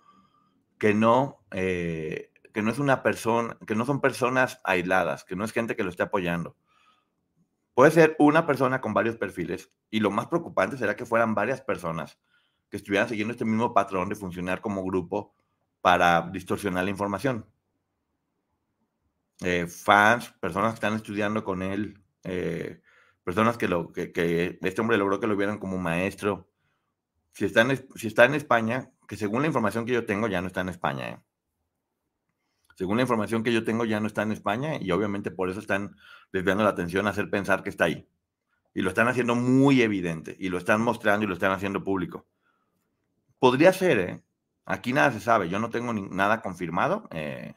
que 0.79 0.93
no, 0.93 1.45
eh, 1.51 2.31
que 2.53 2.62
no 2.62 2.71
es 2.71 2.79
una 2.79 3.03
persona, 3.03 3.57
que 3.67 3.75
no 3.75 3.86
son 3.86 4.01
personas 4.01 4.60
aisladas, 4.63 5.23
que 5.23 5.36
no 5.36 5.43
es 5.43 5.51
gente 5.51 5.75
que 5.75 5.83
lo 5.83 5.89
esté 5.89 6.03
apoyando. 6.03 6.55
Puede 7.77 7.91
ser 7.91 8.15
una 8.17 8.47
persona 8.47 8.81
con 8.81 8.95
varios 8.95 9.17
perfiles 9.17 9.71
y 9.91 9.99
lo 9.99 10.09
más 10.09 10.25
preocupante 10.25 10.77
será 10.77 10.95
que 10.95 11.05
fueran 11.05 11.35
varias 11.35 11.61
personas 11.61 12.17
que 12.71 12.77
estuvieran 12.77 13.07
siguiendo 13.07 13.33
este 13.33 13.45
mismo 13.45 13.71
patrón 13.71 14.09
de 14.09 14.15
funcionar 14.15 14.61
como 14.61 14.83
grupo 14.83 15.35
para 15.79 16.27
distorsionar 16.31 16.85
la 16.85 16.89
información. 16.89 17.45
Eh, 19.41 19.67
fans, 19.67 20.33
personas 20.39 20.71
que 20.71 20.77
están 20.77 20.95
estudiando 20.95 21.43
con 21.43 21.61
él, 21.61 22.03
eh, 22.23 22.81
personas 23.23 23.59
que, 23.59 23.67
lo, 23.67 23.93
que, 23.93 24.57
este 24.59 24.81
hombre 24.81 24.97
logró 24.97 25.19
que 25.19 25.27
lo 25.27 25.37
vieran 25.37 25.59
como 25.59 25.77
maestro. 25.77 26.49
Si 27.31 27.45
está, 27.45 27.61
en, 27.61 28.33
España, 28.33 28.91
que 29.07 29.17
según 29.17 29.41
la 29.41 29.49
información 29.49 29.85
que 29.85 29.93
yo 29.93 30.03
tengo 30.03 30.27
ya 30.27 30.41
no 30.41 30.47
está 30.47 30.61
en 30.61 30.69
España. 30.69 31.09
¿eh? 31.09 31.19
Según 32.77 32.97
la 32.97 33.01
información 33.01 33.41
que 33.41 33.51
yo 33.51 33.63
tengo 33.63 33.85
ya 33.85 33.99
no 33.99 34.05
está 34.05 34.21
en 34.21 34.31
España 34.31 34.77
y 34.79 34.91
obviamente 34.91 35.31
por 35.31 35.49
eso 35.49 35.59
están 35.59 35.95
desviando 36.31 36.63
la 36.63 36.69
atención 36.69 37.07
a 37.07 37.09
hacer 37.09 37.27
pensar 37.27 37.63
que 37.63 37.71
está 37.71 37.85
ahí. 37.85 38.07
Y 38.75 38.81
lo 38.81 38.89
están 38.89 39.07
haciendo 39.07 39.33
muy 39.33 39.81
evidente 39.81 40.37
y 40.39 40.49
lo 40.49 40.59
están 40.59 40.81
mostrando 40.81 41.23
y 41.23 41.27
lo 41.27 41.33
están 41.33 41.51
haciendo 41.51 41.83
público. 41.83 42.27
Podría 43.39 43.73
ser, 43.73 43.99
¿eh? 43.99 44.23
Aquí 44.63 44.93
nada 44.93 45.11
se 45.11 45.19
sabe, 45.19 45.49
yo 45.49 45.57
no 45.57 45.71
tengo 45.71 45.91
nada 45.91 46.43
confirmado, 46.43 47.07
eh, 47.09 47.55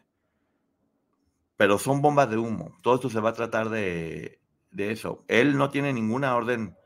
pero 1.58 1.78
son 1.78 2.00
bombas 2.00 2.30
de 2.30 2.38
humo. 2.38 2.74
Todo 2.82 2.94
esto 2.94 3.10
se 3.10 3.20
va 3.20 3.30
a 3.30 3.34
tratar 3.34 3.68
de, 3.68 4.40
de, 4.70 4.90
eso. 4.90 5.26
Él 5.28 5.58
no 5.58 5.68
tiene 5.68 5.92
ninguna 5.92 6.34
orden 6.34 6.78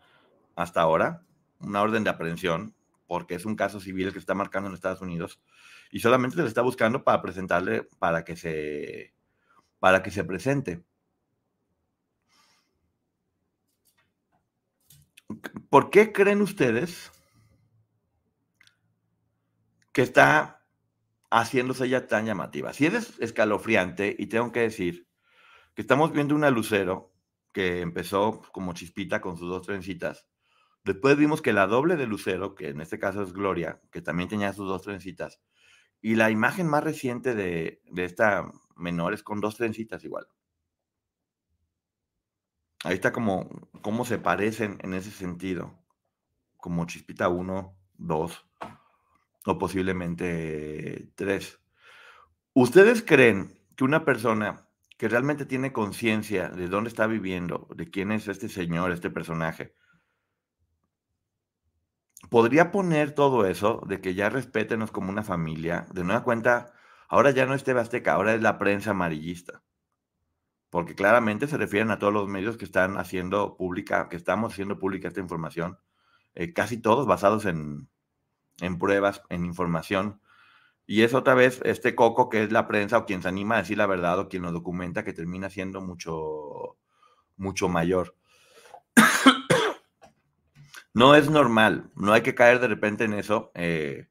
hasta 0.56 0.80
ahora, 0.80 1.22
una 1.60 1.82
orden 1.82 2.02
de 2.02 2.10
aprehensión, 2.10 2.74
porque 3.06 3.36
es 3.36 3.44
un 3.44 3.54
caso 3.54 3.78
civil 3.78 4.12
que 4.12 4.18
está 4.18 4.34
marcando 4.34 4.68
en 4.68 4.74
Estados 4.74 5.02
Unidos, 5.02 5.40
y 5.94 6.00
solamente 6.00 6.42
le 6.42 6.48
está 6.48 6.60
buscando 6.60 7.04
para 7.04 7.22
presentarle, 7.22 7.84
para 8.00 8.24
que 8.24 8.34
se, 8.34 9.14
para 9.78 10.02
que 10.02 10.10
se 10.10 10.24
presente. 10.24 10.84
¿Por 15.70 15.90
qué 15.90 16.12
creen 16.12 16.42
ustedes 16.42 17.12
que 19.92 20.02
está 20.02 20.66
haciéndose 21.30 21.88
ya 21.88 22.08
tan 22.08 22.26
llamativa. 22.26 22.72
Si 22.72 22.86
es 22.86 23.16
escalofriante, 23.20 24.16
y 24.18 24.26
tengo 24.26 24.50
que 24.50 24.60
decir 24.60 25.06
que 25.74 25.82
estamos 25.82 26.12
viendo 26.12 26.34
una 26.34 26.50
lucero 26.50 27.12
que 27.52 27.82
empezó 27.82 28.42
como 28.52 28.74
chispita 28.74 29.20
con 29.20 29.36
sus 29.36 29.48
dos 29.48 29.62
trencitas. 29.62 30.26
Después 30.82 31.16
vimos 31.16 31.40
que 31.40 31.52
la 31.52 31.68
doble 31.68 31.94
de 31.94 32.08
lucero, 32.08 32.56
que 32.56 32.70
en 32.70 32.80
este 32.80 32.98
caso 32.98 33.22
es 33.22 33.32
Gloria, 33.32 33.80
que 33.92 34.02
también 34.02 34.28
tenía 34.28 34.52
sus 34.52 34.66
dos 34.66 34.82
trencitas, 34.82 35.40
Y 36.04 36.16
la 36.16 36.30
imagen 36.30 36.68
más 36.68 36.84
reciente 36.84 37.34
de, 37.34 37.80
de 37.90 38.04
esta 38.04 38.52
menor 38.76 39.14
es 39.14 39.22
con 39.22 39.40
dos 39.40 39.56
trencitas 39.56 40.04
igual. 40.04 40.28
Ahí 42.84 42.92
está 42.92 43.10
como 43.10 43.48
cómo 43.80 44.04
se 44.04 44.18
parecen 44.18 44.76
en 44.82 44.92
ese 44.92 45.10
sentido. 45.10 45.82
Como 46.58 46.84
Chispita 46.84 47.30
1, 47.30 47.74
2 47.96 48.46
o 49.46 49.58
posiblemente 49.58 51.10
3. 51.14 51.60
¿Ustedes 52.52 53.02
creen 53.02 53.58
que 53.74 53.84
una 53.84 54.04
persona 54.04 54.68
que 54.98 55.08
realmente 55.08 55.46
tiene 55.46 55.72
conciencia 55.72 56.50
de 56.50 56.68
dónde 56.68 56.88
está 56.88 57.06
viviendo, 57.06 57.66
de 57.74 57.88
quién 57.90 58.12
es 58.12 58.28
este 58.28 58.50
señor, 58.50 58.92
este 58.92 59.08
personaje, 59.08 59.74
podría 62.34 62.72
poner 62.72 63.12
todo 63.12 63.46
eso 63.46 63.80
de 63.86 64.00
que 64.00 64.16
ya 64.16 64.28
respétenos 64.28 64.90
como 64.90 65.08
una 65.08 65.22
familia, 65.22 65.86
de 65.94 66.02
nueva 66.02 66.24
cuenta, 66.24 66.72
ahora 67.08 67.30
ya 67.30 67.46
no 67.46 67.54
es 67.54 67.62
TV 67.62 67.80
Azteca, 67.80 68.14
ahora 68.14 68.34
es 68.34 68.42
la 68.42 68.58
prensa 68.58 68.90
amarillista. 68.90 69.62
Porque 70.68 70.96
claramente 70.96 71.46
se 71.46 71.56
refieren 71.56 71.92
a 71.92 72.00
todos 72.00 72.12
los 72.12 72.26
medios 72.26 72.56
que 72.56 72.64
están 72.64 72.98
haciendo 72.98 73.56
pública, 73.56 74.08
que 74.08 74.16
estamos 74.16 74.52
haciendo 74.52 74.80
pública 74.80 75.06
esta 75.06 75.20
información, 75.20 75.78
eh, 76.34 76.52
casi 76.52 76.76
todos 76.76 77.06
basados 77.06 77.44
en, 77.44 77.88
en 78.60 78.80
pruebas, 78.80 79.22
en 79.28 79.44
información. 79.44 80.20
Y 80.86 81.02
es 81.02 81.14
otra 81.14 81.34
vez 81.34 81.60
este 81.64 81.94
coco 81.94 82.30
que 82.30 82.42
es 82.42 82.50
la 82.50 82.66
prensa 82.66 82.98
o 82.98 83.06
quien 83.06 83.22
se 83.22 83.28
anima 83.28 83.54
a 83.54 83.58
decir 83.58 83.78
la 83.78 83.86
verdad 83.86 84.18
o 84.18 84.28
quien 84.28 84.42
lo 84.42 84.50
documenta 84.50 85.04
que 85.04 85.12
termina 85.12 85.50
siendo 85.50 85.80
mucho, 85.82 86.78
mucho 87.36 87.68
mayor. 87.68 88.16
No 90.94 91.16
es 91.16 91.28
normal, 91.28 91.90
no 91.96 92.12
hay 92.12 92.22
que 92.22 92.36
caer 92.36 92.60
de 92.60 92.68
repente 92.68 93.04
en 93.04 93.14
eso, 93.14 93.50
eh, 93.54 94.08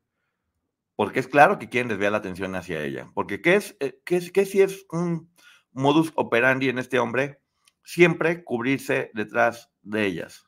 porque 0.95 1.19
es 1.21 1.27
claro 1.27 1.57
que 1.57 1.69
quieren 1.69 1.87
desviar 1.87 2.11
la 2.11 2.19
atención 2.19 2.55
hacia 2.55 2.83
ella. 2.83 3.09
Porque 3.13 3.41
¿qué 3.41 3.55
es, 3.55 3.75
eh, 3.79 3.99
qué 4.05 4.17
es, 4.17 4.31
qué 4.31 4.45
si 4.45 4.61
es 4.61 4.85
un 4.91 5.31
modus 5.71 6.11
operandi 6.15 6.69
en 6.69 6.77
este 6.77 6.99
hombre? 6.99 7.41
Siempre 7.83 8.43
cubrirse 8.43 9.11
detrás 9.13 9.71
de 9.81 10.05
ellas. 10.05 10.47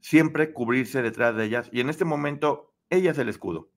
Siempre 0.00 0.52
cubrirse 0.52 1.02
detrás 1.02 1.36
de 1.36 1.44
ellas. 1.44 1.68
Y 1.72 1.80
en 1.80 1.90
este 1.90 2.04
momento, 2.04 2.74
ella 2.88 3.10
es 3.10 3.18
el 3.18 3.28
escudo. 3.28 3.70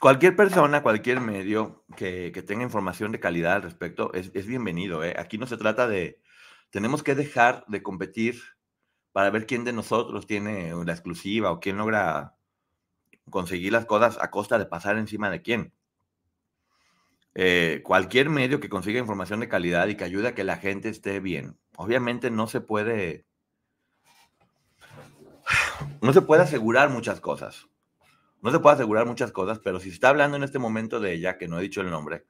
Cualquier 0.00 0.36
persona, 0.36 0.82
cualquier 0.82 1.20
medio 1.20 1.84
que, 1.96 2.30
tenga 2.46 2.64
información 2.64 3.12
de 3.12 3.20
calidad 3.20 3.54
al 3.54 3.62
respecto 3.62 4.12
es, 4.14 4.32
bienvenido. 4.46 5.04
¿eh? 5.04 5.14
Aquí 5.18 5.38
no 5.38 5.46
se 5.46 5.56
trata 5.56 5.86
de, 5.86 6.20
tenemos 6.72 7.02
que 7.02 7.14
dejar 7.14 7.64
de 7.68 7.82
competir 7.82 8.40
para 9.12 9.28
ver 9.28 9.46
quién 9.46 9.62
de 9.62 9.74
nosotros 9.74 10.26
tiene 10.26 10.72
la 10.86 10.92
exclusiva 10.92 11.52
o 11.52 11.60
quién 11.60 11.76
logra 11.76 12.34
conseguir 13.28 13.72
las 13.72 13.84
cosas 13.84 14.18
a 14.20 14.30
costa 14.30 14.58
de 14.58 14.64
pasar 14.64 14.96
encima 14.96 15.28
de 15.30 15.42
quién. 15.42 15.74
Eh, 17.34 17.82
cualquier 17.84 18.30
medio 18.30 18.58
que 18.58 18.70
consiga 18.70 18.98
información 18.98 19.40
de 19.40 19.50
calidad 19.50 19.86
y 19.88 19.96
que 19.96 20.04
ayude 20.04 20.28
a 20.28 20.34
que 20.34 20.44
la 20.44 20.56
gente 20.56 20.88
esté 20.88 21.20
bien, 21.20 21.58
obviamente 21.76 22.30
no 22.30 22.46
se 22.46 22.62
puede, 22.62 23.26
no 26.00 26.14
se 26.14 26.22
puede 26.22 26.42
asegurar 26.42 26.88
muchas 26.88 27.20
cosas. 27.20 27.68
No 28.40 28.50
se 28.50 28.60
puede 28.60 28.76
asegurar 28.76 29.06
muchas 29.06 29.30
cosas, 29.30 29.60
pero 29.60 29.78
si 29.78 29.90
está 29.90 30.08
hablando 30.08 30.38
en 30.38 30.42
este 30.42 30.58
momento 30.58 31.00
de 31.00 31.12
ella, 31.12 31.36
que 31.36 31.48
no 31.48 31.58
he 31.58 31.62
dicho 31.62 31.82
el 31.82 31.90
nombre, 31.90 32.24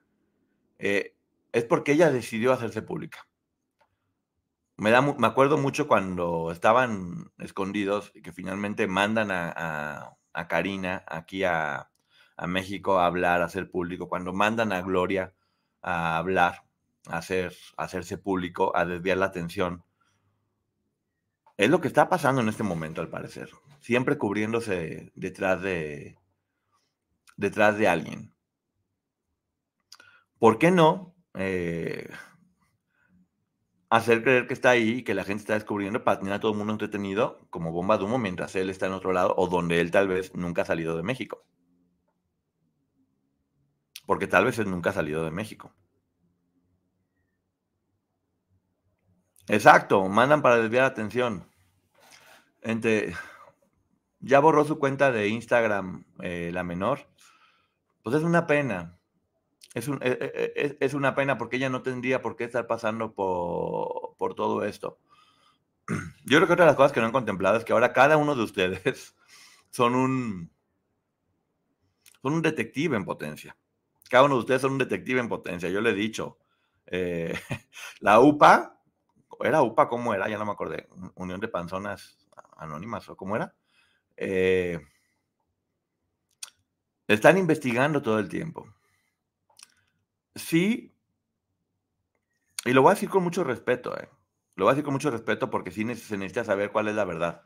eh, 0.78 1.14
es 1.52 1.64
porque 1.64 1.92
ella 1.92 2.10
decidió 2.10 2.52
hacerse 2.52 2.82
pública. 2.82 3.26
Me, 4.82 4.90
da, 4.90 5.00
me 5.00 5.26
acuerdo 5.26 5.58
mucho 5.58 5.86
cuando 5.86 6.50
estaban 6.50 7.30
escondidos 7.38 8.10
y 8.14 8.22
que 8.22 8.32
finalmente 8.32 8.86
mandan 8.86 9.30
a, 9.30 10.16
Karina 10.48 11.04
aquí 11.06 11.44
a, 11.44 11.88
México 12.46 12.98
a 12.98 13.06
hablar, 13.06 13.42
a 13.42 13.46
hacer 13.46 13.70
público, 13.70 14.08
cuando 14.08 14.32
mandan 14.32 14.72
a 14.72 14.82
Gloria 14.82 15.34
a 15.82 16.18
hablar, 16.18 16.64
a, 17.06 17.18
a 17.18 17.84
hacerse 17.84 18.18
público, 18.18 18.76
a 18.76 18.84
desviar 18.84 19.18
la 19.18 19.26
atención. 19.26 19.84
Es 21.56 21.70
lo 21.70 21.80
que 21.80 21.88
está 21.88 22.08
pasando 22.08 22.40
en 22.40 22.48
este 22.48 22.64
momento, 22.64 23.00
al 23.00 23.08
parecer 23.08 23.50
siempre 23.82 24.16
cubriéndose 24.16 25.12
detrás 25.14 25.60
de, 25.60 26.16
detrás 27.36 27.76
de 27.76 27.88
alguien. 27.88 28.32
¿Por 30.38 30.58
qué 30.58 30.70
no 30.70 31.14
eh, 31.34 32.08
hacer 33.92 34.22
creer 34.22 34.46
que 34.46 34.54
está 34.54 34.70
ahí 34.70 34.90
y 34.98 35.02
que 35.04 35.12
la 35.14 35.22
gente 35.22 35.42
está 35.42 35.52
descubriendo 35.52 36.02
para 36.02 36.18
tener 36.18 36.32
a 36.32 36.40
todo 36.40 36.52
el 36.52 36.58
mundo 36.58 36.72
entretenido 36.72 37.46
como 37.50 37.72
bomba 37.72 37.98
de 37.98 38.04
humo 38.04 38.18
mientras 38.18 38.56
él 38.56 38.70
está 38.70 38.86
en 38.86 38.92
otro 38.92 39.12
lado 39.12 39.34
o 39.36 39.48
donde 39.48 39.80
él 39.80 39.90
tal 39.90 40.08
vez 40.08 40.34
nunca 40.34 40.62
ha 40.62 40.64
salido 40.64 40.96
de 40.96 41.02
México? 41.02 41.44
Porque 44.06 44.28
tal 44.28 44.44
vez 44.44 44.58
él 44.60 44.70
nunca 44.70 44.90
ha 44.90 44.92
salido 44.92 45.24
de 45.24 45.32
México. 45.32 45.74
Exacto, 49.48 50.08
mandan 50.08 50.42
para 50.42 50.56
desviar 50.56 50.84
atención. 50.84 51.46
Entre, 52.62 53.14
ya 54.20 54.40
borró 54.40 54.64
su 54.64 54.78
cuenta 54.78 55.12
de 55.12 55.28
Instagram, 55.28 56.04
eh, 56.22 56.50
la 56.52 56.62
menor. 56.64 57.08
Pues 58.02 58.16
es 58.16 58.22
una 58.22 58.46
pena. 58.46 58.98
Es, 59.74 59.88
e, 59.88 59.92
e, 60.00 60.52
e, 60.56 60.76
es, 60.80 60.94
una 60.94 61.14
pena 61.14 61.38
porque 61.38 61.56
ella 61.56 61.70
no 61.70 61.82
tendría 61.82 62.20
por 62.20 62.36
qué 62.36 62.44
estar 62.44 62.66
pasando 62.66 63.14
por, 63.14 64.16
por 64.18 64.34
todo 64.34 64.64
esto. 64.64 64.98
Yo 66.24 66.38
creo 66.38 66.46
que 66.46 66.52
otra 66.52 66.64
de 66.64 66.70
las 66.70 66.76
cosas 66.76 66.92
que 66.92 67.00
no 67.00 67.06
han 67.06 67.12
contemplado 67.12 67.56
es 67.56 67.64
que 67.64 67.72
ahora 67.72 67.92
cada 67.92 68.16
uno 68.16 68.34
de 68.34 68.42
ustedes 68.42 69.14
son 69.70 69.94
un, 69.94 70.50
son 72.22 72.34
un 72.34 72.42
detective 72.42 72.96
en 72.96 73.04
potencia. 73.04 73.56
Cada 74.10 74.24
uno 74.24 74.34
de 74.34 74.40
ustedes 74.40 74.60
son 74.60 74.72
un 74.72 74.78
detective 74.78 75.20
en 75.20 75.28
potencia. 75.28 75.70
Yo 75.70 75.80
le 75.80 75.90
he 75.90 75.94
dicho, 75.94 76.38
eh, 76.86 77.34
la 78.00 78.20
UPA, 78.20 78.78
¿era 79.40 79.62
UPA 79.62 79.88
cómo 79.88 80.12
era? 80.12 80.28
Ya 80.28 80.36
no 80.36 80.44
me 80.44 80.52
acordé. 80.52 80.86
Unión 81.14 81.40
de 81.40 81.48
Panzonas 81.48 82.18
Anónimas 82.58 83.08
o 83.08 83.16
cómo 83.16 83.36
era. 83.36 83.54
Eh, 84.16 84.78
están 87.08 87.38
investigando 87.38 88.02
todo 88.02 88.18
el 88.18 88.28
tiempo. 88.28 88.68
Sí, 90.36 90.92
y 92.64 92.72
lo 92.72 92.82
voy 92.82 92.90
a 92.90 92.94
decir 92.94 93.08
con 93.08 93.22
mucho 93.22 93.44
respeto, 93.44 93.96
eh. 93.98 94.08
Lo 94.56 94.64
voy 94.64 94.72
a 94.72 94.74
decir 94.74 94.84
con 94.84 94.92
mucho 94.94 95.10
respeto 95.10 95.50
porque 95.50 95.70
sí 95.70 95.82
se 95.94 96.16
necesita 96.18 96.44
saber 96.44 96.70
cuál 96.72 96.88
es 96.88 96.94
la 96.94 97.04
verdad. 97.04 97.42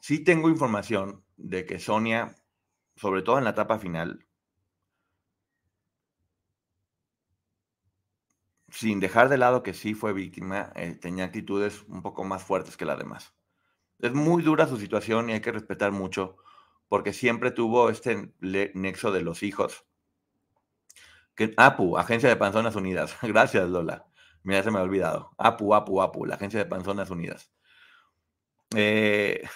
Sí 0.00 0.24
tengo 0.24 0.50
información 0.50 1.24
de 1.36 1.66
que 1.66 1.78
Sonia, 1.80 2.36
sobre 2.96 3.22
todo 3.22 3.38
en 3.38 3.44
la 3.44 3.50
etapa 3.52 3.78
final, 3.78 4.26
sin 8.70 9.00
dejar 9.00 9.28
de 9.28 9.36
lado 9.38 9.62
que 9.62 9.74
sí 9.74 9.94
fue 9.94 10.12
víctima, 10.12 10.72
eh, 10.74 10.94
tenía 10.94 11.24
actitudes 11.24 11.82
un 11.88 12.02
poco 12.02 12.24
más 12.24 12.42
fuertes 12.44 12.76
que 12.76 12.84
las 12.84 12.98
demás. 12.98 13.34
Es 14.00 14.14
muy 14.14 14.44
dura 14.44 14.68
su 14.68 14.78
situación 14.78 15.30
y 15.30 15.34
hay 15.34 15.42
que 15.42 15.52
respetar 15.52 15.92
mucho, 15.92 16.38
porque 16.88 17.14
siempre 17.14 17.52
tuvo 17.52 17.90
este 17.90 18.34
nexo 18.74 19.12
de 19.12 19.22
los 19.22 19.44
hijos. 19.44 19.86
Que, 21.38 21.54
APU, 21.56 21.96
Agencia 21.96 22.28
de 22.28 22.36
Panzonas 22.36 22.76
Unidas. 22.76 23.16
Gracias, 23.22 23.68
Lola. 23.70 24.06
Mira, 24.42 24.62
se 24.62 24.70
me 24.70 24.78
ha 24.78 24.82
olvidado. 24.82 25.30
APU, 25.38 25.74
APU, 25.74 26.02
APU, 26.02 26.26
la 26.26 26.34
Agencia 26.34 26.58
de 26.58 26.66
Panzonas 26.66 27.10
Unidas. 27.10 27.50
Eh, 28.76 29.48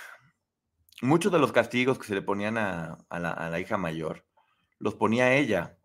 muchos 1.03 1.31
de 1.31 1.39
los 1.39 1.53
castigos 1.53 1.99
que 1.99 2.07
se 2.07 2.15
le 2.15 2.23
ponían 2.23 2.57
a, 2.57 2.99
la, 3.11 3.31
a 3.33 3.51
la 3.51 3.61
hija 3.61 3.77
mayor, 3.77 4.25
los 4.79 4.95
ponía 4.95 5.35
ella, 5.35 5.77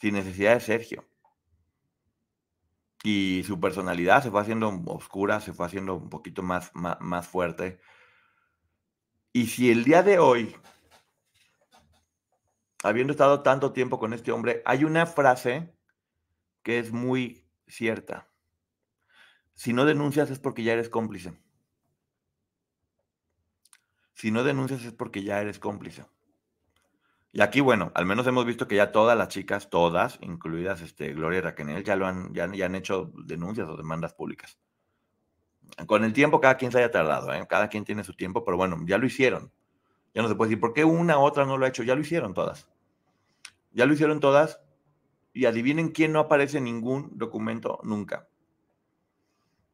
sin 0.00 0.14
necesidad 0.14 0.54
de 0.54 0.60
Sergio 0.60 1.08
y 3.02 3.42
su 3.44 3.58
personalidad 3.60 4.22
se 4.22 4.30
fue 4.30 4.40
haciendo 4.40 4.68
oscura, 4.86 5.40
se 5.40 5.52
fue 5.52 5.66
haciendo 5.66 5.96
un 5.96 6.08
poquito 6.08 6.42
más, 6.42 6.70
más, 6.74 7.26
fuerte. 7.26 7.80
Y 9.32 9.46
si 9.46 9.70
el 9.70 9.84
día 9.84 10.02
de 10.02 10.18
hoy, 10.18 10.54
habiendo 12.82 13.12
estado 13.12 13.42
tanto 13.42 13.72
tiempo 13.72 13.98
con 13.98 14.12
este 14.12 14.32
hombre, 14.32 14.62
hay 14.64 14.84
una 14.84 15.06
frase 15.06 15.72
que 16.62 16.78
es 16.78 16.92
muy 16.92 17.44
cierta. 17.66 18.28
Si 19.54 19.72
no 19.72 19.84
denuncias 19.84 20.30
es 20.30 20.38
porque 20.38 20.62
ya 20.62 20.72
eres 20.72 20.88
cómplice. 20.88 21.34
Si 24.14 24.30
no 24.30 24.44
denuncias 24.44 24.84
es 24.84 24.92
porque 24.92 25.22
ya 25.22 25.40
eres 25.40 25.58
cómplice. 25.58 26.04
Y 27.32 27.40
aquí, 27.40 27.60
bueno, 27.60 27.90
al 27.94 28.04
menos 28.04 28.26
hemos 28.26 28.44
visto 28.44 28.68
que 28.68 28.76
ya 28.76 28.92
todas 28.92 29.16
las 29.16 29.28
chicas, 29.28 29.70
todas, 29.70 30.18
incluidas 30.20 30.82
este, 30.82 31.14
Gloria 31.14 31.38
y 31.38 31.40
Raquel, 31.40 31.82
ya 31.82 31.96
lo 31.96 32.06
han, 32.06 32.34
ya, 32.34 32.44
han 32.44 32.74
hecho 32.74 33.10
denuncias 33.24 33.68
o 33.68 33.76
demandas 33.76 34.12
públicas. 34.12 34.58
Con 35.86 36.04
el 36.04 36.12
tiempo, 36.12 36.40
cada 36.40 36.58
quien 36.58 36.70
se 36.70 36.78
haya 36.78 36.90
tardado, 36.90 37.32
¿eh? 37.32 37.46
cada 37.48 37.68
quien 37.68 37.84
tiene 37.84 38.04
su 38.04 38.12
tiempo, 38.14 38.44
pero 38.44 38.58
bueno, 38.58 38.76
ya 38.84 38.98
lo 38.98 39.06
hicieron. 39.06 39.50
Ya 40.14 40.22
no 40.22 40.28
se 40.28 40.34
puede 40.34 40.50
decir, 40.50 40.60
¿por 40.60 40.74
qué 40.74 40.84
una 40.84 41.18
otra 41.18 41.44
no 41.44 41.56
lo 41.56 41.64
ha 41.64 41.68
hecho? 41.68 41.82
Ya 41.82 41.94
lo 41.94 42.02
hicieron 42.02 42.34
todas. 42.34 42.68
Ya 43.72 43.86
lo 43.86 43.94
hicieron 43.94 44.20
todas 44.20 44.60
y 45.32 45.46
adivinen 45.46 45.90
quién 45.90 46.12
no 46.12 46.20
aparece 46.20 46.58
en 46.58 46.64
ningún 46.64 47.16
documento 47.16 47.80
nunca. 47.82 48.28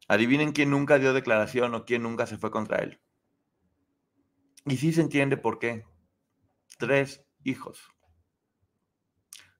Adivinen 0.07 0.53
quién 0.53 0.71
nunca 0.71 0.97
dio 0.97 1.13
declaración 1.13 1.75
o 1.75 1.85
quién 1.85 2.03
nunca 2.03 2.25
se 2.25 2.37
fue 2.37 2.51
contra 2.51 2.79
él. 2.79 2.99
Y 4.65 4.77
sí 4.77 4.93
se 4.93 5.01
entiende 5.01 5.37
por 5.37 5.59
qué. 5.59 5.85
Tres 6.77 7.25
hijos. 7.43 7.91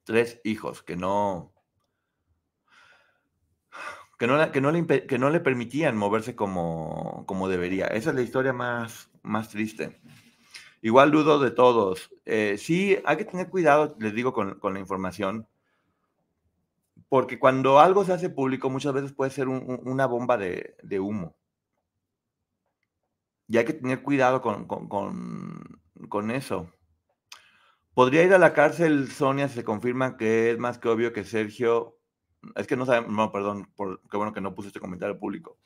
Tres 0.06 0.40
hijos 0.44 0.82
que 0.82 0.96
no, 0.96 1.54
que 4.18 4.28
no, 4.28 4.52
que 4.52 4.62
no, 4.62 4.72
le, 4.72 5.06
que 5.06 5.20
no 5.20 5.30
le 5.30 5.40
permitían 5.40 5.96
moverse 5.96 6.36
como, 6.36 7.26
como 7.28 7.48
debería. 7.48 7.88
Esa 7.88 8.10
es 8.10 8.16
la 8.16 8.22
historia 8.22 8.54
más, 8.54 9.12
más 9.22 9.50
triste. 9.50 10.02
Igual 10.82 11.12
dudo 11.12 11.40
de 11.40 11.52
todos. 11.52 12.10
Eh, 12.26 12.58
sí, 12.58 12.98
hay 13.06 13.18
que 13.18 13.26
tener 13.26 13.50
cuidado, 13.50 13.96
les 14.00 14.14
digo, 14.14 14.34
con, 14.34 14.58
la 14.62 14.80
información, 14.80 15.48
porque 17.10 17.40
cuando 17.40 17.80
algo 17.80 18.06
se 18.06 18.14
hace 18.14 18.30
público 18.30 18.70
muchas 18.70 18.94
veces 18.94 19.14
puede 19.14 19.32
ser 19.32 19.48
un, 19.48 19.82
una 19.84 20.06
bomba 20.06 20.38
de, 20.38 21.00
humo. 21.00 21.36
Y 23.48 23.58
hay 23.58 23.66
que 23.66 23.74
tener 23.74 24.04
cuidado 24.04 24.42
con, 24.42 26.32
eso. 26.32 26.72
¿Podría 27.94 28.24
ir 28.24 28.34
a 28.34 28.38
la 28.38 28.54
cárcel 28.54 29.12
Sonia 29.12 29.50
si 29.50 29.56
se 29.56 29.64
confirma 29.64 30.16
que 30.16 30.52
es 30.52 30.60
más 30.60 30.78
que 30.78 30.90
obvio 30.90 31.12
que 31.14 31.24
Sergio... 31.24 31.98
Es 32.56 32.68
que 32.68 32.78
no 32.78 32.86
sabemos, 32.86 33.12
no, 33.12 33.32
perdón, 33.34 33.70
por, 33.76 34.02
qué 34.10 34.16
bueno 34.16 34.32
que 34.32 34.40
no 34.40 34.56
puse 34.56 34.70
este 34.70 34.80
comentario 34.80 35.20
público. 35.20 35.58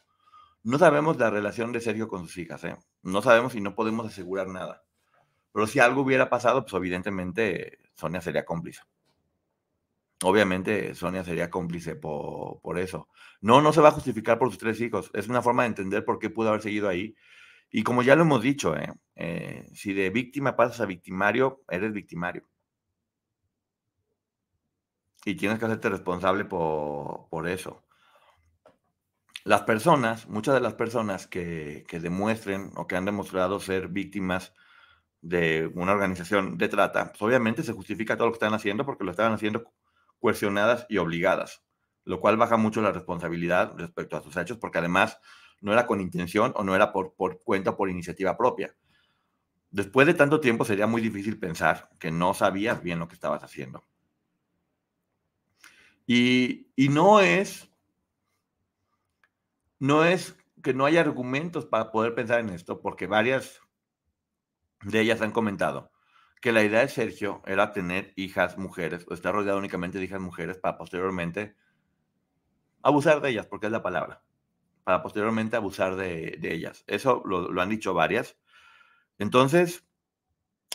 No 0.64 0.80
sabemos 0.80 1.18
la 1.18 1.30
relación 1.30 1.72
de 1.72 1.82
Sergio 1.82 2.08
con 2.08 2.24
sus 2.24 2.38
hijas, 2.38 2.64
¿eh? 2.64 2.76
No 3.04 3.22
sabemos 3.22 3.54
y 3.54 3.62
no 3.62 3.76
podemos 3.76 4.08
asegurar 4.08 4.48
nada. 4.48 4.82
Pero 5.54 5.68
si 5.68 5.80
algo 5.80 6.02
hubiera 6.02 6.30
pasado, 6.30 6.64
pues 6.64 6.74
evidentemente 6.74 7.80
Sonia 7.94 8.22
sería 8.22 8.44
cómplice. 8.44 8.82
Obviamente 10.24 10.96
Sonia 10.96 11.24
sería 11.24 11.50
cómplice 11.50 11.96
por, 11.96 12.60
por, 12.62 12.80
eso. 12.80 13.08
No, 13.40 13.62
no 13.62 13.72
se 13.72 13.82
va 13.82 13.90
a 13.90 13.92
justificar 13.92 14.40
por 14.40 14.50
sus 14.50 14.58
tres 14.58 14.82
hijos. 14.82 15.12
Es 15.14 15.28
una 15.28 15.42
forma 15.42 15.64
de 15.64 15.70
entender 15.70 16.06
por 16.06 16.18
qué 16.18 16.30
pudo 16.30 16.50
haber 16.50 16.62
seguido 16.62 16.90
ahí. 16.90 17.16
Y 17.70 17.84
como 17.84 18.02
ya 18.02 18.16
lo 18.16 18.24
hemos 18.24 18.42
dicho, 18.42 18.76
¿eh? 18.76 18.94
Eh, 19.16 19.70
si 19.74 19.94
de 19.94 20.10
víctima 20.10 20.56
pasas 20.56 20.82
a 20.82 20.86
victimario, 20.86 21.64
eres 21.70 21.94
victimario. 21.94 22.48
Y 25.26 25.36
tienes 25.36 25.60
que 25.60 25.66
hacerte 25.66 25.90
responsable 25.90 26.46
por, 26.46 27.30
por 27.30 27.48
eso. 27.48 27.84
Las 29.44 29.62
personas, 29.64 30.28
muchas 30.28 30.56
de 30.56 30.62
las 30.62 30.74
personas 30.74 31.28
que, 31.28 31.86
que 31.88 32.00
demuestren 32.00 32.72
o 32.76 32.88
que 32.88 32.96
han 32.96 33.06
demostrado 33.06 33.60
ser 33.60 33.90
víctimas 33.90 34.54
de 35.24 35.72
una 35.74 35.94
organización 35.94 36.58
de 36.58 36.68
trata, 36.68 37.10
pues 37.12 37.22
obviamente 37.22 37.64
se 37.64 37.72
justifica 37.72 38.18
todo 38.18 38.28
lo 38.28 38.34
que 38.34 38.38
están 38.38 38.54
haciendo 38.54 38.86
porque 38.86 39.06
lo 39.06 39.12
estaban 39.12 39.32
haciendo 39.32 39.72
coercionadas 40.20 40.86
y 40.90 40.98
obligadas, 40.98 41.64
lo 42.04 42.20
cual 42.20 42.36
baja 42.36 42.58
mucho 42.58 42.82
la 42.82 42.92
responsabilidad 42.92 43.74
respecto 43.78 44.18
a 44.18 44.22
sus 44.22 44.36
hechos 44.36 44.58
porque 44.58 44.80
además 44.80 45.18
no 45.62 45.72
era 45.72 45.88
con 45.88 46.02
intención 46.02 46.52
o 46.58 46.64
no 46.64 46.76
era 46.76 46.92
por, 46.92 47.14
por 47.14 47.42
cuenta 47.42 47.78
por 47.78 47.90
iniciativa 47.90 48.36
propia. 48.36 48.76
Después 49.72 50.06
de 50.06 50.14
tanto 50.14 50.42
tiempo 50.42 50.66
sería 50.66 50.88
muy 50.88 51.02
difícil 51.02 51.40
pensar 51.40 51.90
que 52.00 52.12
no 52.12 52.34
sabías 52.34 52.84
bien 52.84 53.00
lo 53.00 53.08
que 53.08 53.16
estabas 53.16 53.44
haciendo. 53.44 53.82
Y, 56.06 56.68
y 56.76 56.90
no 56.90 57.22
es, 57.22 57.70
no 59.80 60.04
es 60.04 60.36
que 60.62 60.74
no 60.74 60.86
haya 60.86 61.00
argumentos 61.00 61.66
para 61.66 61.92
poder 61.92 62.14
pensar 62.14 62.42
en 62.42 62.50
esto, 62.50 62.82
porque 62.82 63.08
varias 63.08 63.63
de 64.84 65.02
ellas 65.02 65.22
han 65.22 65.32
comentado 65.32 65.92
que 66.44 66.52
la 66.52 66.62
idea 66.62 66.82
de 66.82 66.90
Sergio 66.90 67.42
era 67.46 67.72
tener 67.72 68.12
hijas 68.18 68.58
mujeres, 68.58 69.06
o 69.10 69.14
estar 69.14 69.34
rodeado 69.34 69.58
únicamente 69.58 69.98
de 69.98 70.04
hijas 70.04 70.20
mujeres 70.20 70.58
para 70.58 70.78
posteriormente 70.78 71.56
abusar 72.82 73.22
de 73.22 73.30
ellas, 73.30 73.48
porque 73.48 73.68
es 73.68 73.72
la 73.72 73.82
palabra, 73.82 74.24
para 74.84 75.02
posteriormente 75.02 75.56
abusar 75.56 75.96
de, 75.96 76.38
de 76.42 76.54
ellas. 76.54 76.84
Eso 76.86 77.24
lo, 77.26 77.50
lo, 77.50 77.62
han 77.62 77.70
dicho 77.70 77.94
varias. 77.94 78.36
Entonces, 79.20 79.86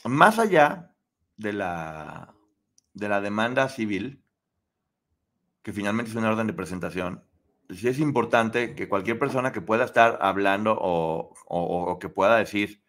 más 0.05 0.39
allá 0.39 0.95
de 1.37 1.53
la, 1.53 2.35
de 2.95 3.09
la 3.11 3.21
demanda 3.21 3.69
civil, 3.69 4.23
que 5.63 5.75
finalmente 5.75 6.11
es 6.11 6.17
una 6.17 6.31
orden 6.31 6.47
de 6.47 6.55
presentación, 6.55 7.25
sí 7.69 7.89
es 7.89 7.99
importante 7.99 8.75
que 8.75 8.89
cualquier 8.89 9.19
persona 9.19 9.53
que 9.53 9.61
pueda 9.61 9.85
estar 9.85 10.19
hablando 10.23 10.79
o, 10.81 11.35
o, 11.45 11.91
o 11.91 11.99
que 11.99 12.09
pueda 12.09 12.39
decir, 12.39 12.81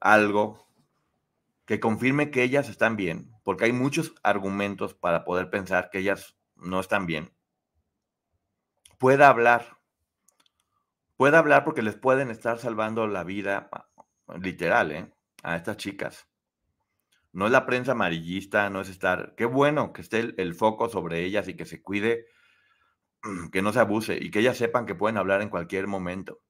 algo 0.00 0.68
que 1.64 1.80
confirme 1.80 2.30
que 2.30 2.42
ellas 2.42 2.68
están 2.68 2.96
bien, 2.96 3.30
porque 3.44 3.66
hay 3.66 3.72
muchos 3.72 4.14
argumentos 4.22 4.94
para 4.94 5.24
poder 5.24 5.50
pensar 5.50 5.90
que 5.90 5.98
ellas 5.98 6.38
no 6.56 6.80
están 6.80 7.06
bien, 7.06 7.32
pueda 8.98 9.28
hablar. 9.28 9.78
Puede 11.16 11.36
hablar 11.36 11.64
porque 11.64 11.82
les 11.82 11.96
pueden 11.96 12.30
estar 12.30 12.58
salvando 12.58 13.06
la 13.06 13.24
vida, 13.24 13.70
literal, 14.40 14.92
¿eh? 14.92 15.12
a 15.42 15.56
estas 15.56 15.76
chicas. 15.76 16.28
No 17.32 17.46
es 17.46 17.52
la 17.52 17.66
prensa 17.66 17.92
amarillista, 17.92 18.70
no 18.70 18.80
es 18.80 18.88
estar. 18.88 19.34
Qué 19.36 19.44
bueno 19.44 19.92
que 19.92 20.00
esté 20.00 20.20
el, 20.20 20.34
el, 20.38 20.54
foco 20.54 20.88
sobre 20.88 21.24
ellas 21.24 21.48
y 21.48 21.54
que 21.54 21.66
se 21.66 21.82
cuide, 21.82 22.26
que 23.52 23.62
no 23.62 23.72
se 23.72 23.80
abuse 23.80 24.18
y 24.20 24.30
que 24.30 24.40
ellas 24.40 24.56
sepan 24.56 24.86
que 24.86 24.94
pueden 24.94 25.18
hablar 25.18 25.42
en 25.42 25.50
cualquier 25.50 25.86
momento. 25.86 26.40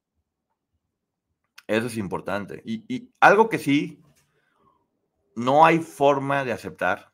Eso 1.68 1.86
es 1.86 1.98
importante. 1.98 2.62
Y, 2.64 3.12
algo 3.20 3.50
que 3.50 3.58
sí 3.58 4.02
no 5.36 5.64
hay 5.64 5.78
forma 5.78 6.44
de 6.44 6.52
aceptar. 6.52 7.12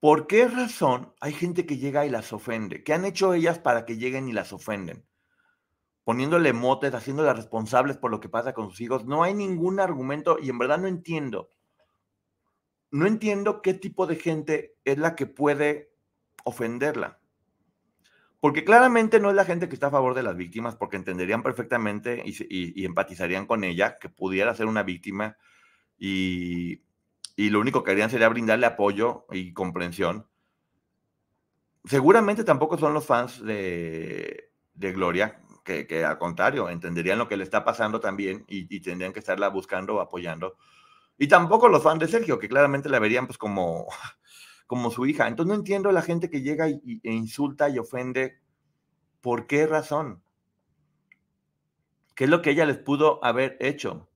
¿Por 0.00 0.26
qué 0.26 0.48
razón 0.48 1.14
hay 1.20 1.32
gente 1.32 1.64
que 1.64 1.78
llega 1.78 2.04
y 2.04 2.10
las 2.10 2.32
ofende? 2.32 2.82
¿Qué 2.82 2.92
han 2.92 3.06
hecho 3.06 3.32
ellas 3.32 3.58
para 3.60 3.86
que 3.86 3.96
lleguen 3.96 4.28
y 4.28 4.32
las 4.32 4.52
ofenden? 4.52 5.06
Poniéndole 6.02 6.52
motes, 6.52 6.92
haciéndolas 6.92 7.36
responsables 7.36 7.96
por 7.96 8.10
lo 8.10 8.20
que 8.20 8.28
pasa 8.28 8.52
con 8.52 8.68
sus 8.68 8.80
hijos. 8.82 9.06
No 9.06 9.22
hay 9.22 9.32
ningún 9.32 9.80
argumento 9.80 10.36
y 10.42 10.50
en 10.50 10.58
verdad 10.58 10.78
no 10.78 10.88
entiendo. 10.88 11.48
No 12.90 13.06
entiendo 13.06 13.62
qué 13.62 13.72
tipo 13.72 14.06
de 14.06 14.16
gente 14.16 14.76
es 14.84 14.98
la 14.98 15.14
que 15.14 15.26
puede 15.26 15.94
ofenderla. 16.44 17.20
Porque 18.44 18.62
claramente 18.62 19.20
no 19.20 19.30
es 19.30 19.36
la 19.36 19.46
gente 19.46 19.70
que 19.70 19.74
está 19.74 19.86
a 19.86 19.90
favor 19.90 20.12
de 20.12 20.22
las 20.22 20.36
víctimas, 20.36 20.76
porque 20.76 20.98
entenderían 20.98 21.42
perfectamente 21.42 22.22
y, 22.26 22.34
y, 22.50 22.84
empatizarían 22.84 23.46
con 23.46 23.64
ella, 23.64 23.96
que 23.98 24.10
pudiera 24.10 24.54
ser 24.54 24.66
una 24.66 24.82
víctima 24.82 25.38
y, 25.96 26.82
y, 27.36 27.48
lo 27.48 27.58
único 27.60 27.82
que 27.82 27.92
harían 27.92 28.10
sería 28.10 28.28
brindarle 28.28 28.66
apoyo 28.66 29.24
y 29.30 29.54
comprensión. 29.54 30.26
Seguramente 31.86 32.44
tampoco 32.44 32.76
son 32.76 32.92
los 32.92 33.06
fans 33.06 33.42
de, 33.42 34.50
de 34.74 34.92
Gloria, 34.92 35.40
que, 35.64 35.86
que, 35.86 36.04
al 36.04 36.18
contrario, 36.18 36.68
entenderían 36.68 37.16
lo 37.16 37.28
que 37.28 37.38
le 37.38 37.44
está 37.44 37.64
pasando 37.64 37.98
también 37.98 38.44
y, 38.46 38.76
y 38.76 38.80
tendrían 38.80 39.14
que 39.14 39.20
estarla 39.20 39.48
buscando 39.48 39.94
o 39.94 40.00
apoyando. 40.00 40.58
Y 41.16 41.28
tampoco 41.28 41.70
los 41.70 41.82
fans 41.82 42.00
de 42.00 42.08
Sergio, 42.08 42.38
que 42.38 42.50
claramente 42.50 42.90
la 42.90 42.98
verían 42.98 43.26
pues 43.26 43.38
como 43.38 43.86
como 44.66 44.90
su 44.90 45.06
hija. 45.06 45.28
Entonces 45.28 45.48
no 45.48 45.54
entiendo 45.54 45.92
la 45.92 46.02
gente 46.02 46.30
que 46.30 46.42
llega 46.42 46.68
y, 46.68 47.00
e 47.02 47.12
insulta 47.12 47.68
y 47.68 47.78
ofende. 47.78 48.40
¿Por 49.20 49.46
qué 49.46 49.66
razón? 49.66 50.22
¿Qué 52.14 52.24
es 52.24 52.30
lo 52.30 52.42
que 52.42 52.50
ella 52.50 52.66
les 52.66 52.78
pudo 52.78 53.24
haber 53.24 53.56
hecho? 53.60 54.08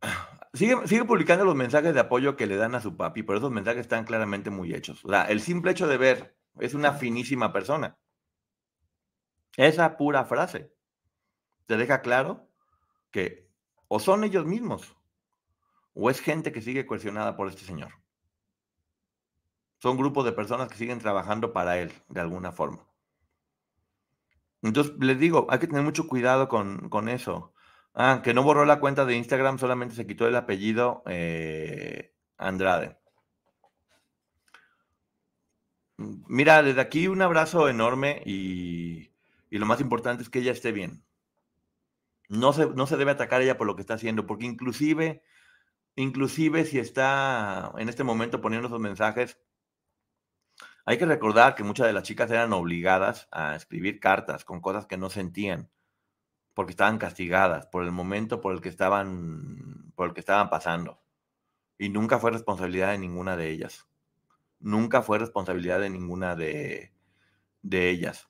Sigue, 0.54 0.86
sigue, 0.86 1.06
publicando 1.06 1.46
los 1.46 1.54
mensajes 1.54 1.94
de 1.94 2.00
apoyo 2.00 2.36
que 2.36 2.46
le 2.46 2.56
dan 2.56 2.74
a 2.74 2.80
su 2.82 2.94
papi, 2.94 3.22
pero 3.22 3.38
esos 3.38 3.50
mensajes 3.50 3.80
están 3.80 4.04
claramente 4.04 4.50
muy 4.50 4.74
hechos. 4.74 5.02
O 5.02 5.08
sea, 5.08 5.22
el 5.24 5.40
simple 5.40 5.70
hecho 5.70 5.88
de 5.88 5.96
ver 5.96 6.36
es 6.60 6.74
una 6.74 6.92
finísima 6.92 7.54
persona. 7.54 7.96
Esa 9.56 9.96
pura 9.96 10.26
frase 10.26 10.70
te 11.64 11.78
deja 11.78 12.02
claro 12.02 12.50
que 13.10 13.48
o 13.88 13.98
son 13.98 14.24
ellos 14.24 14.44
mismos 14.44 14.94
o 15.94 16.10
es 16.10 16.20
gente 16.20 16.52
que 16.52 16.62
sigue 16.62 16.86
coercionada 16.86 17.36
por 17.36 17.48
este 17.48 17.64
señor. 17.64 17.92
Son 19.78 19.96
grupos 19.96 20.24
de 20.24 20.32
personas 20.32 20.68
que 20.68 20.76
siguen 20.76 21.00
trabajando 21.00 21.52
para 21.52 21.78
él 21.78 21.92
de 22.08 22.20
alguna 22.20 22.52
forma. 22.52 22.86
Entonces, 24.62 24.94
les 25.00 25.18
digo, 25.18 25.46
hay 25.50 25.58
que 25.58 25.66
tener 25.66 25.82
mucho 25.82 26.06
cuidado 26.06 26.48
con, 26.48 26.88
con 26.88 27.08
eso. 27.08 27.52
Ah, 27.94 28.22
que 28.24 28.32
no 28.32 28.42
borró 28.42 28.64
la 28.64 28.80
cuenta 28.80 29.04
de 29.04 29.16
Instagram, 29.16 29.58
solamente 29.58 29.94
se 29.94 30.06
quitó 30.06 30.26
el 30.26 30.36
apellido 30.36 31.02
eh, 31.06 32.14
Andrade. 32.38 32.96
Mira, 35.98 36.62
desde 36.62 36.80
aquí 36.80 37.06
un 37.08 37.22
abrazo 37.22 37.68
enorme 37.68 38.22
y, 38.24 39.12
y, 39.50 39.58
lo 39.58 39.66
más 39.66 39.80
importante 39.80 40.22
es 40.22 40.30
que 40.30 40.38
ella 40.40 40.52
esté 40.52 40.72
bien. 40.72 41.04
No 42.28 42.52
se, 42.52 42.66
no 42.66 42.86
se 42.86 42.96
debe 42.96 43.10
atacar 43.10 43.40
a 43.40 43.44
ella 43.44 43.58
por 43.58 43.66
lo 43.66 43.76
que 43.76 43.82
está 43.82 43.94
haciendo, 43.94 44.26
porque 44.26 44.46
inclusive 44.46 45.22
Inclusive 45.96 46.64
si 46.64 46.78
está 46.78 47.72
en 47.76 47.88
este 47.88 48.04
momento 48.04 48.40
poniendo 48.40 48.68
esos 48.68 48.80
mensajes, 48.80 49.38
hay 50.84 50.98
que 50.98 51.06
recordar 51.06 51.54
que 51.54 51.62
muchas 51.64 51.86
de 51.86 51.92
las 51.92 52.02
chicas 52.02 52.30
eran 52.30 52.52
obligadas 52.52 53.28
a 53.30 53.54
escribir 53.54 54.00
cartas 54.00 54.44
con 54.44 54.60
cosas 54.60 54.86
que 54.86 54.96
no 54.96 55.10
sentían, 55.10 55.70
porque 56.54 56.72
estaban 56.72 56.98
castigadas 56.98 57.66
por 57.66 57.84
el 57.84 57.92
momento 57.92 58.40
por 58.40 58.54
el 58.54 58.60
que 58.60 58.68
estaban, 58.68 59.92
por 59.94 60.08
el 60.08 60.14
que 60.14 60.20
estaban 60.20 60.50
pasando. 60.50 61.00
Y 61.78 61.88
nunca 61.88 62.18
fue 62.18 62.30
responsabilidad 62.30 62.92
de 62.92 62.98
ninguna 62.98 63.36
de 63.36 63.50
ellas. 63.50 63.88
Nunca 64.60 65.02
fue 65.02 65.18
responsabilidad 65.18 65.80
de 65.80 65.90
ninguna 65.90 66.36
de, 66.36 66.92
de 67.62 67.90
ellas. 67.90 68.28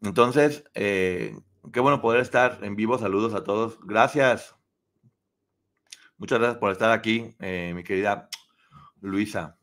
Entonces, 0.00 0.64
eh, 0.74 1.34
Qué 1.72 1.80
bueno 1.80 2.00
poder 2.00 2.20
estar 2.20 2.60
en 2.62 2.76
vivo. 2.76 2.98
Saludos 2.98 3.34
a 3.34 3.44
todos. 3.44 3.78
Gracias. 3.82 4.57
Muchas 6.18 6.40
gracias 6.40 6.58
por 6.58 6.72
estar 6.72 6.90
aquí, 6.90 7.34
eh, 7.38 7.72
mi 7.74 7.84
querida 7.84 8.28
Luisa. 9.00 9.56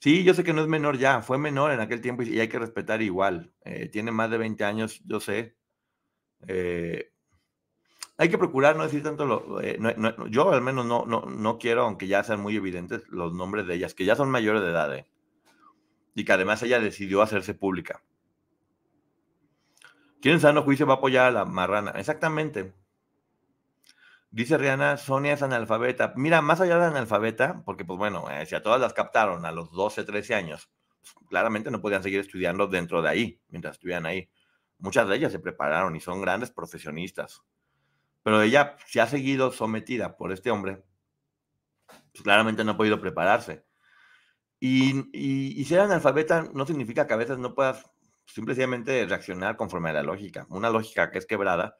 Sí, 0.00 0.24
yo 0.24 0.34
sé 0.34 0.42
que 0.42 0.52
no 0.52 0.60
es 0.60 0.66
menor 0.66 0.98
ya, 0.98 1.22
fue 1.22 1.38
menor 1.38 1.70
en 1.70 1.78
aquel 1.78 2.00
tiempo 2.00 2.24
y 2.24 2.40
hay 2.40 2.48
que 2.48 2.58
respetar 2.58 3.00
igual. 3.00 3.52
Eh, 3.64 3.88
tiene 3.88 4.10
más 4.10 4.28
de 4.30 4.38
20 4.38 4.64
años, 4.64 5.00
yo 5.06 5.20
sé. 5.20 5.56
Eh, 6.48 7.12
hay 8.16 8.28
que 8.28 8.38
procurar 8.38 8.74
no 8.74 8.82
decir 8.82 9.04
tanto 9.04 9.24
lo. 9.24 9.60
yo 10.28 10.50
al 10.50 10.62
menos 10.62 10.84
no, 10.84 11.06
no, 11.06 11.22
no 11.26 11.58
quiero, 11.58 11.82
aunque 11.82 12.08
ya 12.08 12.24
sean 12.24 12.40
muy 12.40 12.56
evidentes 12.56 13.08
los 13.08 13.32
nombres 13.32 13.68
de 13.68 13.76
ellas, 13.76 13.94
que 13.94 14.04
ya 14.04 14.16
son 14.16 14.30
mayores 14.30 14.62
de 14.62 14.70
edad, 14.70 15.06
y 16.16 16.24
que 16.24 16.32
además 16.32 16.60
ella 16.64 16.80
decidió 16.80 17.22
hacerse 17.22 17.54
pública. 17.54 18.02
¿Quién 20.20 20.40
sano 20.40 20.62
juicio 20.62 20.86
va 20.86 20.94
a 20.94 20.96
apoyar 20.96 21.26
a 21.26 21.30
la 21.30 21.44
marrana? 21.44 21.92
Exactamente. 21.92 22.72
Dice 24.32 24.56
Rihanna, 24.56 24.96
Sonia 24.96 25.34
es 25.34 25.42
analfabeta. 25.42 26.14
Mira, 26.16 26.40
más 26.40 26.58
allá 26.62 26.78
de 26.78 26.86
analfabeta, 26.86 27.62
porque 27.66 27.84
pues 27.84 27.98
bueno, 27.98 28.30
eh, 28.30 28.46
si 28.46 28.54
a 28.54 28.62
todas 28.62 28.80
las 28.80 28.94
captaron 28.94 29.44
a 29.44 29.52
los 29.52 29.70
12, 29.72 30.04
13 30.04 30.34
años, 30.34 30.70
pues, 31.02 31.14
claramente 31.28 31.70
no 31.70 31.82
podían 31.82 32.02
seguir 32.02 32.20
estudiando 32.20 32.66
dentro 32.66 33.02
de 33.02 33.10
ahí, 33.10 33.40
mientras 33.50 33.74
estuvieran 33.74 34.06
ahí. 34.06 34.30
Muchas 34.78 35.06
de 35.06 35.16
ellas 35.16 35.32
se 35.32 35.38
prepararon 35.38 35.94
y 35.96 36.00
son 36.00 36.22
grandes 36.22 36.50
profesionistas. 36.50 37.42
Pero 38.22 38.40
ella 38.40 38.76
se 38.86 39.02
ha 39.02 39.06
seguido 39.06 39.52
sometida 39.52 40.16
por 40.16 40.32
este 40.32 40.50
hombre, 40.50 40.82
pues 41.86 42.22
claramente 42.22 42.64
no 42.64 42.72
ha 42.72 42.76
podido 42.78 43.02
prepararse. 43.02 43.66
Y, 44.58 45.10
y 45.12 45.62
ser 45.66 45.80
analfabeta 45.80 46.48
no 46.54 46.64
significa 46.64 47.06
que 47.06 47.12
a 47.12 47.18
veces 47.18 47.36
no 47.36 47.54
puedas 47.54 47.84
simplemente 48.24 49.04
reaccionar 49.04 49.56
conforme 49.56 49.90
a 49.90 49.94
la 49.94 50.02
lógica. 50.02 50.46
Una 50.48 50.70
lógica 50.70 51.10
que 51.10 51.18
es 51.18 51.26
quebrada 51.26 51.76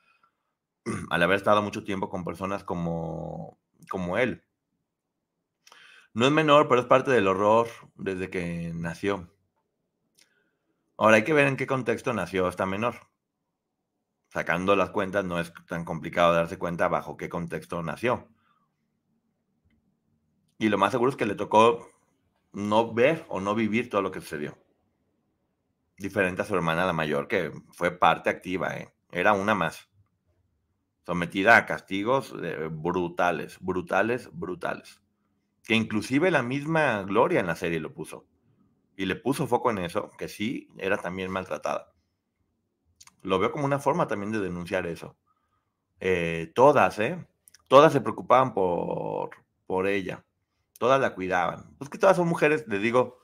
al 1.11 1.23
haber 1.23 1.37
estado 1.37 1.63
mucho 1.63 1.85
tiempo 1.85 2.09
con 2.09 2.25
personas 2.25 2.65
como, 2.65 3.59
como 3.89 4.19
él. 4.19 4.45
No 6.15 6.27
es 6.27 6.33
menor, 6.33 6.69
pero 6.69 6.81
es 6.81 6.87
parte 6.87 7.11
del 7.11 7.27
horror 7.27 7.69
desde 7.95 8.29
que 8.29 8.73
nació. 8.75 9.33
Ahora 10.99 11.17
hay 11.17 11.25
que 11.25 11.33
ver 11.33 11.47
en 11.47 11.57
qué 11.57 11.67
contexto 11.67 12.13
nació 12.13 12.49
esta 12.49 12.67
menor. 12.67 12.97
Sacando 14.29 14.77
las 14.77 14.91
cuentas, 14.91 15.25
no 15.25 15.41
es 15.41 15.53
tan 15.67 15.85
complicado 15.85 16.33
darse 16.33 16.59
cuenta 16.59 16.89
bajo 16.89 17.17
qué 17.17 17.29
contexto 17.29 17.83
nació. 17.83 18.29
Y 20.59 20.69
lo 20.69 20.79
más 20.79 20.93
seguro 20.93 21.11
es 21.11 21.17
que 21.17 21.27
le 21.27 21.35
tocó 21.35 21.91
no 22.53 22.93
ver 22.93 23.25
o 23.29 23.41
no 23.41 23.55
vivir 23.55 23.91
todo 23.91 24.03
lo 24.03 24.13
que 24.13 24.21
sucedió. 24.21 24.57
Diferente 25.97 26.43
a 26.43 26.45
su 26.45 26.55
hermana 26.55 26.87
la 26.87 26.93
mayor, 26.93 27.27
que 27.27 27.53
fue 27.73 27.91
parte 27.91 28.31
activa, 28.31 28.77
¿eh? 28.77 28.95
era 29.11 29.33
una 29.33 29.55
más 29.55 29.92
sometida 31.05 31.57
a 31.57 31.67
castigos 31.67 32.35
eh, 32.43 32.69
brutales, 32.71 33.59
brutales, 33.61 34.29
brutales. 34.33 35.03
Que 35.65 35.75
inclusive 35.75 36.31
la 36.31 36.43
misma 36.43 37.03
Gloria 37.03 37.41
en 37.41 37.47
la 37.47 37.57
serie 37.57 37.81
lo 37.81 37.93
puso. 37.93 38.27
Y 38.97 39.07
le 39.07 39.17
puso 39.17 39.47
foco 39.47 39.71
en 39.71 39.79
eso, 39.79 40.11
que 40.19 40.29
sí, 40.29 40.69
era 40.79 40.99
también 40.99 41.31
maltratada. 41.31 41.93
Lo 43.23 43.39
veo 43.39 43.53
como 43.53 43.65
una 43.65 43.79
forma 43.79 44.07
también 44.07 44.33
de 44.33 44.41
denunciar 44.41 44.87
eso. 44.87 45.17
Eh, 46.01 46.53
todas, 46.55 46.99
¿eh? 46.99 47.27
Todas 47.69 47.93
se 47.93 48.01
preocupaban 48.01 48.53
por, 48.53 49.31
por 49.67 49.87
ella. 49.87 50.25
Todas 50.79 51.01
la 51.01 51.15
cuidaban. 51.15 51.75
Pues 51.79 51.89
que 51.89 51.99
todas 51.99 52.17
son 52.17 52.29
mujeres, 52.29 52.67
les 52.67 52.83
digo, 52.83 53.23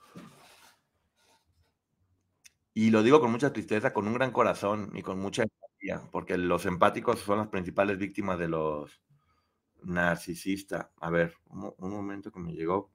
y 2.73 2.91
lo 2.91 3.03
digo 3.03 3.19
con 3.19 3.31
mucha 3.31 3.51
tristeza, 3.51 3.91
con 3.91 4.07
un 4.07 4.13
gran 4.13 4.31
corazón 4.31 4.91
y 4.93 5.01
con 5.01 5.19
mucha 5.19 5.43
porque 6.11 6.37
los 6.37 6.65
empáticos 6.65 7.19
son 7.19 7.39
las 7.39 7.47
principales 7.47 7.97
víctimas 7.97 8.37
de 8.39 8.49
los 8.49 9.01
narcisistas. 9.83 10.87
A 10.99 11.09
ver, 11.09 11.35
un, 11.49 11.91
momento 11.91 12.31
que 12.31 12.39
me 12.39 12.53
llegó. 12.53 12.91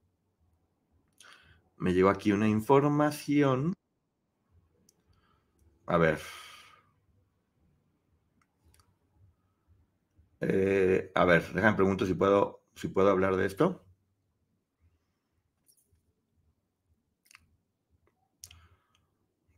Me 1.77 1.93
llegó 1.93 2.11
aquí 2.11 2.33
una 2.33 2.49
información. 2.49 3.75
A 5.87 5.97
ver. 5.99 6.21
Eh, 10.41 11.11
a 11.15 11.25
ver, 11.25 11.43
déjame 11.53 11.77
pregunto 11.77 12.07
si 12.07 12.15
puedo, 12.15 12.63
si 12.75 12.89
puedo 12.89 13.11
hablar 13.11 13.37
de 13.37 13.47
esto. 13.47 13.85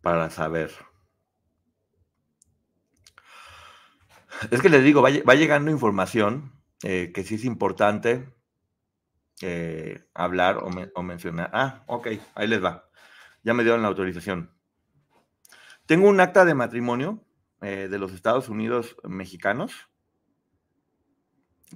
Para 0.00 0.30
saber. 0.30 0.70
Es 4.50 4.60
que 4.60 4.68
les 4.68 4.84
digo, 4.84 5.02
va, 5.02 5.34
llegando 5.34 5.70
información 5.70 6.52
eh, 6.82 7.12
que 7.14 7.24
sí 7.24 7.36
es 7.36 7.44
importante 7.44 8.28
eh, 9.40 10.04
hablar 10.14 10.58
o, 10.58 11.02
mencionar. 11.02 11.50
Ah, 11.52 11.84
ok, 11.86 12.08
ahí 12.34 12.46
les 12.46 12.62
va. 12.62 12.88
Ya 13.42 13.54
me 13.54 13.62
dieron 13.62 13.82
la 13.82 13.88
autorización. 13.88 14.50
Tengo 15.86 16.08
un 16.08 16.20
acta 16.20 16.44
de 16.44 16.54
matrimonio 16.54 17.24
eh, 17.62 17.88
de 17.90 17.98
los 17.98 18.12
Estados 18.12 18.48
Unidos 18.48 18.96
mexicanos. 19.04 19.88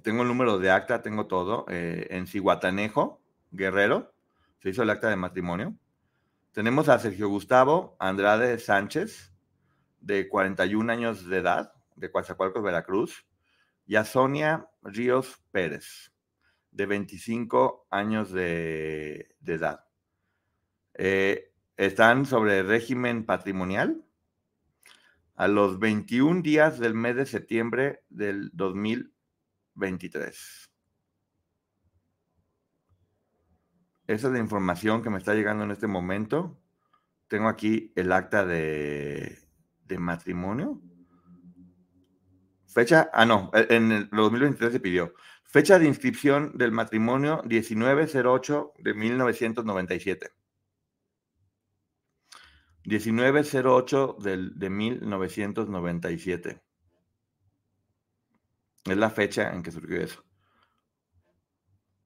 Tengo 0.02 0.22
el 0.22 0.28
número 0.28 0.58
de 0.58 0.70
acta, 0.70 1.02
tengo 1.02 1.26
todo. 1.26 1.64
en 1.68 2.26
Cihuatanejo, 2.26 3.20
Guerrero, 3.50 4.12
se 4.62 4.70
hizo 4.70 4.82
el 4.82 4.90
acta 4.90 5.08
de 5.08 5.16
matrimonio. 5.16 5.74
Tenemos 6.52 6.88
a 6.88 6.98
Sergio 6.98 7.28
Gustavo 7.28 7.96
Andrade 7.98 8.58
Sánchez, 8.58 9.32
de 10.00 10.28
41 10.28 10.92
años 10.92 11.28
de 11.28 11.38
edad 11.38 11.79
de 12.00 12.10
Coatzacoalcos, 12.10 12.62
Veracruz, 12.62 13.26
y 13.86 13.96
a 13.96 14.04
Sonia 14.04 14.68
Ríos 14.82 15.42
Pérez, 15.52 16.12
de 16.70 16.86
25 16.86 17.86
años 17.90 18.32
de, 18.32 19.36
edad. 19.44 19.84
Eh, 20.94 21.52
están 21.76 22.26
sobre 22.26 22.62
régimen 22.62 23.24
patrimonial 23.24 24.04
a 25.36 25.48
los 25.48 25.78
21 25.78 26.42
días 26.42 26.78
del 26.78 26.94
mes 26.94 27.16
de 27.16 27.26
septiembre 27.26 28.04
del 28.10 28.50
2023. 28.52 30.70
Esa 34.06 34.26
es 34.26 34.32
la 34.32 34.38
información 34.38 35.02
que 35.02 35.10
me 35.10 35.18
está 35.18 35.34
llegando 35.34 35.64
en 35.64 35.70
este 35.70 35.86
momento. 35.86 36.58
Tengo 37.28 37.48
aquí 37.48 37.92
el 37.94 38.12
acta 38.12 38.44
de, 38.44 39.38
de 39.86 39.98
matrimonio. 39.98 40.82
Fecha, 42.72 43.10
ah, 43.12 43.26
no, 43.26 43.50
e, 43.52 43.66
en 43.74 43.90
el 43.90 44.08
2023 44.10 44.72
se 44.72 44.80
pidió. 44.80 45.14
Fecha 45.44 45.78
de 45.78 45.86
inscripción 45.86 46.56
del 46.56 46.70
matrimonio 46.70 47.42
1908 47.44 48.72
de 48.78 48.94
1997. 48.94 50.30
1908 52.84 54.16
del, 54.20 54.58
de 54.58 54.70
1997. 54.70 56.62
Es 58.84 58.96
la 58.96 59.10
fecha 59.10 59.52
en 59.52 59.62
que 59.62 59.72
surgió 59.72 60.00
eso. 60.00 60.24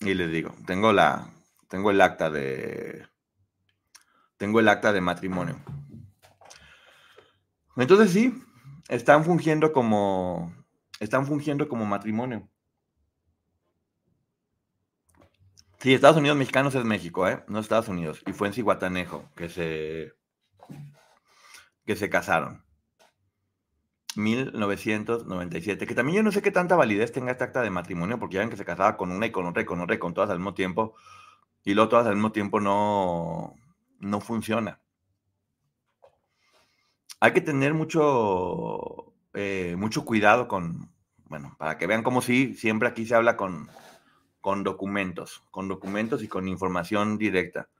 Y 0.01 0.15
les 0.15 0.31
digo, 0.31 0.55
tengo 0.67 0.93
la, 0.93 1.31
tengo 1.69 1.91
el 1.91 2.01
acta 2.01 2.31
de, 2.31 3.07
tengo 4.37 4.61
el 4.61 4.69
acta 4.69 4.93
de 4.93 5.01
matrimonio. 5.01 5.61
Entonces 7.77 8.11
sí, 8.11 8.44
están 8.89 9.25
fungiendo 9.25 9.73
como, 9.73 10.53
están 11.01 11.27
fungiendo 11.27 11.69
como 11.69 11.87
matrimonio. 11.87 12.49
Sí, 15.79 15.93
Estados 15.93 16.17
Unidos 16.17 16.39
mexicanos 16.39 16.75
es 16.75 16.85
México, 16.85 17.29
¿eh? 17.29 17.45
No 17.47 17.59
Estados 17.59 17.89
Unidos. 17.89 18.23
Y 18.27 18.33
fue 18.33 18.49
en 18.49 18.55
Ciguatanejo 18.55 19.29
que 19.37 19.51
se, 19.51 20.15
que 21.85 21.97
se 21.97 22.09
casaron. 22.09 22.65
1997. 24.17 25.87
Que 25.87 25.95
también 25.95 26.17
yo 26.17 26.23
no 26.23 26.33
sé 26.33 26.41
qué 26.41 26.51
tanta 26.51 26.77
validez 26.77 27.13
tenga 27.13 27.33
esta 27.33 27.47
acta 27.47 27.61
de 27.61 27.71
matrimonio, 27.71 28.19
porque 28.19 28.37
ya 28.37 28.41
ven 28.41 28.51
que 28.51 28.57
se 28.57 28.65
casaba 28.65 28.97
con 28.97 29.11
una 29.11 29.27
y 29.27 29.31
con 29.31 29.47
otra 29.47 29.63
y 29.63 29.67
con 29.67 29.81
otra 29.81 29.97
y 29.97 29.99
con 29.99 30.15
todas 30.15 30.31
al 30.31 30.39
mismo 30.39 30.55
tiempo. 30.55 30.95
Y 31.65 31.75
luego 31.75 31.91
todas 31.91 32.07
al 32.07 32.15
mismo 32.15 32.33
tiempo 32.33 32.61
no, 32.61 33.55
no 34.01 34.21
funciona 34.21 34.81
hay 37.25 37.33
que 37.33 37.41
tener 37.41 37.73
mucho, 37.73 39.15
eh, 39.33 39.77
mucho 39.79 40.05
cuidado 40.05 40.47
con, 40.47 40.93
bueno, 41.25 41.57
para 41.59 41.79
que 41.79 41.87
vean 41.87 42.03
cómo 42.03 42.21
sí, 42.21 42.53
siempre 42.53 42.87
aquí 42.87 43.07
se 43.07 43.15
habla 43.15 43.35
con, 43.35 43.71
con 44.43 44.63
documentos, 44.63 45.43
con 45.51 45.67
documentos 45.67 46.23
y 46.23 46.29
con 46.29 46.49
información 46.49 47.17
directa. 47.17 47.71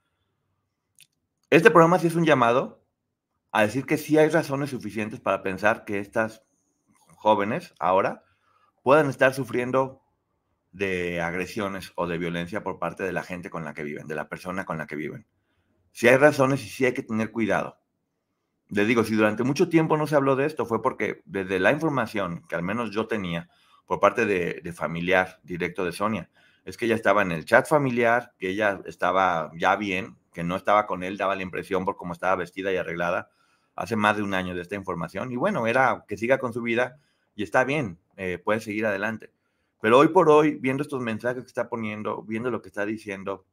Este 1.51 1.69
programa 1.69 1.99
sí 1.99 2.07
es 2.07 2.15
un 2.15 2.25
llamado 2.25 2.81
a 3.51 3.61
decir 3.61 3.85
que 3.85 3.99
sí 3.99 4.17
hay 4.17 4.29
razones 4.29 4.71
suficientes 4.71 5.19
para 5.19 5.43
pensar 5.43 5.85
que 5.85 5.99
estas 5.99 6.41
jóvenes 7.09 7.75
ahora 7.77 8.23
puedan 8.81 9.11
estar 9.11 9.35
sufriendo 9.35 10.01
de 10.71 11.21
agresiones 11.21 11.91
o 11.93 12.07
de 12.07 12.17
violencia 12.17 12.63
por 12.63 12.79
parte 12.79 13.03
de 13.03 13.13
la 13.13 13.21
gente 13.21 13.51
con 13.51 13.63
la 13.63 13.75
que 13.75 13.83
viven, 13.83 14.07
de 14.07 14.15
la 14.15 14.27
persona 14.27 14.65
con 14.65 14.79
la 14.79 14.87
que 14.87 14.95
viven. 14.95 15.27
Sí 15.91 16.07
hay 16.07 16.17
razones 16.17 16.65
y 16.65 16.67
sí 16.67 16.83
hay 16.85 16.95
que 16.95 17.03
tener 17.03 17.31
cuidado 17.31 17.77
les 18.69 18.87
digo, 18.87 19.03
si 19.03 19.15
durante 19.15 19.43
mucho 19.43 19.69
tiempo 19.69 19.97
no 19.97 20.07
se 20.07 20.15
habló 20.15 20.35
de 20.35 20.45
esto, 20.45 20.65
fue 20.65 20.81
porque 20.81 21.21
desde 21.25 21.59
la 21.59 21.71
información 21.71 22.43
que 22.47 22.55
al 22.55 22.63
menos 22.63 22.91
yo 22.91 23.07
tenía 23.07 23.49
por 23.85 23.99
parte 23.99 24.25
de, 24.25 24.61
de 24.63 24.73
familiar 24.73 25.39
directo 25.43 25.85
de 25.85 25.91
Sonia, 25.91 26.29
es 26.65 26.77
que 26.77 26.85
ella 26.85 26.95
estaba 26.95 27.21
en 27.21 27.31
el 27.31 27.45
chat 27.45 27.67
familiar, 27.67 28.33
que 28.39 28.49
ella 28.49 28.81
estaba 28.85 29.51
ya 29.55 29.75
bien, 29.75 30.17
que 30.33 30.43
no 30.43 30.55
estaba 30.55 30.87
con 30.87 31.03
él, 31.03 31.17
daba 31.17 31.35
la 31.35 31.43
impresión 31.43 31.85
por 31.85 31.95
cómo 31.95 32.13
estaba 32.13 32.35
vestida 32.35 32.71
y 32.73 32.77
arreglada 32.77 33.29
hace 33.75 33.95
más 33.95 34.17
de 34.17 34.23
un 34.23 34.33
año 34.33 34.55
de 34.55 34.61
esta 34.61 34.75
información. 34.75 35.31
Y 35.31 35.35
bueno, 35.35 35.67
era 35.67 36.05
que 36.07 36.17
siga 36.17 36.39
con 36.39 36.53
su 36.53 36.61
vida 36.61 36.97
y 37.35 37.43
está 37.43 37.63
bien, 37.63 37.99
eh, 38.17 38.39
puede 38.43 38.61
seguir 38.61 38.85
adelante. 38.85 39.31
Pero 39.81 39.99
hoy 39.99 40.07
por 40.07 40.29
hoy, 40.29 40.55
viendo 40.55 40.81
estos 40.81 41.01
mensajes 41.01 41.43
que 41.43 41.47
está 41.47 41.69
poniendo, 41.69 42.23
viendo 42.23 42.49
lo 42.49 42.61
que 42.61 42.69
está 42.69 42.85
diciendo, 42.85 43.45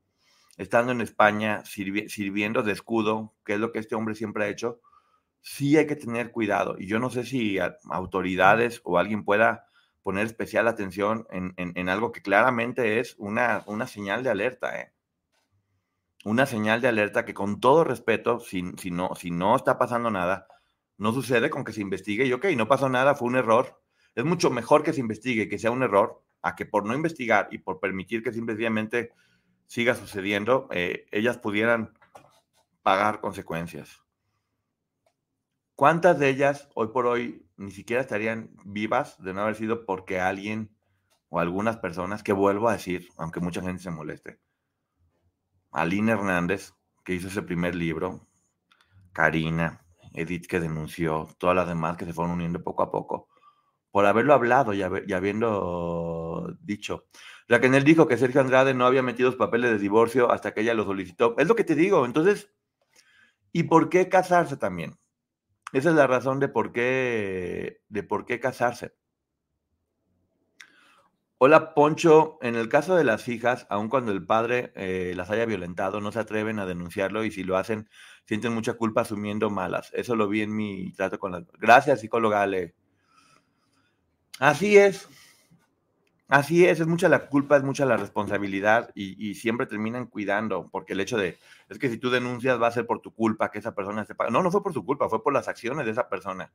estando 0.57 0.93
en 0.93 1.01
España, 1.01 1.63
sirviendo 1.65 2.63
de 2.63 2.73
escudo, 2.73 3.35
que 3.45 3.55
es 3.55 3.61
lo 3.61 3.73
que 3.73 3.81
este 3.81 3.95
hombre 3.95 4.15
siempre 4.15 4.45
ha 4.45 4.49
hecho, 4.49 4.81
sí 5.43 5.77
hay 5.77 5.87
que 5.87 5.97
tener 5.97 6.31
cuidado. 6.31 6.77
Y 6.79 6.87
yo 6.87 6.99
no 6.99 7.11
sé 7.11 7.25
si 7.25 7.59
autoridades 7.91 8.81
o 8.85 8.99
alguien 8.99 9.25
pueda 9.25 9.67
poner 10.03 10.27
especial 10.27 10.67
atención 10.67 11.27
en, 11.31 11.89
algo 11.89 12.11
que 12.13 12.23
claramente 12.23 12.99
es 12.99 13.15
una, 13.19 13.63
una 13.67 13.87
señal 13.87 14.23
de 14.23 14.31
alerta. 14.31 14.81
¿eh? 14.81 14.93
Una 16.25 16.47
señal 16.47 16.81
de 16.81 16.89
alerta 16.89 17.25
que 17.25 17.35
con 17.35 17.61
todo 17.61 17.85
respeto, 17.85 18.41
si, 18.41 18.65
si, 18.79 18.91
no, 18.91 19.15
si 19.15 19.31
no 19.31 19.55
está 19.55 19.79
pasando 19.79 20.11
nada, 20.11 20.47
no 20.97 21.13
sucede 21.13 21.51
con 21.51 21.65
que 21.65 21.73
se 21.73 21.81
investigue 21.81 22.25
y 22.25 22.33
ok, 22.33 22.47
no 22.57 22.69
pasó 22.69 22.89
nada, 22.89 23.15
fue 23.15 23.29
un 23.29 23.37
error. 23.37 23.81
Es 24.15 24.25
mucho 24.25 24.51
mejor 24.51 24.83
que 24.83 24.93
se 24.93 25.01
investigue, 25.01 25.49
que 25.49 25.59
sea 25.59 25.71
un 25.71 25.83
error, 25.83 26.23
a 26.43 26.55
que 26.55 26.67
por 26.67 26.85
no 26.85 26.95
investigar 26.95 27.49
y 27.51 27.59
por 27.59 27.81
permitir 27.81 28.23
que 28.23 28.33
simplemente 28.33 29.13
siga 29.67 29.95
sucediendo, 29.95 30.69
eh, 30.71 31.07
ellas 31.13 31.39
pudieran 31.39 31.95
pagar 32.83 33.21
consecuencias. 33.21 34.02
¿Cuántas 35.75 36.19
de 36.19 36.29
ellas 36.29 36.69
hoy 36.75 36.89
por 36.89 37.07
hoy 37.07 37.47
ni 37.57 37.71
siquiera 37.71 38.03
estarían 38.03 38.51
vivas 38.65 39.23
de 39.23 39.33
no 39.35 39.43
haber 39.43 39.55
sido 39.55 39.87
porque 39.87 40.21
alguien 40.21 40.77
o 41.29 41.41
algunas 41.41 41.79
personas, 41.79 42.23
que 42.23 42.35
vuelvo 42.35 42.69
a 42.69 42.75
decir, 42.75 43.09
aunque 43.17 43.41
mucha 43.41 43.63
gente 43.63 43.83
se 43.83 43.91
moleste, 43.91 44.39
Aline 45.71 46.13
Hernández, 46.13 46.75
que 47.05 47.15
hizo 47.15 47.29
ese 47.29 47.41
primer 47.41 47.75
libro, 47.75 48.29
Karina, 49.13 49.83
Edith 50.13 50.47
que 50.47 50.61
denunció, 50.61 51.29
todas 51.39 51.57
las 51.57 51.67
demás 51.67 51.97
que 51.97 52.05
se 52.05 52.13
fueron 52.13 52.35
uniendo 52.35 52.63
poco 52.63 52.83
a 52.83 52.91
poco, 52.91 53.29
por 53.91 54.05
haberlo 54.05 54.35
hablado 54.35 54.75
y, 54.75 54.83
habiendo 54.83 56.55
dicho. 56.61 57.07
él 57.49 57.85
dijo 57.85 58.07
que 58.07 58.19
Sergio 58.19 58.43
Andrade 58.43 58.75
no 58.75 58.87
había 58.87 59.03
metido 59.03 59.31
los 59.31 59.37
papeles 59.37 59.71
de 59.71 59.79
divorcio 59.79 60.31
hasta 60.31 60.53
que 60.53 60.61
ella 60.61 60.75
lo 60.75 60.85
solicitó. 60.85 61.35
Es 61.39 61.49
lo 61.49 61.55
que 61.55 61.65
te 61.65 61.75
digo. 61.75 62.05
Entonces, 62.05 62.51
¿y 63.53 63.65
por 63.65 63.89
qué 63.91 64.09
casarse 64.09 64.57
también? 64.57 64.99
Esa 65.73 65.89
es 65.91 65.95
la 65.97 66.07
razón 66.07 66.39
de 66.39 66.49
por 66.49 66.73
qué, 66.73 67.81
de 67.89 68.03
por 68.03 68.27
qué 68.27 68.41
casarse. 68.41 68.95
Hola, 71.39 71.75
Poncho. 71.75 72.39
En 72.41 72.55
el 72.55 72.69
caso 72.69 72.95
de 72.95 73.03
las 73.03 73.27
hijas, 73.27 73.67
aun 73.69 73.89
cuando 73.89 74.13
el 74.13 74.25
padre 74.25 74.73
eh, 74.77 75.13
las 75.17 75.31
haya 75.31 75.45
violentado, 75.45 76.01
no 76.01 76.13
se 76.13 76.21
atreven 76.21 76.59
a 76.61 76.67
denunciarlo 76.67 77.25
y 77.25 77.33
si 77.33 77.43
lo 77.43 77.57
hacen, 77.57 77.89
sienten 78.27 78.53
mucha 78.53 78.75
culpa 78.75 79.01
asumiendo 79.01 79.51
malas. 79.51 79.91
Eso 79.95 80.15
lo 80.15 80.29
vi 80.29 80.43
en 80.43 80.55
mi 80.55 80.93
trato 80.93 81.19
con 81.19 81.33
las... 81.33 81.45
Gracias, 81.59 82.01
psicóloga 82.01 82.43
Ale. 82.43 82.75
Así 84.39 84.77
es. 84.77 85.09
Así 86.33 86.65
es, 86.65 86.81
es 86.81 86.87
mucha 86.87 87.11
la 87.11 87.29
culpa, 87.29 87.59
es 87.59 87.63
mucha 87.63 87.85
la 87.85 87.99
responsabilidad 87.99 88.91
y, 88.95 89.35
siempre 89.35 89.67
terminan 89.67 90.07
cuidando, 90.07 90.71
porque 90.73 90.95
el 90.95 91.01
hecho 91.01 91.19
de, 91.19 91.37
es 91.69 91.79
que 91.79 91.91
si 91.91 91.99
tú 91.99 92.09
denuncias 92.09 92.59
va 92.59 92.69
a 92.69 92.71
ser 92.71 92.87
por 92.87 93.03
tu 93.03 93.13
culpa 93.15 93.51
que 93.51 93.59
esa 93.59 93.75
persona 93.75 94.07
se. 94.07 94.15
No, 94.31 94.43
no 94.43 94.51
fue 94.51 94.63
por 94.63 94.73
su 94.73 94.83
culpa, 94.83 95.11
fue 95.11 95.23
por 95.23 95.35
las 95.35 95.47
acciones 95.47 95.85
de 95.85 95.93
esa 95.93 96.09
persona. 96.09 96.51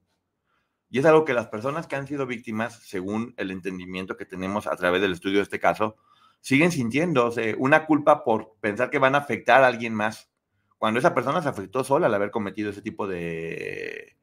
Y 0.90 0.98
es 0.98 1.06
algo 1.06 1.26
que 1.26 1.34
las 1.36 1.46
personas 1.50 1.86
que 1.86 1.96
han 1.96 2.08
sido 2.08 2.26
víctimas, 2.26 2.80
según 2.88 3.36
el 3.38 3.52
entendimiento 3.52 4.18
que 4.18 4.26
tenemos 4.26 4.66
a 4.66 4.76
través 4.76 5.00
del 5.00 5.12
estudio 5.12 5.38
de 5.38 5.44
este 5.44 5.60
caso, 5.60 5.96
siguen 6.42 6.72
sintiéndose 6.72 7.54
una 7.60 7.86
culpa 7.86 8.24
por 8.24 8.56
pensar 8.60 8.90
que 8.90 8.98
van 8.98 9.14
a 9.14 9.20
afectar 9.20 9.64
a 9.64 9.68
alguien 9.68 9.94
más, 9.94 10.32
cuando 10.80 11.00
esa 11.00 11.14
persona 11.14 11.44
se 11.44 11.50
afectó 11.50 11.84
sola 11.84 12.08
al 12.08 12.16
haber 12.16 12.32
cometido 12.32 12.72
ese 12.72 12.82
tipo 12.82 13.08
de 13.08 14.16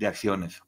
acciones. 0.00 0.62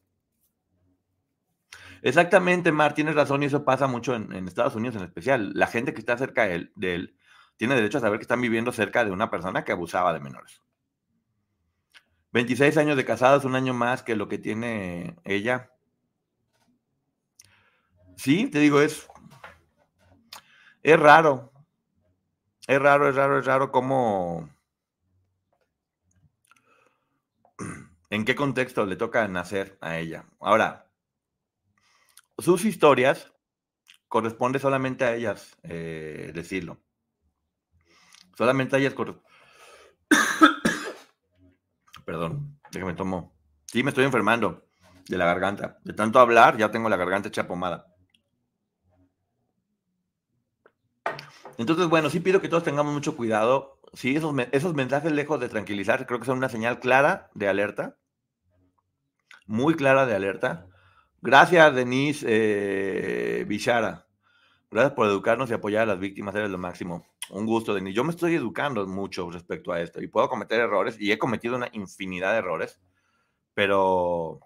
Exactamente, 2.03 2.73
Mar, 2.73 2.95
tienes 2.95 3.15
razón 3.15 3.43
y 3.43 3.47
eso 3.47 3.65
pasa 3.65 3.87
mucho 3.87 4.15
en, 4.15 4.33
Estados 4.47 4.75
Unidos 4.75 4.97
en 4.97 5.03
especial. 5.03 5.53
La 5.55 5.67
gente 5.67 5.95
que 5.95 6.01
está 6.01 6.17
cerca 6.17 6.47
de 6.47 6.95
él, 6.95 7.17
tiene 7.57 7.75
derecho 7.75 7.99
a 7.99 8.03
saber 8.03 8.19
que 8.19 8.25
están 8.25 8.41
viviendo 8.41 8.73
cerca 8.73 9.05
de 9.05 9.11
una 9.11 9.31
persona 9.31 9.65
que 9.65 9.73
abusaba 9.73 10.13
de 10.13 10.21
menores. 10.21 10.63
26 12.33 12.77
años 12.77 12.97
de 12.97 13.05
casados, 13.05 13.45
un 13.45 13.55
año 13.55 13.73
más 13.73 14.03
que 14.03 14.15
lo 14.15 14.29
que 14.29 14.39
tiene 14.39 15.17
ella. 15.25 15.71
Sí, 18.17 18.47
te 18.49 18.59
digo, 18.59 18.81
es, 18.81 19.09
es 20.83 21.01
raro. 21.01 21.53
Es 22.67 22.81
raro, 22.81 23.09
es 23.09 23.15
raro, 23.15 23.39
es 23.39 23.47
raro 23.47 23.71
cómo... 23.71 24.51
¿En 28.11 28.25
qué 28.25 28.35
contexto 28.35 28.85
le 28.87 28.97
toca 28.97 29.27
nacer 29.29 29.79
a 29.81 29.99
ella? 29.99 30.27
Ahora, 30.41 30.86
sus 32.39 32.65
historias 32.65 33.33
corresponde 34.09 34.59
solamente 34.59 35.05
a 35.05 35.15
ellas 35.15 35.57
eh, 35.63 36.33
decirlo. 36.35 36.79
Solamente 38.37 38.77
a 38.77 38.79
ellas 38.79 38.95
corresponde. 38.95 39.29
Perdón, 42.05 42.61
déjame 42.71 42.95
tomo. 42.95 43.37
Sí, 43.67 43.83
me 43.83 43.91
estoy 43.91 44.05
enfermando 44.05 44.67
de 45.09 45.19
la 45.19 45.27
garganta. 45.27 45.79
De 45.85 45.93
tanto 45.93 46.21
hablar, 46.21 46.57
ya 46.57 46.71
tengo 46.71 46.89
la 46.89 46.97
garganta 46.97 47.29
hecha 47.29 47.49
pomada. 47.49 47.93
Entonces, 51.59 51.89
bueno, 51.89 52.11
sí 52.11 52.21
pido 52.21 52.41
que 52.41 52.49
todos 52.49 52.65
tengamos 52.65 52.93
mucho 52.93 53.17
cuidado. 53.17 53.81
Sí, 53.95 54.15
esos, 54.15 54.35
esos 54.53 54.75
mensajes, 54.75 55.11
lejos 55.11 55.41
de 55.41 55.49
tranquilizar, 55.49 56.07
creo 56.07 56.21
que 56.21 56.27
son 56.27 56.39
una 56.39 56.51
señal 56.51 56.81
clara 56.81 57.31
de 57.35 57.49
alerta. 57.49 57.97
Muy 59.47 59.75
clara 59.75 60.05
de 60.07 60.15
alerta 60.15 60.69
Gracias, 61.23 61.75
Denise 61.75 62.27
eh, 62.29 63.45
Bichara. 63.45 64.07
Gracias 64.71 64.93
por 64.95 65.07
educarnos 65.07 65.51
y 65.51 65.55
apoyar 65.55 65.83
a 65.83 65.87
las 65.87 65.99
víctimas, 65.99 66.35
eres 66.35 66.51
lo 66.51 66.59
máximo. 66.59 67.07
Un 67.31 67.47
gusto, 67.47 67.75
Denise. 67.75 67.97
Yo 67.97 68.05
me 68.05 68.11
estoy 68.11 68.35
educando 68.35 68.87
mucho 68.87 69.31
respecto 69.31 69.73
a 69.73 69.81
esto 69.81 70.03
y 70.03 70.09
puedo 70.09 70.29
cometer 70.29 70.61
errores 70.61 71.01
y 71.01 71.13
he 71.13 71.19
cometido 71.19 71.57
una 71.57 71.69
infinidad 71.73 72.33
de 72.33 72.39
errores, 72.39 72.81
pero, 73.55 74.41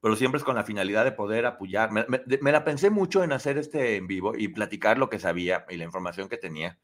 pero 0.00 0.16
siempre 0.16 0.38
es 0.38 0.44
con 0.44 0.56
la 0.56 0.64
finalidad 0.64 1.04
de 1.04 1.12
poder 1.12 1.46
apoyar. 1.46 1.90
Me, 1.92 2.52
la 2.52 2.64
pensé 2.64 2.90
mucho 2.90 3.22
en 3.22 3.32
hacer 3.32 3.56
este 3.58 3.96
en 3.96 4.06
vivo 4.06 4.34
y 4.36 4.48
platicar 4.48 4.98
lo 4.98 5.08
que 5.08 5.18
sabía 5.18 5.64
y 5.70 5.76
la 5.76 5.84
información 5.84 6.28
que 6.28 6.36
tenía, 6.36 6.78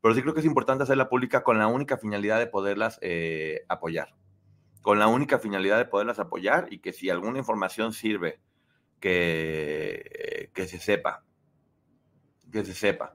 pero 0.00 0.14
sí 0.14 0.22
creo 0.22 0.34
que 0.34 0.40
es 0.40 0.46
importante 0.46 0.84
hacerla 0.84 1.08
pública 1.08 1.44
con 1.44 1.58
la 1.58 1.66
única 1.66 1.98
finalidad 1.98 2.38
de 2.38 2.46
poderlas 2.46 2.98
eh, 3.02 3.64
apoyar 3.68 4.14
con 4.82 4.98
la 4.98 5.06
única 5.06 5.38
finalidad 5.38 5.78
de 5.78 5.84
poderlas 5.84 6.18
apoyar 6.18 6.68
y 6.70 6.78
que 6.78 6.92
si 6.92 7.10
alguna 7.10 7.38
información 7.38 7.92
sirve, 7.92 8.40
que, 9.00 10.50
que 10.54 10.66
se 10.66 10.78
sepa, 10.78 11.24
que 12.50 12.64
se 12.64 12.74
sepa. 12.74 13.14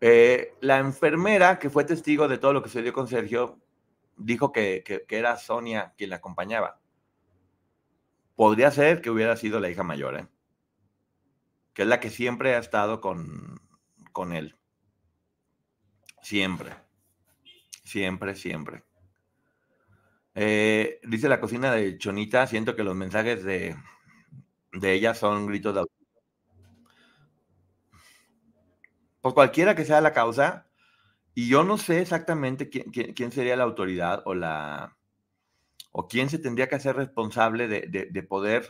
Eh, 0.00 0.56
la 0.60 0.78
enfermera 0.78 1.60
que 1.60 1.70
fue 1.70 1.84
testigo 1.84 2.26
de 2.26 2.38
todo 2.38 2.52
lo 2.52 2.62
que 2.62 2.68
se 2.68 2.82
dio 2.82 2.92
con 2.92 3.06
Sergio 3.06 3.60
dijo 4.16 4.52
que, 4.52 4.82
era 5.08 5.36
Sonia 5.36 5.94
quien 5.96 6.10
la 6.10 6.16
acompañaba. 6.16 6.80
Podría 8.34 8.70
ser 8.70 9.00
que 9.00 9.10
hubiera 9.10 9.36
sido 9.36 9.60
la 9.60 9.70
hija 9.70 9.84
mayor, 9.84 10.18
¿eh? 10.18 10.26
que 11.72 11.82
es 11.82 11.88
la 11.88 12.00
que 12.00 12.10
siempre 12.10 12.54
ha 12.54 12.58
estado 12.58 13.00
con, 13.00 13.60
con 14.10 14.32
él. 14.32 14.56
Siempre, 16.20 16.72
siempre, 17.84 18.34
siempre. 18.34 18.82
Eh, 20.34 21.00
dice 21.04 21.28
la 21.28 21.40
cocina 21.40 21.72
de 21.72 21.98
Chonita, 21.98 22.46
siento 22.46 22.74
que 22.74 22.84
los 22.84 22.94
mensajes 22.94 23.44
de, 23.44 23.76
de 24.72 24.92
ella 24.92 25.14
son 25.14 25.46
gritos 25.46 25.74
de. 25.74 25.84
Por 29.20 29.34
cualquiera 29.34 29.74
que 29.74 29.84
sea 29.84 30.00
la 30.00 30.12
causa, 30.12 30.66
y 31.34 31.48
yo 31.48 31.64
no 31.64 31.78
sé 31.78 32.00
exactamente 32.00 32.68
quién, 32.68 33.32
sería 33.32 33.56
la 33.56 33.64
autoridad 33.64 34.22
o 34.26 34.34
la 34.34 34.96
o 35.92 36.08
quién 36.08 36.30
se 36.30 36.38
tendría 36.38 36.68
que 36.68 36.76
hacer 36.76 36.96
responsable 36.96 37.68
de, 37.68 38.08
de, 38.10 38.22
poder 38.22 38.66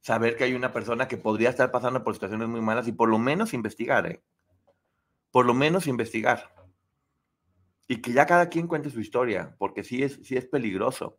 saber 0.00 0.36
que 0.36 0.44
hay 0.44 0.54
una 0.54 0.72
persona 0.72 1.06
que 1.08 1.16
podría 1.16 1.50
estar 1.50 1.70
pasando 1.70 2.02
por 2.02 2.14
situaciones 2.14 2.48
muy 2.48 2.60
malas 2.60 2.88
y 2.88 2.92
por 2.92 3.08
lo 3.08 3.18
menos 3.18 3.54
investigar, 3.54 4.06
¿eh? 4.06 4.22
Por 5.30 5.46
lo 5.46 5.54
menos 5.54 5.86
investigar 5.86 6.52
y 7.88 8.00
que 8.00 8.12
ya 8.12 8.26
cada 8.26 8.48
quien 8.48 8.66
cuente 8.66 8.90
su 8.90 9.00
historia, 9.00 9.54
porque 9.58 9.84
sí 9.84 10.02
es, 10.02 10.18
sí 10.22 10.36
es 10.36 10.46
peligroso. 10.46 11.18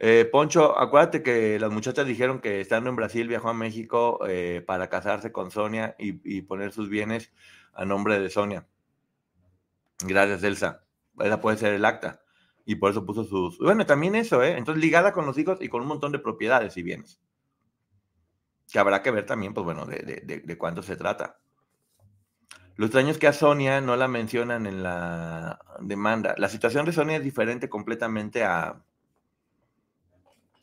Eh, 0.00 0.28
Poncho, 0.30 0.78
acuérdate 0.78 1.22
que 1.22 1.58
las 1.58 1.72
muchachas 1.72 2.06
dijeron 2.06 2.40
que 2.40 2.60
estando 2.60 2.88
en 2.88 2.96
Brasil 2.96 3.26
viajó 3.26 3.48
a 3.48 3.54
México 3.54 4.20
eh, 4.28 4.62
para 4.64 4.88
casarse 4.88 5.32
con 5.32 5.50
Sonia 5.50 5.96
y, 5.98 6.42
poner 6.42 6.72
sus 6.72 6.88
bienes 6.88 7.32
a 7.72 7.84
nombre 7.84 8.18
de 8.20 8.30
Sonia. 8.30 8.66
Gracias, 10.04 10.44
Elsa. 10.44 10.84
Esa 11.18 11.40
puede 11.40 11.56
ser 11.56 11.74
el 11.74 11.84
acta. 11.84 12.22
Y 12.64 12.76
por 12.76 12.92
eso 12.92 13.04
puso 13.04 13.24
sus... 13.24 13.58
Bueno, 13.58 13.86
también 13.86 14.14
eso, 14.14 14.42
¿eh? 14.42 14.56
Entonces 14.56 14.82
ligada 14.82 15.12
con 15.12 15.26
los 15.26 15.36
hijos 15.38 15.58
y 15.60 15.68
con 15.68 15.82
un 15.82 15.88
montón 15.88 16.12
de 16.12 16.20
propiedades 16.20 16.76
y 16.76 16.82
bienes. 16.82 17.20
Que 18.70 18.78
habrá 18.78 19.02
que 19.02 19.10
ver 19.10 19.26
también, 19.26 19.54
pues 19.54 19.64
bueno, 19.64 19.86
de, 19.86 20.22
de, 20.24 20.40
de 20.40 20.58
cuánto 20.58 20.82
se 20.82 20.94
trata. 20.94 21.40
Lo 22.78 22.86
extraño 22.86 23.10
es 23.10 23.18
que 23.18 23.26
a 23.26 23.32
Sonia 23.32 23.80
no 23.80 23.96
la 23.96 24.06
mencionan 24.06 24.64
en 24.64 24.84
la 24.84 25.58
demanda. 25.80 26.36
La 26.38 26.48
situación 26.48 26.86
de 26.86 26.92
Sonia 26.92 27.16
es 27.16 27.24
diferente 27.24 27.68
completamente 27.68 28.44
a, 28.44 28.84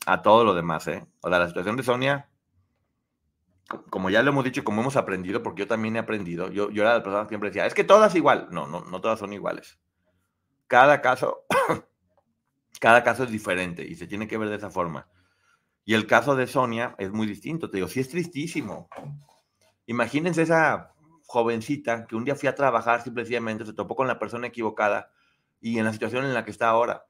a 0.06 0.22
todo 0.22 0.42
lo 0.42 0.54
demás, 0.54 0.88
¿eh? 0.88 1.06
O 1.20 1.28
sea, 1.28 1.38
la 1.38 1.48
situación 1.48 1.76
de 1.76 1.82
Sonia, 1.82 2.30
como 3.90 4.08
ya 4.08 4.22
lo 4.22 4.30
hemos 4.30 4.44
dicho 4.44 4.62
y 4.62 4.64
como 4.64 4.80
hemos 4.80 4.96
aprendido, 4.96 5.42
porque 5.42 5.60
yo 5.60 5.66
también 5.66 5.96
he 5.96 5.98
aprendido, 5.98 6.50
yo, 6.50 6.70
yo 6.70 6.84
era 6.84 6.94
la 6.94 7.02
persona 7.02 7.24
que 7.24 7.28
siempre 7.28 7.50
decía, 7.50 7.66
es 7.66 7.74
que 7.74 7.84
todas 7.84 8.14
igual. 8.14 8.48
No, 8.50 8.66
no, 8.66 8.80
no 8.80 9.00
todas 9.02 9.18
son 9.18 9.34
iguales. 9.34 9.78
Cada 10.68 11.02
caso, 11.02 11.44
cada 12.80 13.04
caso 13.04 13.24
es 13.24 13.30
diferente 13.30 13.86
y 13.86 13.94
se 13.94 14.06
tiene 14.06 14.26
que 14.26 14.38
ver 14.38 14.48
de 14.48 14.56
esa 14.56 14.70
forma. 14.70 15.06
Y 15.84 15.92
el 15.92 16.06
caso 16.06 16.34
de 16.34 16.46
Sonia 16.46 16.94
es 16.96 17.12
muy 17.12 17.26
distinto. 17.26 17.68
Te 17.68 17.76
digo, 17.76 17.88
sí 17.88 18.00
es 18.00 18.08
tristísimo. 18.08 18.88
Imagínense 19.84 20.40
esa 20.40 20.95
jovencita 21.26 22.06
que 22.06 22.16
un 22.16 22.24
día 22.24 22.36
fui 22.36 22.48
a 22.48 22.54
trabajar 22.54 23.02
simplemente, 23.02 23.66
se 23.66 23.72
topó 23.72 23.96
con 23.96 24.06
la 24.06 24.18
persona 24.18 24.46
equivocada 24.46 25.10
y 25.60 25.78
en 25.78 25.84
la 25.84 25.92
situación 25.92 26.24
en 26.24 26.34
la 26.34 26.44
que 26.44 26.50
está 26.50 26.68
ahora. 26.68 27.06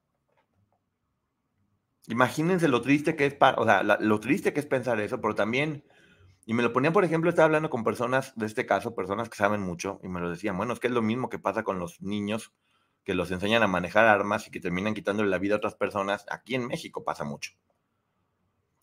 Imagínense 2.09 2.69
lo 2.69 2.81
triste 2.83 3.17
que 3.17 3.27
es, 3.27 3.37
o 3.57 3.65
sea, 3.65 3.83
lo 3.83 4.21
triste 4.21 4.53
que 4.53 4.61
es 4.61 4.67
pensar 4.67 5.01
eso, 5.01 5.21
pero 5.21 5.35
también, 5.35 5.85
y 6.47 6.55
me 6.55 6.63
lo 6.63 6.73
ponían, 6.73 6.93
por 6.93 7.05
ejemplo, 7.05 7.29
estaba 7.29 7.47
hablando 7.47 7.69
con 7.69 7.85
personas 7.85 8.33
de 8.37 8.47
este 8.47 8.65
caso, 8.65 8.95
personas 8.95 9.29
que 9.29 9.37
saben 9.37 9.61
mucho, 9.61 10.01
y 10.03 10.09
me 10.09 10.21
lo 10.21 10.31
decían, 10.31 10.57
bueno, 10.57 10.73
es 10.73 10.81
que 10.81 10.87
es 10.87 10.93
lo 10.93 11.03
mismo 11.03 11.29
que 11.29 11.39
pasa 11.39 11.65
con 11.65 11.79
los 11.79 12.01
niños 12.01 12.53
que 13.05 13.15
los 13.15 13.31
enseñan 13.31 13.63
a 13.63 13.69
manejar 13.69 14.07
armas 14.07 14.47
y 14.47 14.51
que 14.51 14.61
terminan 14.61 14.95
quitándole 14.95 15.29
la 15.29 15.39
vida 15.39 15.55
a 15.55 15.59
otras 15.59 15.75
personas. 15.75 16.27
Aquí 16.29 16.55
en 16.55 16.67
México 16.67 17.05
pasa 17.05 17.25
mucho 17.25 17.53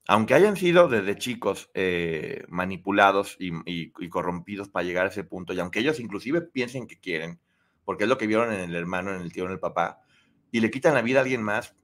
aunque 0.08 0.34
hayan 0.34 0.58
sido 0.58 0.90
desde 0.90 1.18
chicos 1.18 1.70
eh, 1.74 2.44
manipulados 2.50 3.38
y, 3.40 3.90
corrompidos 4.10 4.68
para 4.68 4.84
llegar 4.84 5.06
a 5.06 5.10
ese 5.10 5.24
punto, 5.24 5.54
y 5.54 5.60
aunque 5.60 5.80
ellos 5.80 6.00
inclusive 6.00 6.42
piensen 6.42 6.88
que 6.88 7.00
quieren, 7.00 7.40
porque 7.86 8.04
es 8.04 8.10
lo 8.10 8.18
que 8.18 8.28
vieron 8.28 8.52
en 8.52 8.60
el 8.60 8.76
hermano, 8.76 9.14
en 9.14 9.22
el 9.22 9.32
tío, 9.32 9.46
en 9.46 9.52
el 9.52 9.60
papá, 9.60 10.02
y 10.52 10.60
le 10.60 10.72
quitan 10.72 10.94
la 10.94 11.02
vida 11.02 11.20
a 11.20 11.24
alguien 11.24 11.42
más, 11.42 11.76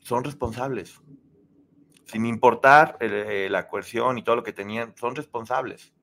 son 0.00 0.24
responsables. 0.24 1.00
Sin 2.04 2.26
importar 2.26 2.98
eh, 3.00 3.48
la 3.48 3.68
coerción 3.68 4.18
y 4.18 4.24
todo 4.24 4.36
lo 4.36 4.42
que 4.42 4.52
tenían, 4.52 4.94
son 4.96 5.14
responsables. 5.14 5.94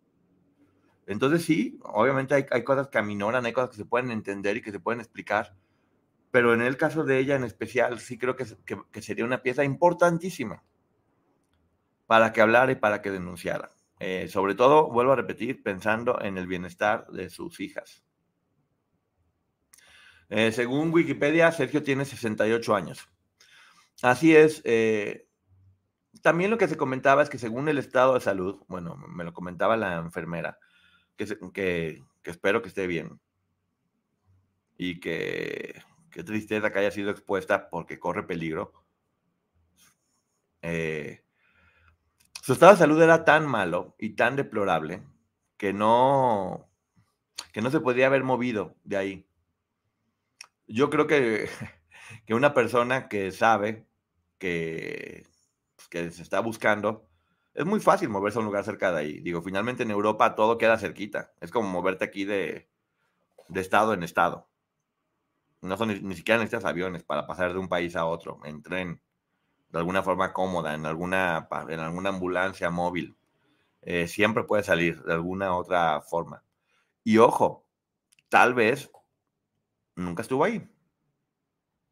Entonces 1.08 1.44
sí, 1.44 1.78
obviamente 1.84 2.36
hay, 2.36 2.64
cosas 2.64 2.88
que 2.88 3.00
aminoran, 3.00 3.46
hay 3.46 3.52
cosas 3.52 3.72
que 3.72 3.78
se 3.78 3.86
pueden 3.86 4.12
entender 4.12 4.58
y 4.58 4.62
que 4.62 4.72
se 4.72 4.80
pueden 4.80 5.02
explicar, 5.02 5.56
pero 6.32 6.54
en 6.54 6.62
el 6.62 6.78
caso 6.78 7.04
de 7.04 7.20
ella 7.20 7.36
en 7.36 7.44
especial, 7.44 8.00
sí 8.00 8.18
creo 8.18 8.36
que 8.36 9.02
sería 9.02 9.26
una 9.26 9.42
pieza 9.42 9.64
importantísima 9.64 10.64
para 12.10 12.34
que 12.34 12.42
hablara 12.42 12.72
y 12.72 12.76
para 12.76 13.04
que 13.04 13.12
denunciara. 13.12 13.70
Eh, 14.00 14.30
sobre 14.30 14.56
todo, 14.56 14.90
vuelvo 14.90 15.12
a 15.12 15.16
repetir, 15.16 15.62
pensando 15.62 16.20
en 16.20 16.40
el 16.40 16.48
bienestar 16.48 17.06
de 17.12 17.30
sus 17.30 17.60
hijas. 17.60 18.04
Eh, 20.30 20.52
según 20.52 20.92
Wikipedia, 20.92 21.52
Sergio 21.52 21.84
tiene 21.84 22.06
68 22.06 22.76
años. 22.76 23.08
Así 24.02 24.36
es. 24.36 24.64
Eh, 24.66 25.28
también 26.24 26.50
lo 26.50 26.58
que 26.58 26.68
se 26.68 26.78
comentaba 26.78 27.22
es 27.22 27.30
que 27.30 27.38
según 27.38 27.70
el 27.70 27.78
estado 27.78 28.16
de 28.16 28.22
salud, 28.22 28.60
bueno, 28.68 28.96
me 28.96 29.24
lo 29.24 29.32
comentaba 29.32 29.78
la 29.78 29.98
enfermera, 29.98 30.58
que, 31.16 31.28
que, 31.54 32.02
espero 32.24 32.64
que 32.64 32.70
esté 32.70 32.88
bien 32.88 33.22
y 34.80 35.00
que 35.00 35.80
qué 36.10 36.24
tristeza 36.24 36.72
que 36.72 36.80
haya 36.80 36.90
sido 36.90 37.12
expuesta 37.12 37.70
porque 37.70 38.00
corre 38.00 38.24
peligro. 38.24 38.74
Eh, 40.64 41.24
su 42.42 42.54
estado 42.54 42.74
de 42.74 42.78
salud 42.78 43.02
era 43.02 43.26
tan 43.26 43.48
malo 43.48 43.96
y 44.00 44.12
tan 44.12 44.36
deplorable 44.36 45.04
que 45.58 45.74
no, 45.74 46.70
que 47.52 47.62
no 47.62 47.70
se 47.70 47.80
podía 47.82 48.08
haber 48.08 48.24
movido 48.24 48.76
de 48.84 48.98
ahí. 48.98 49.28
Yo 50.68 50.90
creo 50.90 51.08
que, 51.08 51.50
que 52.26 52.34
una 52.34 52.54
persona 52.54 53.10
que 53.10 53.32
sabe 53.32 53.86
que, 54.38 55.26
pues, 55.76 55.88
que 55.90 56.12
se 56.12 56.24
está 56.24 56.40
buscando, 56.40 57.10
es 57.54 57.66
muy 57.66 57.80
fácil 57.80 58.10
moverse 58.10 58.38
a 58.38 58.42
un 58.42 58.46
lugar 58.46 58.64
cerca 58.64 58.92
de 58.92 59.00
ahí. 59.00 59.20
Digo, 59.20 59.42
finalmente 59.42 59.84
en 59.84 59.92
Europa 59.92 60.36
todo 60.36 60.58
queda 60.58 60.78
cerquita. 60.78 61.34
Es 61.42 61.52
como 61.52 61.70
moverte 61.70 62.06
aquí 62.06 62.24
de, 62.24 62.70
de 63.50 63.62
estado 63.62 63.94
en 63.94 64.04
estado. 64.04 64.50
No 65.62 65.76
son 65.76 65.90
ni, 65.90 66.16
siquiera 66.16 66.40
necesitas 66.40 66.64
aviones 66.64 67.04
para 67.04 67.28
pasar 67.28 67.52
de 67.52 67.60
un 67.60 67.68
país 67.68 67.96
a 67.96 68.06
otro 68.06 68.40
en 68.46 68.64
tren 68.64 69.02
de 69.70 69.80
alguna 69.80 70.04
forma 70.04 70.34
cómoda, 70.34 70.74
en 70.74 70.86
alguna, 70.86 71.48
en 71.70 71.80
alguna 71.80 72.10
ambulancia 72.10 72.70
móvil. 72.70 73.16
Eh, 73.82 74.08
siempre 74.08 74.44
puede 74.44 74.64
salir 74.64 75.02
de 75.04 75.14
alguna 75.14 75.56
otra 75.56 76.02
forma. 76.02 76.44
Y 77.04 77.18
ojo, 77.18 77.66
tal 78.30 78.54
vez 78.54 78.92
nunca 79.96 80.22
estuvo 80.22 80.44
ahí. 80.44 80.68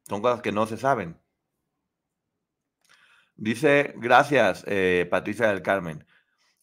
Son 0.08 0.22
cosas 0.22 0.42
que 0.42 0.52
no 0.52 0.66
se 0.66 0.78
saben. 0.78 1.20
Dice, 3.36 3.94
gracias, 3.98 4.64
eh, 4.68 5.08
Patricia 5.10 5.48
del 5.48 5.62
Carmen. 5.62 6.06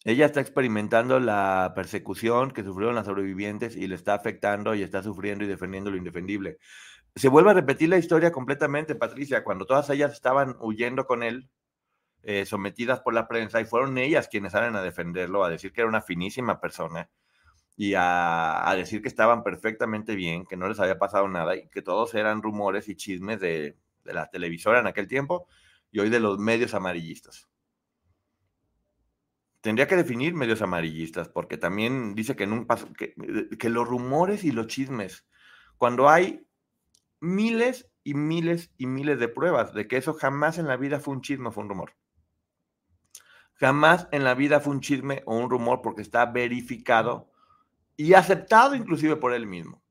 Ella 0.04 0.26
está 0.26 0.40
experimentando 0.40 1.18
la 1.20 1.72
persecución 1.74 2.50
que 2.50 2.62
sufrieron 2.62 2.94
las 2.94 3.06
sobrevivientes 3.06 3.76
y 3.76 3.86
le 3.86 3.94
está 3.94 4.14
afectando 4.14 4.74
y 4.74 4.82
está 4.82 5.02
sufriendo 5.02 5.44
y 5.44 5.46
defendiendo 5.46 5.90
lo 5.90 5.96
indefendible 5.96 6.58
se 7.16 7.28
vuelve 7.28 7.50
a 7.50 7.54
repetir 7.54 7.88
la 7.88 7.98
historia 7.98 8.32
completamente, 8.32 8.94
Patricia, 8.94 9.44
cuando 9.44 9.66
todas 9.66 9.88
ellas 9.90 10.12
estaban 10.12 10.56
huyendo 10.60 11.06
con 11.06 11.22
él, 11.22 11.48
eh, 12.22 12.44
sometidas 12.46 13.00
por 13.00 13.14
la 13.14 13.28
prensa, 13.28 13.60
y 13.60 13.66
fueron 13.66 13.98
ellas 13.98 14.28
quienes 14.28 14.52
salen 14.52 14.74
a 14.76 14.82
defenderlo, 14.82 15.44
a 15.44 15.50
decir 15.50 15.72
que 15.72 15.82
era 15.82 15.88
una 15.88 16.02
finísima 16.02 16.60
persona 16.60 17.10
y 17.76 17.94
a, 17.96 18.72
decir 18.76 19.02
que 19.02 19.08
estaban 19.08 19.42
perfectamente 19.42 20.14
bien, 20.14 20.46
que 20.46 20.56
no 20.56 20.68
les 20.68 20.80
había 20.80 20.98
pasado 20.98 21.28
nada 21.28 21.56
y 21.56 21.68
que 21.68 21.82
todos 21.82 22.14
eran 22.14 22.42
rumores 22.42 22.88
y 22.88 22.96
chismes 22.96 23.40
de, 23.40 23.76
la 24.04 24.28
televisora 24.30 24.80
en 24.80 24.86
aquel 24.86 25.08
tiempo 25.08 25.46
y 25.90 26.00
hoy 26.00 26.10
de 26.10 26.20
los 26.20 26.38
medios 26.38 26.74
amarillistas. 26.74 27.48
Tendría 29.60 29.88
que 29.88 29.96
definir 29.96 30.34
medios 30.34 30.62
amarillistas, 30.62 31.28
porque 31.28 31.56
también 31.56 32.14
dice 32.14 32.36
que 32.36 33.68
los 33.70 33.88
rumores 33.88 34.44
y 34.44 34.52
los 34.52 34.66
chismes, 34.66 35.26
cuando 35.78 36.08
hay 36.08 36.43
miles 37.24 37.90
y 38.04 38.14
miles 38.14 38.70
y 38.76 38.86
miles 38.86 39.18
de 39.18 39.28
pruebas 39.28 39.72
de 39.72 39.88
que 39.88 39.96
eso 39.96 40.14
jamás 40.14 40.58
en 40.58 40.68
la 40.68 40.76
vida 40.76 41.00
fue 41.00 41.14
un 41.14 41.22
chisme, 41.22 41.50
fue 41.50 41.64
un 41.64 41.70
rumor. 41.70 41.94
Jamás 43.54 44.08
en 44.12 44.24
la 44.24 44.34
vida 44.34 44.60
fue 44.60 44.74
un 44.74 44.80
chisme 44.80 45.22
o 45.26 45.36
un 45.36 45.48
rumor 45.48 45.80
porque 45.80 46.02
está 46.02 46.26
verificado 46.26 47.30
y 47.96 48.14
aceptado 48.14 48.74
inclusive 48.74 49.16
por 49.16 49.32
él 49.32 49.46
mismo. 49.46 49.82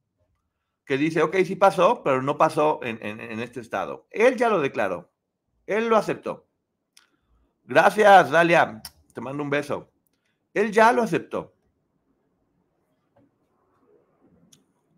Que 0.86 0.97
dice, 0.97 1.23
ok, 1.23 1.38
sí 1.45 1.55
pasó, 1.55 2.03
pero 2.03 2.21
no 2.21 2.38
pasó 2.38 2.79
en, 2.84 3.01
en 3.01 3.39
este 3.39 3.61
estado. 3.61 4.05
Él 4.11 4.36
ya 4.36 4.49
lo 4.49 4.59
declaró. 4.59 5.11
Él 5.65 5.88
lo 5.88 5.95
aceptó. 5.95 6.45
Gracias, 7.63 8.29
Dalia. 8.29 8.81
Te 9.13 9.21
mando 9.21 9.41
un 9.41 9.49
beso. 9.49 9.89
Él 10.53 10.71
ya 10.71 10.91
lo 10.91 11.01
aceptó. 11.01 11.55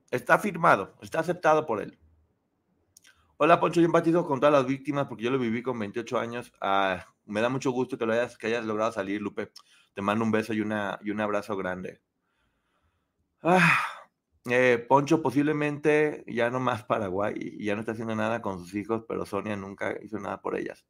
Está 0.09 0.39
firmado, 0.39 0.95
está 1.01 1.19
aceptado 1.19 1.65
por 1.65 1.81
él. 1.81 1.99
Hola, 3.37 3.59
Poncho, 3.59 3.81
yo 3.81 3.85
empatizo 3.85 4.25
con 4.25 4.39
todas 4.39 4.53
las 4.53 4.65
víctimas 4.65 5.07
porque 5.07 5.25
yo 5.25 5.29
lo 5.29 5.37
viví 5.37 5.61
con 5.61 5.77
28 5.77 6.17
años. 6.17 6.53
Ah, 6.61 7.05
me 7.25 7.41
da 7.41 7.49
mucho 7.49 7.71
gusto 7.71 7.97
que 7.97 8.05
lo 8.05 8.13
hayas, 8.13 8.37
que 8.37 8.47
hayas 8.47 8.63
logrado 8.63 8.93
salir, 8.93 9.21
Lupe. 9.21 9.51
Te 9.93 10.01
mando 10.01 10.23
un 10.23 10.31
beso 10.31 10.53
y, 10.53 10.61
una, 10.61 10.97
y 11.03 11.11
un 11.11 11.19
abrazo 11.19 11.57
grande. 11.57 11.99
Ah, 13.43 13.77
eh, 14.49 14.85
Poncho 14.87 15.21
posiblemente 15.21 16.23
ya 16.27 16.49
no 16.49 16.61
más 16.61 16.83
Paraguay 16.83 17.33
y 17.35 17.65
ya 17.65 17.75
no 17.75 17.81
está 17.81 17.91
haciendo 17.91 18.15
nada 18.15 18.41
con 18.41 18.57
sus 18.59 18.73
hijos, 18.73 19.03
pero 19.05 19.25
Sonia 19.25 19.57
nunca 19.57 19.97
hizo 20.01 20.17
nada 20.17 20.41
por 20.41 20.55
ellas. 20.55 20.85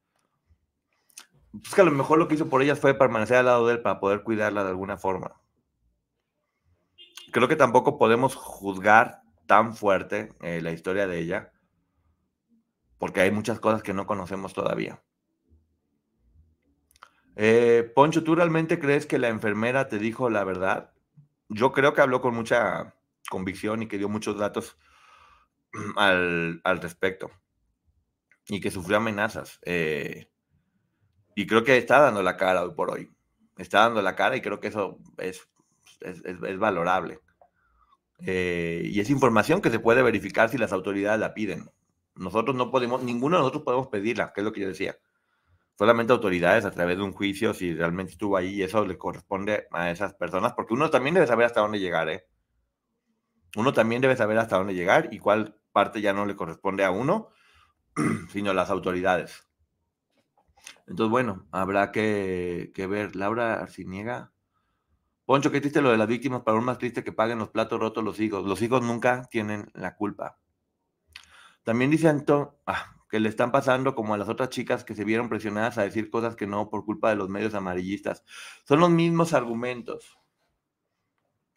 Pues 1.51 1.73
que 1.73 1.81
a 1.81 1.85
lo 1.85 1.91
mejor 1.91 2.19
lo 2.19 2.27
que 2.27 2.35
hizo 2.35 2.47
por 2.47 2.61
ellas 2.61 2.79
fue 2.79 2.93
permanecer 2.93 3.37
al 3.37 3.45
lado 3.45 3.65
de 3.65 3.73
él 3.73 3.81
para 3.81 3.99
poder 3.99 4.21
cuidarla 4.21 4.63
de 4.63 4.69
alguna 4.69 4.97
forma. 4.97 5.41
Creo 7.31 7.47
que 7.47 7.55
tampoco 7.55 7.97
podemos 7.97 8.35
juzgar 8.35 9.23
tan 9.47 9.75
fuerte 9.75 10.29
eh, 10.41 10.61
la 10.61 10.71
historia 10.71 11.07
de 11.07 11.17
ella 11.17 11.51
porque 12.97 13.21
hay 13.21 13.31
muchas 13.31 13.59
cosas 13.59 13.83
que 13.83 13.93
no 13.93 14.05
conocemos 14.05 14.53
todavía. 14.53 15.01
Eh, 17.35 17.91
Poncho, 17.93 18.23
¿tú 18.23 18.35
realmente 18.35 18.79
crees 18.79 19.05
que 19.05 19.19
la 19.19 19.27
enfermera 19.27 19.89
te 19.89 19.99
dijo 19.99 20.29
la 20.29 20.43
verdad? 20.43 20.93
Yo 21.49 21.71
creo 21.73 21.93
que 21.93 22.01
habló 22.01 22.21
con 22.21 22.33
mucha 22.33 22.95
convicción 23.29 23.83
y 23.83 23.87
que 23.87 23.97
dio 23.97 24.09
muchos 24.09 24.37
datos 24.37 24.77
al, 25.97 26.61
respecto 26.63 27.31
y 28.47 28.61
que 28.61 28.71
sufrió 28.71 28.97
amenazas. 28.97 29.59
Eh, 29.63 30.29
y 31.35 31.45
creo 31.47 31.63
que 31.63 31.77
está 31.77 31.99
dando 31.99 32.23
la 32.23 32.37
cara 32.37 32.63
hoy 32.63 32.73
por 32.73 32.91
hoy. 32.91 33.11
Está 33.57 33.79
dando 33.79 34.01
la 34.01 34.15
cara 34.15 34.37
y 34.37 34.41
creo 34.41 34.59
que 34.59 34.67
eso 34.69 34.99
es, 35.17 35.47
es, 36.01 36.57
valorable. 36.57 37.19
Eh, 38.19 38.83
y 38.85 38.99
es 38.99 39.09
información 39.09 39.61
que 39.61 39.69
se 39.69 39.79
puede 39.79 40.01
verificar 40.01 40.49
si 40.49 40.57
las 40.57 40.71
autoridades 40.71 41.19
la 41.19 41.33
piden. 41.33 41.69
Nosotros 42.15 42.55
no 42.55 42.71
podemos, 42.71 43.03
ninguno 43.03 43.37
de 43.37 43.41
nosotros 43.41 43.63
podemos 43.63 43.87
pedirla, 43.87 44.31
que 44.33 44.41
es 44.41 44.45
lo 44.45 44.53
que 44.53 44.61
yo 44.61 44.67
decía. 44.67 44.97
Solamente 45.77 46.13
autoridades 46.13 46.63
a 46.63 46.71
través 46.71 46.97
de 46.97 47.03
un 47.03 47.11
juicio, 47.11 47.53
si 47.53 47.73
realmente 47.73 48.13
estuvo 48.13 48.37
ahí, 48.37 48.55
y 48.55 48.63
eso 48.63 48.85
le 48.85 48.97
corresponde 48.97 49.67
a 49.71 49.91
esas 49.91 50.13
personas, 50.13 50.53
porque 50.53 50.73
uno 50.73 50.89
también 50.89 51.15
debe 51.15 51.27
saber 51.27 51.45
hasta 51.45 51.59
dónde 51.59 51.79
llegar, 51.79 52.09
¿eh? 52.09 52.25
Uno 53.57 53.73
también 53.73 54.01
debe 54.01 54.15
saber 54.15 54.37
hasta 54.37 54.57
dónde 54.57 54.73
llegar 54.73 55.09
y 55.11 55.19
cuál 55.19 55.59
parte 55.71 56.01
ya 56.01 56.13
no 56.13 56.25
le 56.25 56.35
corresponde 56.35 56.83
a 56.85 56.91
uno, 56.91 57.29
sino 58.31 58.51
a 58.51 58.53
las 58.53 58.69
autoridades. 58.69 59.47
Entonces, 60.87 61.11
bueno, 61.11 61.47
habrá 61.51 61.91
que, 61.91 62.71
que 62.73 62.87
ver. 62.87 63.15
Laura 63.15 63.55
Arciniega. 63.55 64.31
Poncho, 65.25 65.51
qué 65.51 65.59
triste 65.59 65.81
lo 65.81 65.89
de 65.89 65.97
las 65.97 66.07
víctimas, 66.07 66.43
para 66.43 66.57
un 66.57 66.65
más 66.65 66.77
triste 66.77 67.03
que 67.03 67.11
paguen 67.11 67.39
los 67.39 67.49
platos 67.49 67.79
rotos 67.79 68.03
los 68.03 68.19
hijos. 68.19 68.45
Los 68.45 68.61
hijos 68.61 68.81
nunca 68.83 69.23
tienen 69.31 69.71
la 69.73 69.95
culpa. 69.95 70.37
También 71.65 71.89
dice 71.89 72.07
Anto 72.07 72.59
ah, 72.67 72.95
que 73.09 73.19
le 73.19 73.27
están 73.27 73.51
pasando 73.51 73.95
como 73.95 74.13
a 74.13 74.17
las 74.19 74.29
otras 74.29 74.49
chicas 74.49 74.83
que 74.83 74.93
se 74.93 75.03
vieron 75.03 75.29
presionadas 75.29 75.79
a 75.79 75.81
decir 75.81 76.11
cosas 76.11 76.35
que 76.35 76.45
no 76.45 76.69
por 76.69 76.85
culpa 76.85 77.09
de 77.09 77.15
los 77.15 77.27
medios 77.27 77.55
amarillistas. 77.55 78.23
Son 78.65 78.79
los 78.79 78.91
mismos 78.91 79.33
argumentos. 79.33 80.19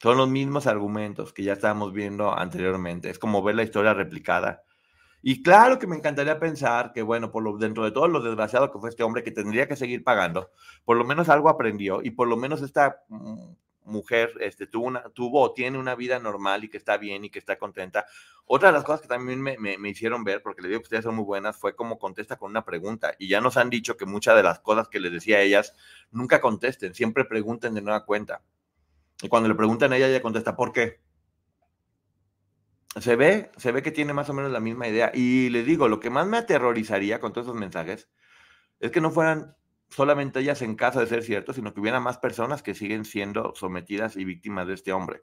Son 0.01 0.17
los 0.17 0.29
mismos 0.31 0.67
argumentos 0.67 1.35
que 1.35 1.43
ya 1.43 1.53
estábamos 1.53 1.93
viendo 1.93 2.33
anteriormente. 2.33 3.11
Es 3.11 3.19
como 3.19 3.43
ver 3.43 3.57
la 3.57 3.65
historia 3.65 3.93
replicada. 3.93 4.63
Y 5.21 5.43
claro 5.43 5.79
que 5.79 5.87
me 5.87 5.97
encantaría 5.97 6.39
pensar 6.39 6.93
que, 6.93 7.03
bueno, 7.03 7.31
por 7.31 7.43
lo, 7.43 7.59
dentro 7.59 7.85
de 7.85 7.91
todo 7.91 8.09
lo 8.09 8.23
desgraciado 8.23 8.73
que 8.73 8.79
fue 8.79 8.89
este 8.89 9.03
hombre 9.03 9.23
que 9.23 9.31
tendría 9.31 9.69
que 9.69 9.77
seguir 9.77 10.03
pagando, 10.03 10.53
por 10.87 10.97
lo 10.97 11.05
menos 11.05 11.29
algo 11.29 11.51
aprendió 11.51 12.01
y 12.03 12.13
por 12.13 12.29
lo 12.29 12.37
menos 12.39 12.63
esta 12.63 13.03
mm, 13.09 13.51
mujer 13.89 14.32
este, 14.41 14.66
tuvo, 14.66 14.86
una, 14.86 15.03
tuvo 15.11 15.53
tiene 15.53 15.78
una 15.78 15.95
vida 15.95 16.18
normal 16.18 16.64
y 16.64 16.68
que 16.68 16.76
está 16.76 16.97
bien 16.97 17.24
y 17.24 17.30
que 17.30 17.39
está 17.39 17.59
contenta. 17.59 18.07
Otra 18.45 18.68
de 18.68 18.74
las 18.74 18.84
cosas 18.84 19.03
que 19.03 19.09
también 19.09 19.43
me, 19.43 19.59
me, 19.59 19.89
hicieron 19.89 20.24
ver, 20.24 20.43
porque 20.43 20.62
le 20.62 20.68
digo 20.68 20.80
que 20.80 20.84
ustedes 20.84 21.05
son 21.05 21.16
muy 21.16 21.24
buenas, 21.24 21.57
fue 21.57 21.74
como 21.74 21.99
contesta 21.99 22.36
con 22.36 22.51
una 22.51 22.64
pregunta. 22.64 23.12
Y 23.18 23.28
ya 23.28 23.41
nos 23.41 23.57
han 23.57 23.70
dicho 23.70 23.97
que 23.97 24.07
muchas 24.07 24.36
de 24.36 24.43
las 24.43 24.61
cosas 24.61 24.89
que 24.89 25.01
les 25.01 25.12
decía 25.12 25.39
a 25.39 25.43
ellas 25.43 25.74
nunca 26.11 26.41
contesten, 26.41 26.95
siempre 26.95 27.24
pregunten 27.24 27.74
de 27.74 27.82
nueva 27.82 28.05
cuenta. 28.07 28.43
Y 29.20 29.28
cuando 29.28 29.49
le 29.49 29.55
preguntan 29.55 29.93
a 29.93 29.97
ella, 29.97 30.09
ella 30.09 30.22
contesta, 30.22 30.57
¿por 30.57 30.72
qué? 30.72 31.01
se 33.01 33.16
ve, 33.16 33.51
se 33.57 33.72
ve 33.72 33.82
que 33.82 33.91
tiene 33.91 34.12
más 34.12 34.28
o 34.30 34.34
menos 34.34 34.51
la 34.51 34.61
misma 34.61 34.89
idea. 34.89 35.11
Y 35.14 35.51
les 35.51 35.66
digo, 35.66 35.89
lo 35.89 36.01
que 36.01 36.11
más 36.11 36.26
me 36.26 36.39
aterrorizaría 36.39 37.20
con 37.20 37.32
todos 37.32 37.47
esos 37.47 37.59
mensajes 37.59 38.09
es 38.80 38.91
que 38.91 39.01
no 39.01 39.11
fueran 39.11 39.57
solamente 39.89 40.41
ellas 40.41 40.62
en 40.62 40.74
caso 40.74 41.01
de 41.01 41.07
ser 41.07 41.22
cierto, 41.22 41.53
sino 41.53 41.72
que 41.72 41.80
hubiera 41.80 42.01
más 42.01 42.18
personas 42.18 42.62
que 42.62 42.74
siguen 42.74 43.05
siendo 43.05 43.55
sometidas 43.55 44.16
y 44.16 44.24
víctimas 44.24 44.66
de 44.66 44.74
este 44.74 44.93
hombre. 44.93 45.22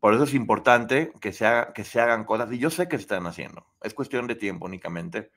Por 0.00 0.14
eso 0.14 0.24
es 0.24 0.34
importante 0.34 1.12
que 1.20 1.32
se, 1.32 1.46
que 1.74 1.84
se 1.84 2.00
hagan 2.00 2.24
cosas, 2.24 2.52
y 2.52 2.58
yo 2.58 2.70
sé 2.70 2.88
que 2.88 2.96
se 2.96 3.02
están 3.02 3.26
haciendo. 3.26 3.66
Es 3.82 3.94
cuestión 3.94 4.26
de 4.26 4.34
tiempo 4.34 4.66
únicamente 4.66 5.30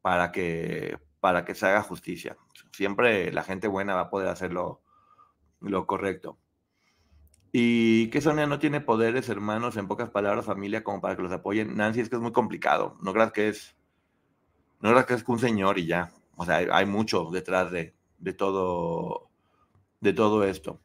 para 0.00 0.30
que, 0.30 0.98
para 1.20 1.44
que 1.44 1.54
se 1.54 1.66
haga 1.66 1.82
justicia. 1.82 2.36
Siempre 2.72 3.32
la 3.32 3.42
gente 3.42 3.68
buena 3.68 3.94
va 3.94 4.02
a 4.02 4.10
poder 4.10 4.28
hacer 4.28 4.52
lo 4.52 4.80
correcto. 5.86 6.38
Y 7.54 8.08
que 8.08 8.22
Sonia 8.22 8.46
no 8.46 8.58
tiene 8.58 8.80
poderes, 8.80 9.28
hermanos, 9.28 9.76
en 9.76 9.86
pocas 9.86 10.08
palabras, 10.08 10.46
familia, 10.46 10.82
como 10.82 11.02
para 11.02 11.16
que 11.16 11.22
los 11.22 11.32
apoyen. 11.32 11.76
Nancy, 11.76 12.00
es 12.00 12.08
que 12.08 12.16
es 12.16 12.22
muy 12.22 12.32
complicado. 12.32 12.96
No 13.02 13.12
creas 13.12 13.30
que 13.30 13.48
es, 13.48 13.76
no 14.80 14.90
creas 14.90 15.04
que 15.04 15.14
es 15.14 15.24
un 15.28 15.38
señor 15.38 15.78
y 15.78 15.86
ya. 15.86 16.10
O 16.36 16.44
sea, 16.44 16.56
hay, 16.56 16.86
mucho 16.86 17.30
detrás 17.30 17.70
de, 17.70 17.94
de, 18.18 18.32
todo, 18.32 19.28
de 20.00 20.12
todo 20.12 20.44
esto. 20.44 20.80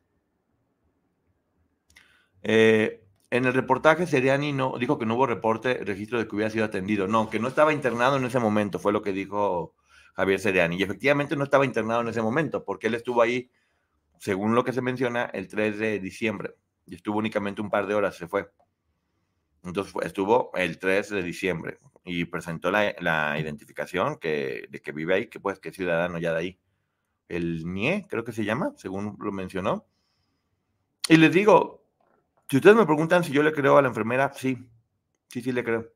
Eh, 2.44 3.04
en 3.30 3.46
el 3.46 3.54
reportaje, 3.54 4.08
Seriani 4.08 4.54
no, 4.54 4.78
dijo 4.78 4.98
que 4.98 5.06
no 5.06 5.16
hubo 5.16 5.26
reporte, 5.26 5.84
registro 5.84 6.20
de 6.20 6.28
que 6.28 6.36
hubiera 6.36 6.52
sido 6.52 6.66
atendido. 6.66 7.08
No, 7.08 7.30
que 7.30 7.40
no 7.40 7.48
estaba 7.48 7.74
internado 7.74 8.18
en 8.18 8.26
ese 8.26 8.40
momento, 8.40 8.80
fue 8.80 8.94
lo 8.94 9.02
que 9.02 9.12
dijo 9.12 9.74
Javier 10.16 10.40
Seriani. 10.40 10.78
Y 10.78 10.84
efectivamente 10.84 11.36
no 11.36 11.44
estaba 11.44 11.66
internado 11.66 12.02
en 12.02 12.08
ese 12.10 12.22
momento, 12.22 12.64
porque 12.64 12.88
él 12.88 12.96
estuvo 12.96 13.22
ahí 13.22 13.50
según 14.20 14.56
lo 14.56 14.64
que 14.64 14.74
se 14.74 14.82
menciona, 14.82 15.26
el 15.26 15.48
3 15.48 15.78
de 15.78 16.00
diciembre. 16.00 16.56
Y 16.86 16.96
estuvo 16.96 17.18
únicamente 17.18 17.62
un 17.62 17.70
par 17.70 17.88
de 17.88 17.96
horas, 17.96 18.16
se 18.16 18.28
fue. 18.28 18.50
Entonces 19.64 19.94
estuvo 20.04 20.52
el 20.56 20.80
3 20.80 21.10
de 21.10 21.24
diciembre 21.24 21.80
y 22.06 22.26
presentó 22.26 22.72
la, 22.72 23.38
identificación 23.40 24.18
que, 24.18 24.68
de 24.70 24.82
que 24.82 24.92
vive 24.92 25.14
ahí, 25.14 25.28
que 25.28 25.40
pues 25.40 25.60
que 25.60 25.70
es 25.70 25.76
ciudadano 25.76 26.20
ya 26.20 26.32
de 26.32 26.40
ahí. 26.40 26.60
El 27.28 27.66
NIE, 27.66 28.08
creo 28.10 28.24
que 28.24 28.32
se 28.32 28.46
llama, 28.46 28.74
según 28.78 29.18
lo 29.20 29.32
mencionó. 29.34 29.86
Y 31.10 31.18
les 31.18 31.34
digo, 31.34 31.84
si 32.50 32.58
ustedes 32.58 32.78
me 32.78 32.86
preguntan 32.86 33.24
si 33.24 33.34
yo 33.34 33.44
le 33.44 33.52
creo 33.52 33.78
a 33.78 33.82
la 33.82 33.90
enfermera, 33.90 34.32
sí, 34.34 34.58
sí, 35.28 35.42
sí 35.42 35.52
le 35.52 35.64
creo. 35.64 35.92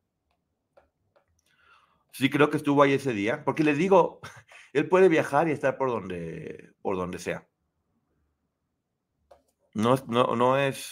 Sí 2.11 2.29
creo 2.29 2.49
que 2.49 2.57
estuvo 2.57 2.83
ahí 2.83 2.93
ese 2.93 3.13
día, 3.13 3.45
porque 3.45 3.63
les 3.63 3.77
digo, 3.77 4.19
él 4.73 4.89
puede 4.89 5.07
viajar 5.07 5.47
y 5.47 5.51
estar 5.51 5.77
por 5.77 5.89
donde, 5.89 6.73
por 6.81 6.97
donde 6.97 7.19
sea. 7.19 7.47
No, 9.73 9.95
no, 10.07 10.35
no 10.35 10.57
es, 10.57 10.91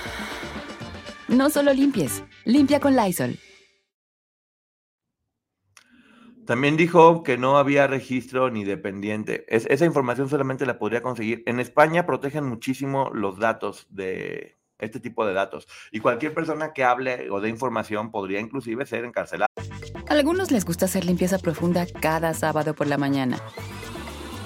No 1.31 1.49
solo 1.49 1.71
limpies, 1.73 2.25
limpia 2.43 2.81
con 2.81 2.93
Lysol. 2.93 3.39
También 6.45 6.75
dijo 6.75 7.23
que 7.23 7.37
no 7.37 7.57
había 7.57 7.87
registro 7.87 8.49
ni 8.49 8.65
dependiente. 8.65 9.45
esa 9.47 9.85
información 9.85 10.27
solamente 10.27 10.65
la 10.65 10.77
podría 10.77 11.01
conseguir. 11.01 11.41
En 11.45 11.61
España 11.61 12.05
protegen 12.05 12.43
muchísimo 12.43 13.09
los 13.13 13.39
datos 13.39 13.87
de, 13.89 14.57
este 14.77 14.99
tipo 14.99 15.25
de 15.25 15.33
datos. 15.33 15.69
Y 15.89 16.01
cualquier 16.01 16.33
persona 16.33 16.73
que 16.73 16.83
hable 16.83 17.29
o 17.31 17.39
dé 17.39 17.47
información 17.47 18.11
podría 18.11 18.41
inclusive 18.41 18.85
ser 18.85 19.05
encarcelada. 19.05 19.47
A 20.09 20.13
algunos 20.13 20.51
les 20.51 20.65
gusta 20.65 20.83
hacer 20.83 21.05
limpieza 21.05 21.39
profunda 21.39 21.87
cada 22.01 22.33
sábado 22.33 22.73
por 22.73 22.87
la 22.87 22.97
mañana. 22.97 23.39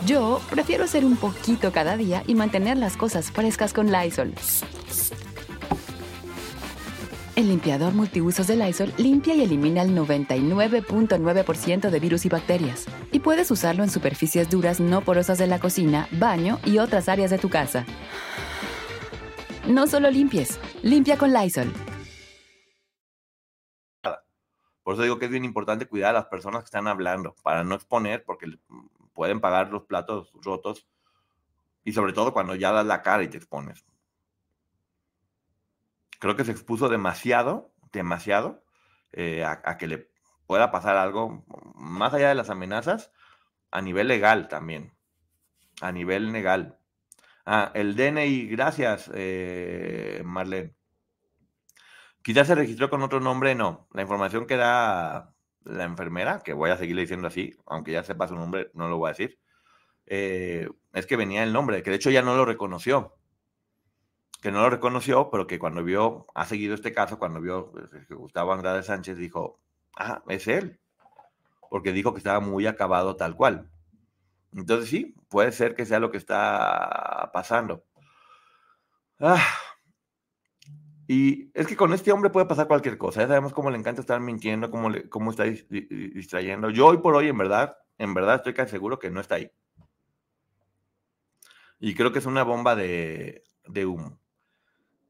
Yo 0.06 0.40
prefiero 0.52 0.84
hacer 0.84 1.04
un 1.04 1.18
poquito 1.18 1.72
cada 1.72 1.98
día 1.98 2.22
y 2.28 2.36
mantener 2.36 2.78
las 2.78 2.96
cosas 2.96 3.32
frescas 3.32 3.74
con 3.74 3.92
Lysol. 3.92 4.36
El 7.36 7.50
limpiador 7.50 7.94
multiusos 7.94 8.48
de 8.48 8.56
Lysol 8.56 8.94
limpia 8.98 9.36
y 9.36 9.42
elimina 9.42 9.82
el 9.82 9.90
99.9% 9.90 11.90
de 11.90 12.00
virus 12.00 12.26
y 12.26 12.30
bacterias. 12.30 12.86
Y 13.12 13.20
puedes 13.20 13.52
usarlo 13.52 13.84
en 13.84 13.90
superficies 13.90 14.50
duras 14.50 14.80
no 14.80 15.02
porosas 15.02 15.38
de 15.38 15.46
la 15.46 15.60
cocina, 15.60 16.08
baño 16.12 16.60
y 16.64 16.78
otras 16.78 17.10
áreas 17.10 17.32
de 17.32 17.38
tu 17.38 17.50
casa. 17.50 17.86
No 19.68 19.86
solo 19.86 20.10
limpies, 20.10 20.62
limpia 20.82 21.18
con 21.18 21.34
Lysol. 21.34 21.74
Por 24.84 24.94
eso 24.94 25.04
digo 25.04 25.20
que 25.20 25.26
es 25.26 25.32
bien 25.32 25.44
importante 25.44 25.88
cuidar 25.88 26.12
a 26.12 26.20
las 26.20 26.28
personas 26.28 26.62
que 26.62 26.68
están 26.68 26.88
hablando, 26.88 27.36
para 27.44 27.66
no 27.66 27.76
exponer, 27.76 28.24
porque 28.24 28.48
pueden 29.12 29.42
pagar 29.42 29.72
los 29.72 29.84
platos 29.84 30.32
rotos 30.42 30.88
y 31.84 31.92
sobre 31.92 32.14
todo 32.14 32.32
cuando 32.32 32.56
ya 32.56 32.72
das 32.72 32.86
la 32.86 33.02
cara 33.02 33.24
y 33.24 33.28
te 33.28 33.36
expones. 33.36 33.84
Creo 36.26 36.36
que 36.36 36.44
se 36.44 36.54
expuso 36.54 36.90
demasiado, 36.90 37.72
demasiado, 37.92 38.64
eh, 39.12 39.46
a, 39.46 39.78
que 39.78 39.86
le 39.86 40.10
pueda 40.48 40.72
pasar 40.72 40.98
algo 40.98 41.46
más 41.76 42.16
allá 42.16 42.30
de 42.30 42.34
las 42.34 42.50
amenazas, 42.50 43.12
a 43.70 43.80
nivel 43.84 44.08
legal 44.08 44.48
también, 44.48 44.92
a 45.82 45.92
nivel 45.92 46.32
legal. 46.32 46.80
Ah, 47.46 47.72
el 47.76 47.96
DNI, 47.96 48.48
gracias, 48.48 49.12
eh, 49.14 50.24
Marlene. 50.26 50.74
Quizás 52.24 52.48
se 52.48 52.56
registró 52.56 52.90
con 52.90 53.04
otro 53.04 53.20
nombre, 53.20 53.54
no. 53.54 53.88
La 53.94 54.02
información 54.02 54.48
que 54.48 54.58
da 54.58 55.32
la 55.64 55.84
enfermera, 55.84 56.42
que 56.44 56.54
voy 56.54 56.72
a 56.72 56.78
seguirle 56.78 57.04
diciendo 57.04 57.28
así, 57.28 57.56
aunque 57.68 57.92
ya 57.92 58.02
sepa 58.02 58.28
su 58.28 58.34
nombre, 58.34 58.72
no 58.74 58.90
lo 58.90 58.98
voy 58.98 59.10
a 59.10 59.14
decir, 59.14 59.40
eh, 60.08 60.68
es 60.92 61.06
que 61.06 61.18
venía 61.18 61.44
el 61.44 61.54
nombre, 61.54 61.84
que 61.84 61.92
de 61.92 61.98
hecho 61.98 62.10
ya 62.10 62.24
no 62.24 62.36
lo 62.36 62.46
reconoció. 62.46 63.16
Que 64.46 64.52
no 64.52 64.62
lo 64.62 64.70
reconoció, 64.70 65.32
pero 65.32 65.48
que 65.48 65.58
cuando 65.58 65.84
vio, 65.84 66.28
ha 66.36 66.46
seguido 66.46 66.76
este 66.76 66.94
caso, 66.94 67.18
cuando 67.18 67.42
vio 67.42 67.72
pues, 67.72 67.90
que 68.08 68.14
Gustavo 68.14 68.54
Andrade 68.54 68.84
Sánchez 68.84 69.18
dijo, 69.18 69.60
ah, 69.98 70.22
es 70.28 70.48
él, 70.48 70.80
porque 71.72 71.92
dijo 71.92 72.14
que 72.14 72.20
estaba 72.20 72.40
muy 72.40 72.68
acabado 72.68 73.16
tal 73.16 73.36
cual. 73.36 73.72
Entonces 74.54 74.88
sí, 74.88 75.16
puede 75.30 75.52
ser 75.52 75.74
que 75.74 75.88
sea 75.88 76.00
lo 76.00 76.12
que 76.12 76.18
está 76.18 77.32
pasando. 77.34 77.86
Ah, 79.20 79.44
Y 81.08 81.50
es 81.56 81.66
que 81.66 81.76
con 81.76 81.92
este 81.94 82.12
hombre 82.12 82.30
puede 82.30 82.46
pasar 82.46 82.68
cualquier 82.68 83.00
cosa. 83.00 83.22
Ya 83.22 83.28
sabemos 83.30 83.52
cómo 83.52 83.72
le 83.72 83.80
encanta 83.80 84.02
estar 84.02 84.20
mintiendo, 84.20 84.70
cómo, 84.70 84.92
cómo 85.10 85.32
está 85.32 85.46
distrayendo. 85.46 86.70
Yo 86.70 86.86
hoy 86.86 87.00
por 87.00 87.16
hoy, 87.16 87.30
en 87.30 87.38
verdad, 87.40 87.80
en 87.98 88.14
verdad 88.14 88.36
estoy 88.36 88.54
casi 88.54 88.70
seguro 88.70 89.00
que 89.00 89.10
no 89.10 89.22
está 89.22 89.36
ahí. 89.38 89.52
Y 91.80 91.96
creo 91.96 92.12
que 92.12 92.20
es 92.20 92.28
una 92.28 92.44
bomba 92.44 92.76
de, 92.76 93.44
humo. 93.88 94.20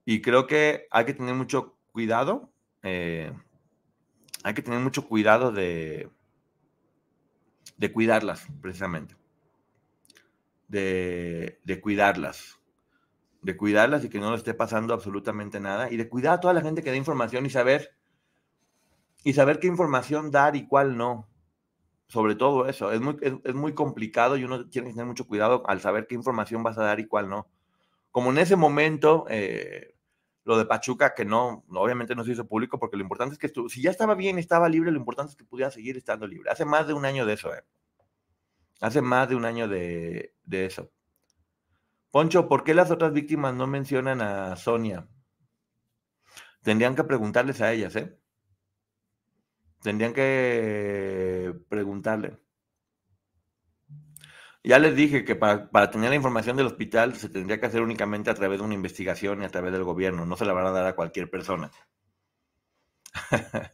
Y 0.06 0.22
creo 0.22 0.47
que 0.47 0.88
hay 0.91 1.06
que 1.06 1.14
tener 1.14 1.36
mucho 1.36 1.78
cuidado. 1.91 2.51
Eh, 2.84 3.34
hay 4.43 4.53
que 4.53 4.62
tener 4.62 4.80
mucho 4.80 5.08
cuidado 5.08 5.51
de, 5.51 6.10
de 7.78 7.91
cuidarlas, 7.91 8.47
precisamente. 8.62 9.16
De, 10.68 11.60
de 11.64 11.82
cuidarlas 11.82 12.60
de 13.45 13.56
cuidarlas 13.56 14.03
y 14.03 14.10
que 14.10 14.20
no 14.20 14.32
le 14.32 14.38
esté 14.38 14.56
pasando 14.56 14.91
absolutamente 14.95 15.60
nada 15.60 15.91
y 15.91 15.97
de 15.97 16.10
cuidar 16.10 16.34
a 16.34 16.39
toda 16.39 16.56
la 16.56 16.62
gente 16.62 16.82
que 16.82 16.89
da 16.89 16.95
información 16.95 17.45
y 17.45 17.51
saber 17.51 17.95
y 19.24 19.34
saber 19.34 19.60
qué 19.60 19.68
información 19.68 20.32
dar 20.32 20.56
y 20.56 20.68
cuál 20.68 20.97
no. 20.97 21.28
Sobre 22.08 22.36
todo 22.36 22.68
eso, 22.68 22.91
es 22.91 23.01
muy, 23.01 23.18
es, 23.22 23.53
muy 23.53 23.74
complicado 23.74 24.38
y 24.38 24.43
uno 24.43 24.68
tiene 24.68 24.88
que 24.88 24.93
tener 24.93 25.08
mucho 25.08 25.28
cuidado 25.28 25.64
al 25.68 25.80
saber 25.80 26.08
qué 26.08 26.16
información 26.16 26.64
vas 26.64 26.78
a 26.80 26.84
dar 26.84 26.99
y 26.99 27.08
cuál 27.08 27.30
no. 27.30 27.47
Como 28.12 28.32
en 28.32 28.39
ese 28.39 28.56
momento, 28.56 29.26
eh, 29.30 29.95
lo 30.46 30.58
de 30.58 30.66
Pachuca, 30.66 31.14
que 31.14 31.26
no, 31.26 31.66
obviamente 31.70 32.16
no 32.16 32.24
se 32.24 32.32
hizo 32.32 32.48
público, 32.48 32.80
porque 32.80 32.96
lo 32.98 33.04
importante 33.04 33.34
es 33.34 33.39
que 33.39 33.48
estuvo, 33.48 33.68
si 33.68 33.82
ya 33.82 33.89
estaba 33.89 34.14
bien, 34.16 34.38
estaba 34.38 34.70
libre, 34.70 34.91
lo 34.91 35.00
importante 35.00 35.32
es 35.32 35.36
que 35.36 35.43
pudiera 35.43 35.72
seguir 35.72 35.98
estando 35.98 36.28
libre. 36.28 36.52
Hace 36.52 36.66
más 36.66 36.88
de 36.88 36.93
un 36.93 37.04
año 37.04 37.26
de 37.26 37.34
eso, 37.34 37.54
¿eh? 37.54 37.64
Hace 38.80 39.02
más 39.02 39.28
de 39.28 39.36
un 39.36 39.46
año 39.46 39.68
de, 39.68 40.36
de 40.43 40.66
eso. 40.66 40.91
Poncho, 42.12 42.48
¿por 42.48 42.64
qué 42.64 42.74
las 42.74 42.91
otras 42.91 43.12
víctimas 43.12 43.56
no 43.56 43.66
mencionan 43.68 44.22
a 44.22 44.56
Sonia? 44.56 45.08
Tendrían 46.62 46.96
que 46.96 47.04
preguntarles 47.04 47.62
a 47.62 47.74
ellas, 47.74 47.96
¿eh? 47.96 48.18
Tendrían 49.82 50.14
que 50.14 51.54
preguntarle. 51.70 52.39
Ya 54.66 54.80
les 54.80 54.95
dije 54.95 55.24
que 55.24 55.36
para, 55.36 55.91
tener 55.91 56.09
la 56.09 56.16
información 56.16 56.57
del 56.57 56.66
hospital 56.66 57.16
se 57.16 57.30
tendría 57.30 57.59
que 57.59 57.68
hacer 57.68 57.84
únicamente 57.84 58.32
a 58.32 58.34
través 58.34 58.57
de 58.57 58.66
una 58.66 58.74
investigación 58.74 59.43
y 59.43 59.45
a 59.45 59.49
través 59.49 59.72
del 59.72 59.84
gobierno. 59.84 60.26
No 60.26 60.36
se 60.38 60.45
la 60.45 60.53
van 60.53 60.66
a 60.66 60.72
dar 60.72 60.88
a 60.88 60.95
cualquier 60.95 61.30
persona. 61.30 61.72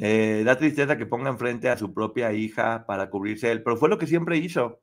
Eh, 0.00 0.44
da 0.44 0.56
tristeza 0.56 0.96
que 0.96 1.06
ponga 1.06 1.28
enfrente 1.28 1.68
a 1.68 1.76
su 1.76 1.92
propia 1.92 2.32
hija 2.32 2.86
para 2.86 3.10
cubrirse 3.10 3.50
él, 3.50 3.64
pero 3.64 3.76
fue 3.76 3.88
lo 3.88 3.98
que 3.98 4.06
siempre 4.06 4.36
hizo. 4.36 4.80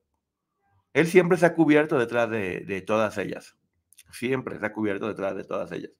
Él 0.91 1.07
siempre 1.07 1.37
se 1.37 1.45
ha 1.45 1.55
cubierto 1.55 1.97
detrás 1.97 2.29
de, 2.29 2.83
todas 2.85 3.17
ellas. 3.17 3.55
Siempre 4.11 4.59
se 4.59 4.65
ha 4.65 4.73
cubierto 4.73 5.07
detrás 5.07 5.37
de 5.37 5.45
todas 5.45 5.71
ellas. 5.71 5.91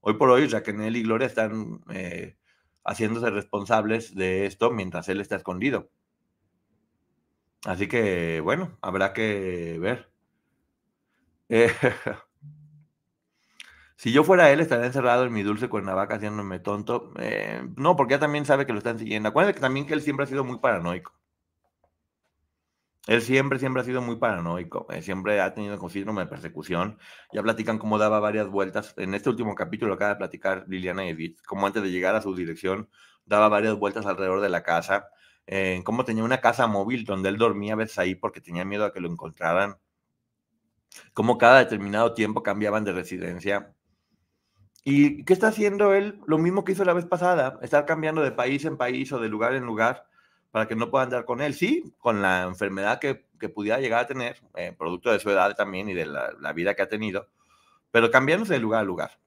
Hoy 0.00 0.14
por 0.14 0.30
hoy, 0.30 0.48
Raquel 0.48 0.96
y 0.96 1.02
Gloria 1.04 1.28
están 1.28 1.80
eh, 1.90 2.38
haciéndose 2.84 3.30
responsables 3.30 4.16
de 4.16 4.46
esto 4.46 4.72
mientras 4.72 5.08
él 5.08 5.20
está 5.20 5.36
escondido. 5.36 5.92
Así 7.64 7.88
que, 7.88 8.40
bueno, 8.40 8.78
habrá 8.82 9.12
que 9.12 9.78
ver. 9.78 10.10
Eh, 11.48 11.70
si 13.96 14.12
yo 14.12 14.24
fuera 14.24 14.50
él, 14.50 14.60
estaría 14.60 14.86
encerrado 14.86 15.24
en 15.24 15.32
mi 15.32 15.42
dulce 15.42 15.68
cuernavaca 15.68 16.16
haciéndome 16.16 16.58
tonto. 16.60 17.12
Eh, 17.18 17.62
no, 17.76 17.96
porque 17.96 18.12
ya 18.12 18.20
también 18.20 18.46
sabe 18.46 18.66
que 18.66 18.72
lo 18.72 18.78
están 18.78 18.98
siguiendo. 18.98 19.28
Acuérdense 19.28 19.54
que 19.54 19.60
también 19.60 19.86
que 19.86 19.94
él 19.94 20.02
siempre 20.02 20.24
ha 20.24 20.28
sido 20.28 20.44
muy 20.44 20.58
paranoico. 20.58 21.12
Él 23.06 23.22
siempre, 23.22 23.58
siempre 23.58 23.82
ha 23.82 23.84
sido 23.84 24.02
muy 24.02 24.16
paranoico, 24.16 24.86
eh, 24.90 25.02
siempre 25.02 25.40
ha 25.40 25.54
tenido 25.54 25.78
con 25.78 25.90
síndrome 25.90 26.22
de 26.22 26.28
persecución. 26.28 26.98
Ya 27.32 27.42
platican 27.42 27.78
cómo 27.78 27.98
daba 27.98 28.20
varias 28.20 28.48
vueltas. 28.48 28.94
En 28.98 29.14
este 29.14 29.30
último 29.30 29.54
capítulo 29.54 29.94
acaba 29.94 30.10
de 30.10 30.16
platicar 30.16 30.64
Liliana 30.68 31.06
Edith, 31.08 31.40
cómo 31.46 31.66
antes 31.66 31.82
de 31.82 31.90
llegar 31.90 32.14
a 32.14 32.22
su 32.22 32.34
dirección 32.34 32.88
daba 33.24 33.48
varias 33.48 33.74
vueltas 33.76 34.06
alrededor 34.06 34.40
de 34.40 34.50
la 34.50 34.62
casa, 34.62 35.08
eh, 35.52 35.82
cómo 35.82 36.04
tenía 36.04 36.22
una 36.22 36.40
casa 36.40 36.68
móvil 36.68 37.04
donde 37.04 37.28
él 37.28 37.36
dormía 37.36 37.72
a 37.72 37.76
veces 37.76 37.98
ahí 37.98 38.14
porque 38.14 38.40
tenía 38.40 38.64
miedo 38.64 38.84
a 38.84 38.92
que 38.92 39.00
lo 39.00 39.10
encontraran, 39.10 39.78
cómo 41.12 41.38
cada 41.38 41.58
determinado 41.58 42.14
tiempo 42.14 42.44
cambiaban 42.44 42.84
de 42.84 42.92
residencia. 42.92 43.74
¿Y 44.84 45.24
qué 45.24 45.32
está 45.32 45.48
haciendo 45.48 45.92
él? 45.92 46.20
Lo 46.24 46.38
mismo 46.38 46.64
que 46.64 46.70
hizo 46.70 46.84
la 46.84 46.92
vez 46.92 47.04
pasada, 47.04 47.58
estar 47.62 47.84
cambiando 47.84 48.22
de 48.22 48.30
país 48.30 48.64
en 48.64 48.76
país 48.76 49.12
o 49.12 49.18
de 49.18 49.28
lugar 49.28 49.54
en 49.54 49.64
lugar 49.64 50.06
para 50.52 50.68
que 50.68 50.76
no 50.76 50.88
pueda 50.88 51.02
andar 51.02 51.24
con 51.24 51.40
él. 51.40 51.54
Sí, 51.54 51.82
con 51.98 52.22
la 52.22 52.44
enfermedad 52.44 53.00
que, 53.00 53.26
pudiera 53.48 53.80
llegar 53.80 54.04
a 54.04 54.06
tener, 54.06 54.36
eh, 54.54 54.72
producto 54.78 55.10
de 55.10 55.18
su 55.18 55.30
edad 55.30 55.56
también 55.56 55.88
y 55.88 55.94
de 55.94 56.06
la, 56.06 56.52
vida 56.52 56.74
que 56.74 56.82
ha 56.82 56.88
tenido, 56.88 57.26
pero 57.90 58.08
cambiándose 58.12 58.52
de 58.52 58.60
lugar 58.60 58.82
a 58.82 58.84
lugar. 58.84 59.18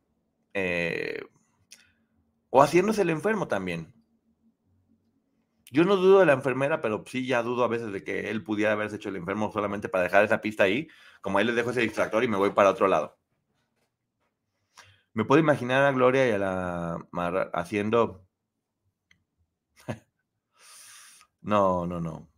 Eh, 0.54 1.22
o 2.50 2.64
haciéndose 2.64 3.02
el 3.02 3.10
enfermo 3.10 3.50
también. 3.50 3.92
Yo 5.74 5.84
no 5.86 5.96
dudo 5.98 6.20
de 6.20 6.28
la 6.28 6.34
enfermera, 6.34 6.82
pero 6.82 7.04
sí 7.08 7.26
ya 7.26 7.42
dudo 7.42 7.64
a 7.64 7.68
veces 7.68 7.92
de 7.92 8.04
que 8.04 8.30
él 8.30 8.44
pudiera 8.44 8.74
haberse 8.74 8.98
hecho 8.98 9.10
el 9.10 9.16
enfermo 9.16 9.52
solamente 9.52 9.90
para 9.90 10.04
dejar 10.04 10.24
esa 10.24 10.40
pista 10.40 10.64
ahí, 10.66 10.88
como 11.20 11.40
ahí 11.40 11.46
les 11.46 11.56
dejo 11.56 11.72
ese 11.72 11.82
distractor 11.82 12.24
y 12.24 12.28
me 12.28 12.38
voy 12.38 12.52
para 12.52 12.70
otro 12.70 12.88
lado. 12.88 13.18
Me 15.14 15.26
puedo 15.26 15.42
imaginar 15.42 15.84
a 15.84 15.92
Gloria 15.92 16.28
y 16.30 16.32
a 16.32 16.38
la 16.38 17.08
Mar 17.12 17.50
haciendo 17.54 18.24
No, 21.42 21.88
no, 21.88 22.00
no. 22.00 22.30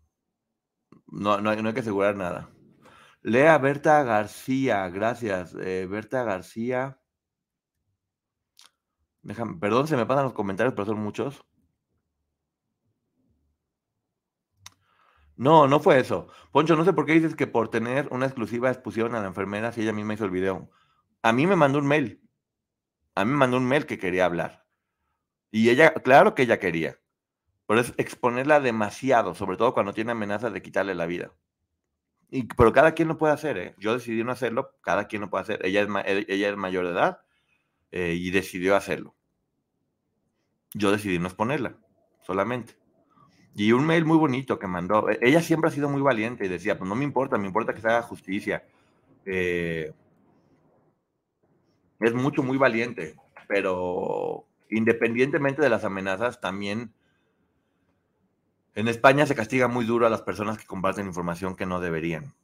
No, 1.07 1.49
hay, 1.49 1.73
que 1.73 1.79
asegurar 1.81 2.15
nada. 2.15 2.49
Lea 3.21 3.57
Berta 3.57 4.03
García, 4.03 4.87
gracias. 4.89 5.55
Eh, 5.55 5.87
Berta 5.89 6.23
García. 6.23 6.99
Perdón, 9.59 9.87
se 9.87 9.97
me 9.97 10.05
pasan 10.05 10.25
los 10.25 10.33
comentarios, 10.33 10.73
pero 10.73 10.85
son 10.85 10.99
muchos. 10.99 11.43
No, 15.37 15.67
no 15.67 15.79
fue 15.79 15.99
eso. 15.99 16.27
Poncho, 16.51 16.75
no 16.75 16.85
sé 16.85 16.93
por 16.93 17.05
qué 17.05 17.13
dices 17.13 17.35
que 17.35 17.47
por 17.47 17.69
tener 17.69 18.07
una 18.11 18.25
exclusiva 18.25 18.69
expusieron 18.71 19.15
a 19.15 19.21
la 19.21 19.27
enfermera 19.27 19.71
si 19.71 19.81
ella 19.81 19.93
misma 19.93 20.13
hizo 20.13 20.25
el 20.25 20.31
video. 20.31 20.69
A 21.21 21.33
mí 21.33 21.45
me 21.47 21.55
mandó 21.55 21.79
un 21.79 21.87
mail. 21.87 22.21
A 23.15 23.25
mí 23.25 23.31
me 23.31 23.37
mandó 23.37 23.57
un 23.57 23.67
mail 23.67 23.85
que 23.85 23.97
quería 23.97 24.25
hablar. 24.25 24.65
Y 25.51 25.69
ella, 25.69 25.93
claro 25.93 26.35
que 26.35 26.43
ella 26.43 26.59
quería. 26.59 26.99
Pero 27.67 27.79
es 27.81 27.93
exponerla 27.97 28.59
demasiado, 28.59 29.35
sobre 29.35 29.57
todo 29.57 29.73
cuando 29.73 29.93
tiene 29.93 30.11
amenazas 30.11 30.53
de 30.53 30.61
quitarle 30.61 30.95
la 30.95 31.05
vida. 31.05 31.31
Y, 32.29 32.43
pero 32.43 32.73
cada 32.73 32.93
quien 32.93 33.07
lo 33.07 33.17
puede 33.17 33.33
hacer, 33.33 33.57
¿eh? 33.57 33.75
Yo 33.79 33.93
decidí 33.93 34.23
no 34.23 34.31
hacerlo, 34.31 34.75
cada 34.81 35.07
quien 35.07 35.21
lo 35.21 35.29
puede 35.29 35.43
hacer. 35.43 35.65
Ella 35.65 35.81
es, 35.81 35.87
e, 36.05 36.25
ella 36.27 36.49
es 36.49 36.57
mayor 36.57 36.85
de 36.85 36.91
edad 36.91 37.21
eh, 37.91 38.13
y 38.13 38.31
decidió 38.31 38.75
hacerlo. 38.75 39.15
Yo 40.73 40.91
decidí 40.91 41.19
no 41.19 41.27
exponerla, 41.27 41.77
solamente. 42.21 42.77
Y 43.55 43.71
un 43.71 43.85
mail 43.85 44.03
muy 44.03 44.17
bonito 44.17 44.59
que 44.59 44.67
mandó. 44.67 45.09
E, 45.09 45.17
ella 45.21 45.41
siempre 45.41 45.69
ha 45.69 45.73
sido 45.73 45.89
muy 45.89 46.01
valiente 46.01 46.45
y 46.45 46.49
decía, 46.49 46.77
pues 46.77 46.89
no 46.89 46.95
me 46.95 47.05
importa, 47.05 47.37
me 47.37 47.47
importa 47.47 47.73
que 47.73 47.81
se 47.81 47.87
haga 47.87 48.01
justicia. 48.01 48.63
Eh, 49.25 49.93
es 52.01 52.13
mucho, 52.13 52.43
muy 52.43 52.57
valiente, 52.57 53.15
pero 53.47 54.45
independientemente 54.69 55.61
de 55.61 55.69
las 55.69 55.85
amenazas, 55.85 56.41
también 56.41 56.91
en 58.75 58.89
España 58.89 59.25
se 59.25 59.35
castiga 59.35 59.69
muy 59.69 59.85
duro 59.85 60.05
a 60.05 60.09
las 60.09 60.21
personas 60.21 60.57
que 60.57 60.65
comparten 60.65 61.07
información 61.07 61.55
que 61.55 61.65
no 61.65 61.79
deberían. 61.79 62.35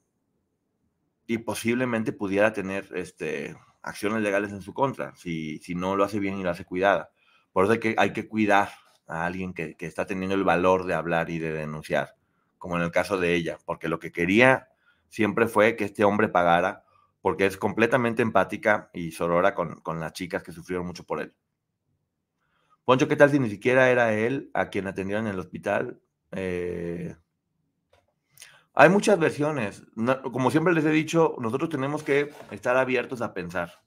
Y 1.27 1.39
posiblemente 1.39 2.13
pudiera 2.13 2.53
tener 2.53 2.87
este, 2.95 3.57
acciones 3.81 4.21
legales 4.21 4.51
en 4.51 4.61
su 4.61 4.73
contra, 4.73 5.13
si, 5.17 5.59
si 5.59 5.75
no 5.75 5.97
lo 5.97 6.05
hace 6.05 6.19
bien 6.19 6.39
y 6.39 6.43
lo 6.43 6.49
hace 6.49 6.63
cuidada. 6.63 7.11
Por 7.51 7.65
eso 7.65 7.77
que, 7.81 7.95
hay 7.97 8.13
que 8.13 8.29
cuidar 8.29 8.69
a 9.11 9.25
alguien 9.25 9.53
que, 9.53 9.75
que 9.75 9.85
está 9.85 10.05
teniendo 10.05 10.35
el 10.35 10.43
valor 10.43 10.85
de 10.85 10.93
hablar 10.93 11.29
y 11.29 11.39
de 11.39 11.51
denunciar, 11.51 12.15
como 12.57 12.77
en 12.77 12.83
el 12.83 12.91
caso 12.91 13.17
de 13.17 13.35
ella, 13.35 13.57
porque 13.65 13.89
lo 13.89 13.99
que 13.99 14.11
quería 14.11 14.69
siempre 15.09 15.47
fue 15.47 15.75
que 15.75 15.85
este 15.85 16.03
hombre 16.03 16.29
pagara, 16.29 16.85
porque 17.21 17.45
es 17.45 17.57
completamente 17.57 18.21
empática 18.21 18.89
y 18.93 19.11
sorora 19.11 19.53
con, 19.53 19.81
con 19.81 19.99
las 19.99 20.13
chicas 20.13 20.43
que 20.43 20.51
sufrieron 20.51 20.87
mucho 20.87 21.03
por 21.03 21.21
él. 21.21 21.33
Poncho, 22.85 23.07
¿qué 23.07 23.15
tal 23.15 23.29
si 23.29 23.39
ni 23.39 23.49
siquiera 23.49 23.89
era 23.89 24.13
él 24.13 24.49
a 24.53 24.69
quien 24.69 24.87
atendieron 24.87 25.27
en 25.27 25.33
el 25.33 25.39
hospital? 25.39 26.01
Eh, 26.31 27.15
hay 28.73 28.89
muchas 28.89 29.19
versiones. 29.19 29.83
como 30.31 30.49
siempre 30.49 30.73
les 30.73 30.85
he 30.85 30.89
dicho, 30.89 31.35
nosotros 31.39 31.69
tenemos 31.69 32.03
que 32.03 32.33
estar 32.51 32.77
abiertos 32.77 33.21
a 33.21 33.33
pensar. 33.33 33.83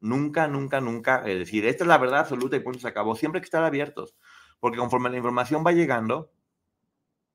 Nunca, 0.00 0.48
nunca, 0.48 0.80
nunca 0.80 1.22
es 1.26 1.38
decir, 1.38 1.64
esta 1.66 1.84
es 1.84 1.88
la 1.88 1.98
verdad 1.98 2.20
absoluta 2.20 2.56
y 2.56 2.60
punto 2.60 2.78
se 2.78 2.88
acabó. 2.88 3.14
Siempre 3.14 3.38
hay 3.38 3.42
que 3.42 3.46
estar 3.46 3.64
abiertos. 3.64 4.16
Porque 4.60 4.78
conforme 4.78 5.10
la 5.10 5.16
información 5.16 5.64
va 5.66 5.72
llegando, 5.72 6.30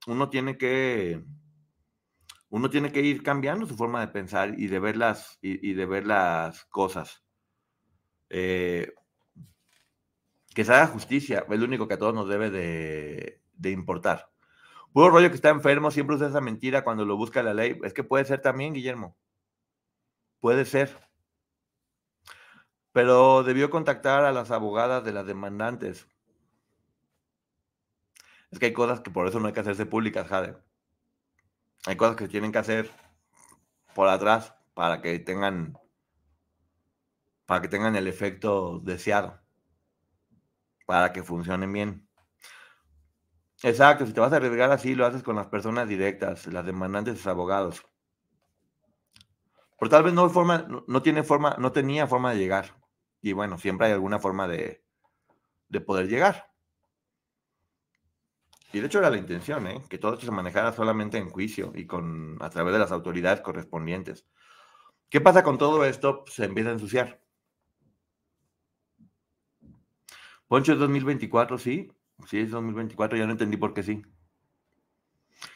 uno 0.08 0.30
tiene 0.30 0.58
que, 0.58 1.24
uno 2.50 2.70
tiene 2.70 2.92
que 2.92 3.02
ir 3.02 3.24
cambiando 3.24 3.66
su 3.66 3.76
forma 3.76 4.00
de 4.00 4.08
pensar 4.08 4.58
y 4.58 4.68
de 4.68 4.80
ver 4.80 4.96
las, 4.96 5.38
y, 5.42 5.74
de 5.74 5.86
ver 5.86 6.06
las 6.06 6.66
cosas. 6.66 7.24
Eh, 8.30 8.94
que 10.54 10.64
se 10.64 10.74
haga 10.74 10.88
justicia, 10.88 11.46
es 11.50 11.60
lo 11.60 11.66
único 11.66 11.88
que 11.88 11.96
a 11.96 12.00
todos 12.00 12.14
nos 12.14 12.30
debe 12.30 12.50
de, 12.50 13.70
importar. 13.72 14.32
Puro 14.94 15.10
rollo 15.10 15.30
que 15.30 15.36
está 15.36 15.50
enfermo, 15.50 15.92
siempre 15.92 16.16
usa 16.16 16.30
esa 16.30 16.40
mentira 16.40 16.84
cuando 16.84 17.04
lo 17.06 17.18
busca 17.18 17.44
la 17.44 17.54
ley. 17.54 17.78
Es 17.84 17.94
que 17.94 18.06
puede 18.06 18.24
ser 18.24 18.42
también, 18.42 18.74
Guillermo. 18.74 19.18
Puede 20.40 20.64
ser. 20.66 20.98
pero 22.94 23.44
debió 23.44 23.70
contactar 23.70 24.24
a 24.24 24.32
las 24.32 24.52
abogadas 24.52 25.04
de 25.04 25.12
las 25.12 25.26
demandantes. 25.28 26.08
Es 28.56 28.60
que 28.60 28.68
hay 28.68 28.74
cosas 28.74 29.02
que 29.02 29.12
por 29.12 29.28
eso 29.28 29.38
no 29.38 29.48
hay 29.48 29.54
que 29.54 29.60
hacerse 29.60 29.86
públicas, 29.86 30.30
Jade. 30.30 30.56
Hay 31.88 31.98
cosas 31.98 32.16
que 32.16 32.30
tienen 32.30 32.54
que 32.54 32.60
hacer 32.60 32.90
por 33.94 34.08
atrás 34.08 34.56
para 34.74 35.02
que 35.02 35.20
tengan 35.20 35.78
para 37.46 37.60
que 37.62 37.68
tengan 37.68 37.98
el 37.98 38.08
efecto 38.08 38.80
deseado, 38.80 39.42
para 40.86 41.12
que 41.12 41.22
funcionen 41.22 41.74
bien. 41.74 42.08
Exacto, 43.62 44.06
si 44.06 44.14
te 44.14 44.22
vas 44.22 44.32
a 44.32 44.38
arriesgar 44.38 44.72
así, 44.72 44.96
lo 44.96 45.06
haces 45.06 45.22
con 45.22 45.36
las 45.36 45.48
personas 45.48 45.90
directas, 45.90 46.48
las 46.48 46.66
demandantes, 46.66 47.16
los 47.16 47.28
abogados. 47.28 47.86
Pero 49.78 49.90
tal 49.90 50.04
vez 50.04 50.14
no, 50.14 50.30
forma, 50.30 50.66
no, 50.88 51.02
tiene 51.02 51.24
forma, 51.24 51.58
no 51.60 51.74
tenía 51.74 52.08
forma 52.08 52.32
de 52.32 52.40
llegar. 52.40 52.74
Y 53.22 53.34
bueno, 53.34 53.58
siempre 53.58 53.88
hay 53.88 53.94
alguna 53.94 54.18
forma 54.18 54.48
de, 54.48 54.82
de 55.68 55.82
poder 55.82 56.08
llegar. 56.08 56.55
Y 58.74 58.80
de 58.80 58.88
hecho 58.88 59.00
era 59.00 59.10
la 59.10 59.18
intención, 59.18 59.68
¿eh? 59.68 59.82
que 59.90 59.98
todo 59.98 60.14
esto 60.14 60.26
se 60.26 60.32
manejara 60.32 60.74
solamente 60.74 61.18
en 61.18 61.30
juicio 61.30 61.72
y 61.76 61.86
con, 61.86 62.38
a 62.42 62.50
través 62.50 62.74
de 62.74 62.80
las 62.80 62.92
autoridades 62.92 63.42
correspondientes. 63.42 64.26
¿Qué 65.10 65.22
pasa 65.22 65.44
con 65.44 65.58
todo 65.58 65.86
esto? 65.86 66.26
Se 66.28 66.46
empieza 66.46 66.70
a 66.70 66.74
ensuciar. 66.74 67.22
Poncho 70.48 70.74
es 70.74 70.80
2024, 70.80 71.58
sí. 71.58 71.92
Sí, 72.28 72.40
es 72.40 72.52
2024, 72.52 73.18
ya 73.18 73.26
no 73.26 73.32
entendí 73.32 73.58
por 73.58 73.74
qué 73.74 73.84
sí. 73.84 74.04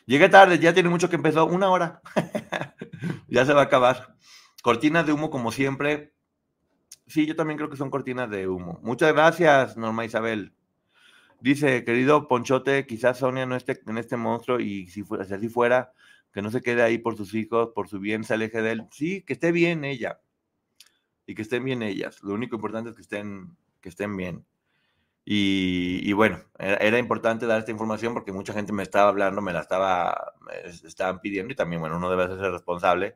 Llegué 0.06 0.30
tarde, 0.30 0.60
ya 0.60 0.74
tiene 0.74 0.90
mucho 0.90 1.10
que 1.10 1.16
empezó, 1.16 1.46
una 1.46 1.70
hora. 1.70 2.02
ya 3.28 3.46
se 3.46 3.54
va 3.54 3.62
a 3.62 3.66
acabar. 3.66 4.16
Cortinas 4.62 5.06
de 5.06 5.14
humo 5.14 5.30
como 5.30 5.52
siempre. 5.52 6.14
Sí, 7.08 7.26
yo 7.26 7.36
también 7.36 7.58
creo 7.58 7.70
que 7.70 7.78
son 7.78 7.90
cortinas 7.90 8.30
de 8.30 8.48
humo. 8.48 8.80
Muchas 8.84 9.14
gracias, 9.14 9.78
Norma 9.78 10.06
Isabel. 10.06 10.54
Dice, 11.42 11.84
querido 11.86 12.28
Ponchote, 12.28 12.86
quizás 12.86 13.20
Sonia 13.20 13.46
no 13.46 13.56
esté 13.56 13.82
en 13.88 13.98
este 13.98 14.18
monstruo 14.18 14.60
y 14.60 14.88
si, 14.88 15.04
fuera, 15.04 15.24
así 15.24 15.50
fuera, 15.50 15.94
que 16.34 16.42
no 16.42 16.52
se 16.52 16.62
quede 16.62 16.84
ahí 16.84 16.98
por 16.98 17.16
sus 17.16 17.34
hijos, 17.34 17.70
por 17.74 17.88
su 17.88 18.00
bien, 18.00 18.24
se 18.24 18.34
aleje 18.34 18.62
de 18.62 18.72
él. 18.72 18.84
Sí, 18.92 19.24
que 19.24 19.34
esté 19.34 19.52
bien 19.52 19.86
ella 19.86 20.20
y 21.26 21.36
que 21.36 21.44
estén 21.44 21.64
bien 21.64 21.84
ellas. 21.84 22.22
Lo 22.24 22.34
único 22.34 22.56
importante 22.56 22.90
es 22.90 22.96
que 22.96 23.04
estén, 23.04 23.56
que 23.82 23.90
estén 23.90 24.18
bien. 24.18 24.46
Y, 25.32 26.12
bueno, 26.14 26.40
era, 26.58 26.98
importante 26.98 27.46
dar 27.46 27.60
esta 27.60 27.70
información 27.70 28.16
porque 28.16 28.32
mucha 28.32 28.52
gente 28.52 28.74
me 28.74 28.82
estaba 28.82 29.10
hablando, 29.10 29.42
me 29.44 29.54
la 29.54 29.60
estaba, 29.62 30.34
estaban 30.84 31.22
pidiendo 31.22 31.54
y 31.54 31.56
también, 31.56 31.82
bueno, 31.82 31.98
uno 31.98 32.10
debe 32.10 32.28
ser 32.28 32.52
responsable 32.52 33.16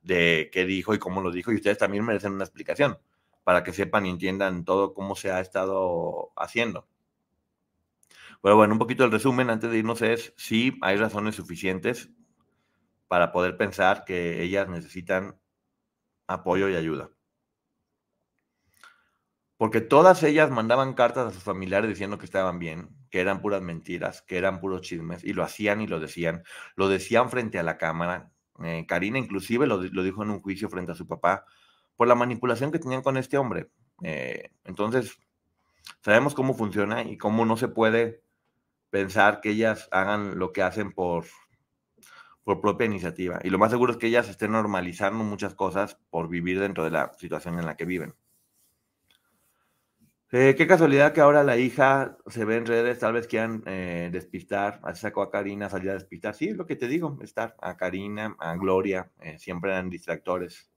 de 0.00 0.48
qué 0.50 0.64
dijo 0.64 0.94
y 0.94 0.98
cómo 0.98 1.20
lo 1.20 1.30
dijo 1.30 1.52
y 1.52 1.56
ustedes 1.56 1.76
también 1.76 2.04
merecen 2.04 2.32
una 2.32 2.44
explicación 2.44 2.98
para 3.42 3.62
que 3.62 3.74
sepan 3.74 4.06
y 4.06 4.10
entiendan 4.10 4.64
todo 4.64 4.94
cómo 4.94 5.16
se 5.16 5.32
ha 5.32 5.40
estado 5.40 6.32
haciendo. 6.36 6.88
Pero 8.44 8.56
bueno, 8.56 8.74
un 8.74 8.78
poquito 8.78 9.04
el 9.04 9.10
resumen 9.10 9.50
antes 9.50 9.72
de 9.72 9.78
irnos 9.78 10.02
es, 10.02 10.32
sí, 10.36 10.78
hay 10.82 10.96
razones 10.96 11.34
suficientes 11.34 12.10
para 13.08 13.32
poder 13.32 13.56
pensar 13.56 14.04
que 14.04 14.40
ellas 14.42 14.68
necesitan 14.68 15.36
apoyo 16.28 16.68
y 16.68 16.76
ayuda 16.76 17.10
porque 19.56 19.80
todas 19.80 20.22
ellas 20.22 20.50
mandaban 20.50 20.94
cartas 20.94 21.28
a 21.28 21.30
sus 21.30 21.42
familiares 21.42 21.88
diciendo 21.88 22.18
que 22.18 22.24
estaban 22.24 22.58
bien, 22.58 22.90
que 23.10 23.20
eran 23.20 23.40
puras 23.40 23.62
mentiras, 23.62 24.22
que 24.22 24.36
eran 24.36 24.60
puros 24.60 24.82
chismes, 24.82 25.24
y 25.24 25.32
lo 25.32 25.42
hacían 25.42 25.80
y 25.80 25.86
lo 25.86 26.00
decían, 26.00 26.42
lo 26.76 26.88
decían 26.88 27.30
frente 27.30 27.58
a 27.58 27.62
la 27.62 27.78
cámara. 27.78 28.32
Eh, 28.62 28.84
Karina 28.86 29.18
inclusive 29.18 29.66
lo, 29.66 29.78
dijo 29.78 30.22
en 30.22 30.30
un 30.30 30.40
juicio 30.40 30.68
frente 30.68 30.92
a 30.92 30.94
su 30.94 31.06
papá 31.06 31.44
por 31.96 32.08
la 32.08 32.14
manipulación 32.14 32.72
que 32.72 32.78
tenían 32.78 33.02
con 33.02 33.16
este 33.16 33.38
hombre. 33.38 33.70
Eh, 34.02 34.50
entonces, 34.64 35.18
sabemos 36.02 36.34
cómo 36.34 36.54
funciona 36.54 37.02
y 37.02 37.16
cómo 37.16 37.46
no 37.46 37.56
se 37.56 37.68
puede 37.68 38.23
pensar 38.94 39.40
que 39.40 39.50
ellas 39.50 39.88
hagan 39.90 40.38
lo 40.38 40.52
que 40.52 40.62
hacen 40.62 40.92
por, 40.92 41.24
por 42.44 42.60
propia 42.60 42.84
iniciativa. 42.84 43.40
Y 43.42 43.50
lo 43.50 43.58
más 43.58 43.72
seguro 43.72 43.90
es 43.90 43.98
que 43.98 44.06
ellas 44.06 44.28
estén 44.28 44.52
normalizando 44.52 45.24
muchas 45.24 45.56
cosas 45.56 45.98
por 46.10 46.28
vivir 46.28 46.60
dentro 46.60 46.84
de 46.84 46.92
la 46.92 47.12
situación 47.18 47.58
en 47.58 47.66
la 47.66 47.76
que 47.76 47.86
viven. 47.86 48.14
Eh, 50.30 50.54
qué 50.56 50.68
casualidad 50.68 51.12
que 51.12 51.20
ahora 51.20 51.42
la 51.42 51.56
hija 51.56 52.18
se 52.28 52.44
ve 52.44 52.54
en 52.54 52.66
redes, 52.66 53.00
tal 53.00 53.14
vez 53.14 53.26
quieran 53.26 53.64
eh, 53.66 54.10
despistar, 54.12 54.78
así 54.84 55.00
sacó 55.00 55.22
a 55.22 55.30
Karina, 55.32 55.68
salió 55.68 55.90
a 55.90 55.94
despistar. 55.94 56.32
Sí, 56.32 56.50
es 56.50 56.56
lo 56.56 56.64
que 56.64 56.76
te 56.76 56.86
digo, 56.86 57.18
estar 57.20 57.56
a 57.60 57.76
Karina, 57.76 58.36
a 58.38 58.54
Gloria, 58.54 59.10
eh, 59.20 59.40
siempre 59.40 59.72
eran 59.72 59.90
distractores. 59.90 60.70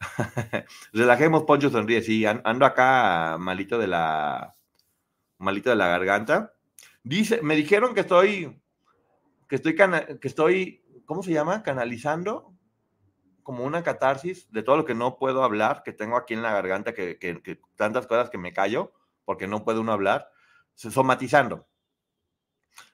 Relajemos, 0.94 1.42
Poncho 1.42 1.68
sonríe, 1.68 2.00
sí, 2.00 2.24
ando 2.24 2.64
acá 2.64 3.36
malito 3.38 3.76
de 3.76 3.88
la 3.88 4.54
malito 5.36 5.68
de 5.68 5.76
la 5.76 5.88
garganta. 5.88 6.55
Dice, 7.06 7.40
me 7.40 7.54
dijeron 7.54 7.94
que 7.94 8.00
estoy, 8.00 8.60
que 9.48 9.54
estoy, 9.54 9.76
que 9.76 10.26
estoy, 10.26 10.84
¿cómo 11.04 11.22
se 11.22 11.30
llama? 11.30 11.62
Canalizando 11.62 12.52
como 13.44 13.62
una 13.62 13.84
catarsis 13.84 14.50
de 14.50 14.64
todo 14.64 14.76
lo 14.76 14.84
que 14.84 14.96
no 14.96 15.16
puedo 15.16 15.44
hablar, 15.44 15.84
que 15.84 15.92
tengo 15.92 16.16
aquí 16.16 16.34
en 16.34 16.42
la 16.42 16.52
garganta, 16.52 16.94
que, 16.94 17.60
tantas 17.76 18.08
cosas 18.08 18.28
que 18.28 18.38
me 18.38 18.52
callo 18.52 18.92
porque 19.24 19.46
no 19.46 19.62
puede 19.62 19.78
uno 19.78 19.92
hablar, 19.92 20.28
somatizando. 20.74 21.68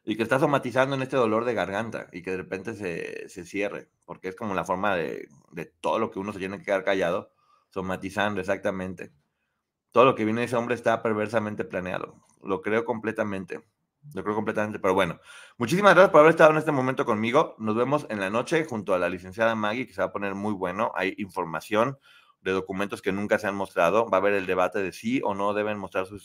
Y 0.05 0.15
que 0.15 0.25
está 0.25 0.39
somatizando 0.39 0.95
en 0.95 1.01
este 1.01 1.17
dolor 1.17 1.47
de 1.47 1.55
garganta 1.55 2.09
y 2.13 2.21
que 2.21 2.33
de 2.33 2.37
repente 2.37 2.75
se, 2.75 3.47
cierre, 3.47 3.89
porque 4.05 4.29
es 4.29 4.37
como 4.37 4.53
la 4.53 4.67
forma 4.67 4.95
de, 4.95 5.27
de, 5.53 5.65
todo 5.65 5.99
lo 5.99 6.11
que 6.11 6.19
uno 6.19 6.35
se 6.35 6.39
tiene 6.39 6.59
que 6.59 6.67
quedar 6.67 6.85
callado, 6.85 7.33
somatizando 7.71 8.43
exactamente. 8.43 9.11
Todo 9.91 10.05
lo 10.05 10.15
que 10.15 10.27
viene 10.27 10.43
de 10.43 10.49
ese 10.49 10.57
hombre 10.57 10.75
está 10.75 11.03
perversamente 11.03 11.65
planeado, 11.65 12.23
lo 12.43 12.61
creo 12.61 12.85
completamente. 12.85 13.63
Yo 14.11 14.23
creo 14.23 14.35
completamente, 14.35 14.79
pero 14.79 14.95
bueno. 14.95 15.21
Muchísimas 15.59 15.95
gracias 15.95 16.11
por 16.11 16.21
haber 16.21 16.31
estado 16.31 16.51
en 16.51 16.59
este 16.59 16.73
momento 16.73 17.05
conmigo. 17.05 17.55
Nos 17.59 17.77
vemos 17.77 18.07
en 18.11 18.21
la 18.21 18.31
noche 18.31 18.65
junto 18.65 18.95
a 18.95 18.99
la 18.99 19.09
licenciada 19.09 19.55
Maggie, 19.55 19.87
que 19.87 19.95
se 19.95 20.01
va 20.01 20.09
a 20.09 20.13
poner 20.13 20.35
muy 20.35 20.53
bueno. 20.53 20.93
Hay 20.95 21.15
información 21.19 21.99
de 22.43 22.53
documentos 22.53 23.01
que 23.01 23.13
nunca 23.13 23.39
se 23.39 23.47
han 23.47 23.55
mostrado. 23.55 24.09
Va 24.11 24.19
a 24.19 24.21
haber 24.21 24.35
el 24.35 24.47
debate 24.47 24.83
de 24.83 24.93
si 24.93 25.21
o 25.23 25.35
no 25.35 25.55
deben 25.55 25.79
mostrar 25.79 26.07
su, 26.07 26.19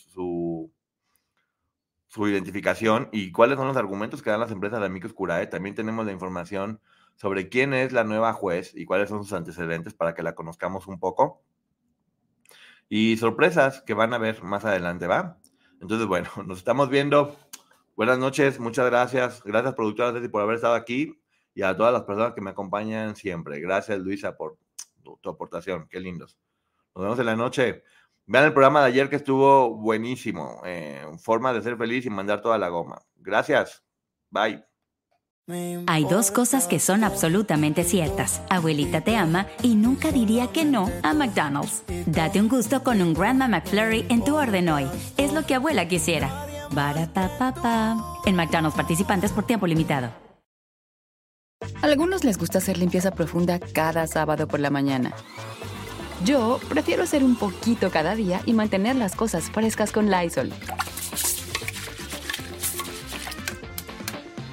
su, 2.07 2.27
identificación 2.27 3.09
y 3.11 3.31
cuáles 3.31 3.57
son 3.57 3.67
los 3.67 3.77
argumentos 3.77 4.21
que 4.21 4.31
dan 4.31 4.39
las 4.39 4.51
empresas 4.51 4.79
de 4.79 4.87
Amicus 4.87 5.13
Curae. 5.13 5.47
También 5.47 5.75
tenemos 5.75 6.05
la 6.05 6.11
información 6.11 6.81
sobre 7.15 7.49
quién 7.49 7.73
es 7.73 7.93
la 7.93 8.03
nueva 8.03 8.33
juez 8.33 8.73
y 8.75 8.85
cuáles 8.85 9.09
son 9.09 9.23
sus 9.23 9.33
antecedentes 9.33 9.93
para 9.93 10.13
que 10.15 10.23
la 10.23 10.35
conozcamos 10.35 10.87
un 10.87 10.99
poco. 10.99 11.43
Y 12.89 13.17
sorpresas 13.17 13.81
que 13.81 13.93
van 13.93 14.13
a 14.13 14.17
ver 14.17 14.43
más 14.43 14.65
adelante, 14.65 15.07
¿va? 15.07 15.37
Entonces, 15.81 16.07
bueno, 16.07 16.29
nos 16.45 16.57
estamos 16.57 16.89
viendo. 16.89 17.35
Buenas 17.97 18.19
noches, 18.19 18.59
muchas 18.59 18.85
gracias. 18.85 19.43
Gracias, 19.43 19.73
productora 19.73 20.13
Ceci, 20.13 20.27
por 20.27 20.43
haber 20.43 20.57
estado 20.57 20.75
aquí 20.75 21.19
y 21.55 21.63
a 21.63 21.75
todas 21.75 21.91
las 21.91 22.03
personas 22.03 22.33
que 22.33 22.41
me 22.41 22.51
acompañan 22.51 23.15
siempre. 23.15 23.59
Gracias, 23.59 23.97
Luisa, 23.97 24.37
por 24.37 24.59
tu, 25.01 25.17
aportación. 25.27 25.87
Qué 25.89 25.99
lindos. 25.99 26.37
Nos 26.93 27.05
vemos 27.05 27.19
en 27.19 27.25
la 27.25 27.35
noche. 27.35 27.83
Vean 28.27 28.45
el 28.45 28.53
programa 28.53 28.81
de 28.81 28.89
ayer 28.89 29.09
que 29.09 29.15
estuvo 29.15 29.75
buenísimo. 29.77 30.61
Eh, 30.63 31.07
forma 31.17 31.51
de 31.53 31.63
ser 31.63 31.75
feliz 31.75 32.05
y 32.05 32.11
mandar 32.11 32.39
toda 32.43 32.59
la 32.59 32.69
goma. 32.69 33.01
Gracias. 33.15 33.83
Bye. 34.29 34.63
Hay 35.87 36.03
dos 36.03 36.29
cosas 36.29 36.67
que 36.67 36.77
son 36.77 37.03
absolutamente 37.03 37.83
ciertas. 37.83 38.43
Abuelita 38.51 39.01
te 39.01 39.15
ama 39.15 39.47
y 39.63 39.73
nunca 39.73 40.11
diría 40.11 40.51
que 40.51 40.65
no 40.65 40.91
a 41.01 41.15
McDonald's. 41.15 41.83
Date 42.05 42.39
un 42.39 42.47
gusto 42.47 42.83
con 42.83 43.01
un 43.01 43.15
Grandma 43.15 43.47
McFlurry 43.47 44.05
en 44.09 44.23
tu 44.23 44.35
orden 44.35 44.69
hoy. 44.69 44.87
Es 45.17 45.33
lo 45.33 45.47
que 45.47 45.55
abuela 45.55 45.87
quisiera. 45.87 46.46
En 48.25 48.35
McDonald's 48.35 48.75
participantes 48.75 49.31
por 49.31 49.45
tiempo 49.45 49.67
limitado. 49.67 50.11
algunos 51.81 52.23
les 52.23 52.37
gusta 52.37 52.59
hacer 52.59 52.77
limpieza 52.77 53.11
profunda 53.11 53.59
cada 53.59 54.07
sábado 54.07 54.47
por 54.47 54.59
la 54.59 54.69
mañana. 54.69 55.13
Yo 56.23 56.59
prefiero 56.67 57.03
hacer 57.03 57.23
un 57.23 57.35
poquito 57.35 57.91
cada 57.91 58.15
día 58.15 58.41
y 58.45 58.53
mantener 58.53 58.95
las 58.95 59.15
cosas 59.15 59.51
frescas 59.51 59.91
con 59.91 60.09
Lysol. 60.09 60.51